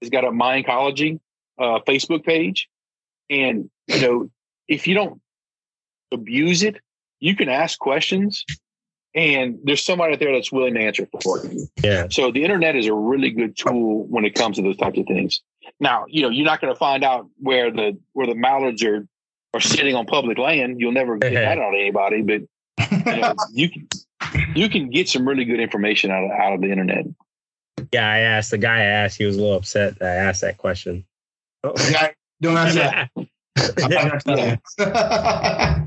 [0.00, 1.18] he's got a Mycology
[1.58, 2.68] uh, Facebook page,
[3.28, 4.30] and you know,
[4.68, 5.20] if you don't
[6.12, 6.76] abuse it,
[7.20, 8.44] you can ask questions,
[9.16, 11.66] and there's somebody out there that's willing to answer for you.
[11.82, 12.06] Yeah.
[12.10, 15.06] So the internet is a really good tool when it comes to those types of
[15.06, 15.40] things.
[15.80, 19.08] Now, you know, you're not going to find out where the where the mallards are
[19.54, 20.80] are sitting on public land.
[20.80, 22.42] You'll never get that out of anybody, but
[22.90, 23.88] you, know, you can
[24.54, 27.06] you can get some really good information out of out of the internet.
[27.92, 30.42] Yeah, I asked the guy I asked, he was a little upset that I asked
[30.42, 31.04] that question.
[31.64, 32.10] Oh, yeah,
[32.40, 33.10] don't answer that.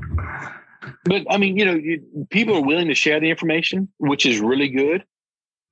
[1.04, 4.40] But I mean, you know, you, people are willing to share the information, which is
[4.40, 5.04] really good.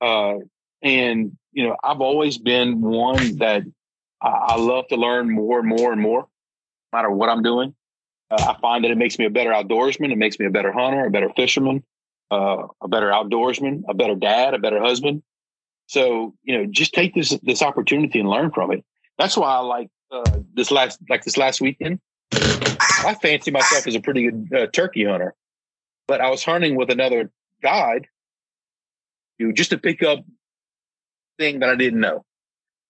[0.01, 0.35] Uh,
[0.81, 3.63] and you know, I've always been one that
[4.21, 7.75] I, I love to learn more and more and more, no matter what I'm doing.
[8.31, 10.11] Uh, I find that it makes me a better outdoorsman.
[10.11, 11.83] It makes me a better hunter, a better fisherman,
[12.29, 15.23] uh, a better outdoorsman, a better dad, a better husband.
[15.87, 18.85] So you know, just take this this opportunity and learn from it.
[19.17, 21.99] That's why I like uh, this last like this last weekend.
[23.05, 25.33] I fancy myself as a pretty good uh, turkey hunter,
[26.07, 27.31] but I was hunting with another
[27.61, 28.07] guide,
[29.37, 30.19] you know, just to pick up
[31.37, 32.25] thing that I didn't know.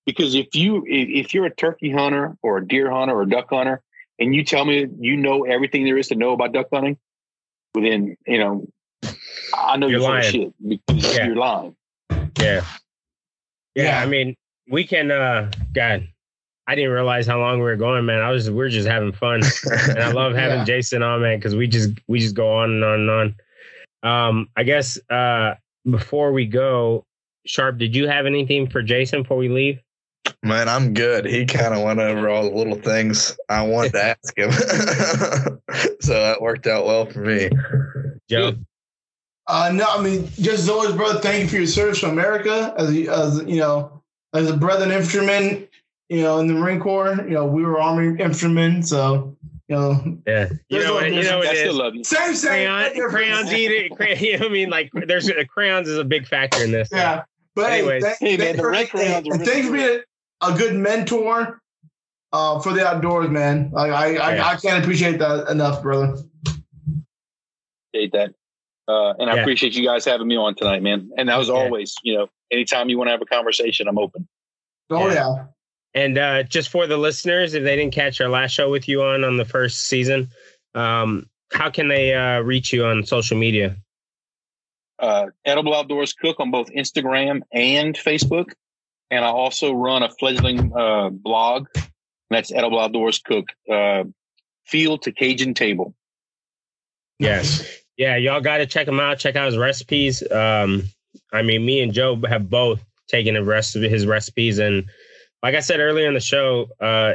[0.06, 3.30] Because if you if if you're a turkey hunter or a deer hunter or a
[3.30, 3.82] duck hunter,
[4.18, 6.98] and you tell me you know everything there is to know about duck hunting,
[7.76, 8.68] within you know,
[9.54, 10.32] I know You're you're, lying.
[10.32, 11.28] shit because Yeah.
[11.28, 11.76] you're lying.
[12.38, 12.62] Yeah.
[13.76, 14.02] Yeah, Yeah.
[14.02, 14.36] I mean,
[14.68, 16.08] we can uh God,
[16.70, 18.20] I didn't realize how long we were going, man.
[18.22, 19.42] I was we are just having fun.
[19.90, 20.66] and I love having Yeah.
[20.66, 23.36] Jason on, man, because we just we just go on and on and on.
[24.30, 25.56] Um, I guess uh
[25.90, 27.06] before we go,
[27.48, 29.80] Sharp, did you have anything for Jason before we leave?
[30.44, 31.26] Man, I'm good.
[31.26, 34.52] He kind of went over all the little things I wanted to ask him.
[36.02, 37.50] so that worked out well for me.
[38.30, 38.54] Joe?
[39.48, 42.76] Uh, no, I mean, just as always, brother, thank you for your service to America
[42.78, 44.04] as, a- as you know,
[44.36, 45.68] as a brethren infantryman.
[46.10, 49.38] You know, in the Marine Corps, you know, we were Army infantrymen, so
[49.68, 50.18] you know.
[50.28, 52.04] Yeah, you know, what- you know, I what it still love you.
[52.04, 52.68] Same, same.
[52.68, 53.92] Crayon, crayons eat it.
[53.96, 54.70] Cray, you know I mean?
[54.70, 56.90] Like, there's crayons is a big factor in this.
[56.92, 57.24] Yeah.
[57.56, 58.04] But Anyways.
[58.04, 60.02] hey, thank, Hey, man, thank the red crayons are and really thanks for being
[60.42, 61.62] a good mentor
[62.32, 63.70] uh, for the outdoors, man.
[63.72, 64.24] Like I, Yeah.
[64.46, 66.16] I, I can't appreciate that enough, brother.
[67.94, 68.34] Appreciate that.
[68.88, 69.42] Uh, and I Yeah.
[69.42, 71.12] appreciate you guys having me on tonight, man.
[71.18, 71.54] And as Yeah.
[71.54, 74.28] always, you know, anytime you want to have a conversation, I'm open.
[74.90, 75.46] Oh Yeah.
[75.94, 79.02] And uh, just for the listeners, if they didn't catch our last show with you
[79.04, 80.30] on on the first season,
[80.76, 83.76] um, how can they uh, reach you on social media?
[85.00, 88.52] Uh, Edible Outdoors Cook on both Instagram and Facebook.
[89.10, 91.68] And I also run a fledgling uh, blog.
[91.76, 91.86] And
[92.30, 93.48] that's Edible Outdoors Cook.
[93.70, 94.04] Uh,
[94.66, 95.96] field to Cajun table.
[97.18, 97.68] Yes.
[97.98, 99.20] Yeah, y'all got to check him out.
[99.20, 100.24] Check out his recipes.
[100.32, 100.84] Um,
[101.34, 104.86] I mean, me and Joe have both taken the rest of his recipes, and
[105.42, 107.14] like I said earlier in the show, uh,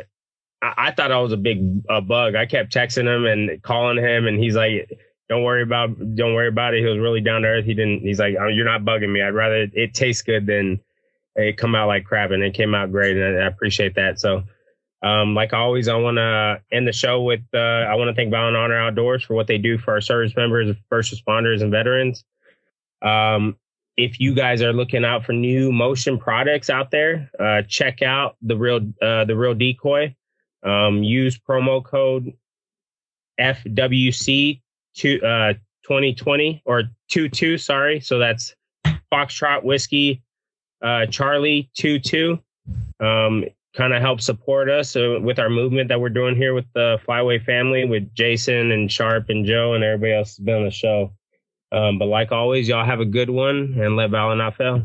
[0.63, 2.35] I, I thought I was a big a bug.
[2.35, 4.91] I kept texting him and calling him, and he's like,
[5.29, 7.65] "Don't worry about, don't worry about it." He was really down to earth.
[7.65, 8.01] He didn't.
[8.01, 9.23] He's like, oh, "You're not bugging me.
[9.23, 10.81] I'd rather it tastes good than
[11.37, 14.21] it come out like crap," and it came out great, and I, I appreciate that.
[14.21, 14.45] So.
[15.03, 18.31] Um, like always, I want to end the show with uh, I want to thank
[18.31, 22.25] Violent Honor Outdoors for what they do for our service members, first responders, and veterans.
[23.03, 23.59] Um,
[23.97, 28.37] if you guys are looking out for new motion products out there, uh, check out
[28.43, 30.15] the real uh, the real decoy.
[30.63, 32.33] Um, use promo code
[33.41, 34.61] FWC
[34.95, 35.55] two uh,
[35.85, 37.59] 2020 or 22.
[37.59, 38.55] Sorry, so that's
[39.13, 40.23] Foxtrot Whiskey
[40.85, 42.39] uh, Charlie 22.
[43.01, 43.45] Um,
[43.75, 47.01] kind of help support us uh, with our movement that we're doing here with the
[47.07, 50.71] Flyway family, with Jason and Sharp and Joe and everybody else has been on the
[50.71, 51.13] show.
[51.73, 54.83] Um, but like always, y'all have a good one and let Val not fail.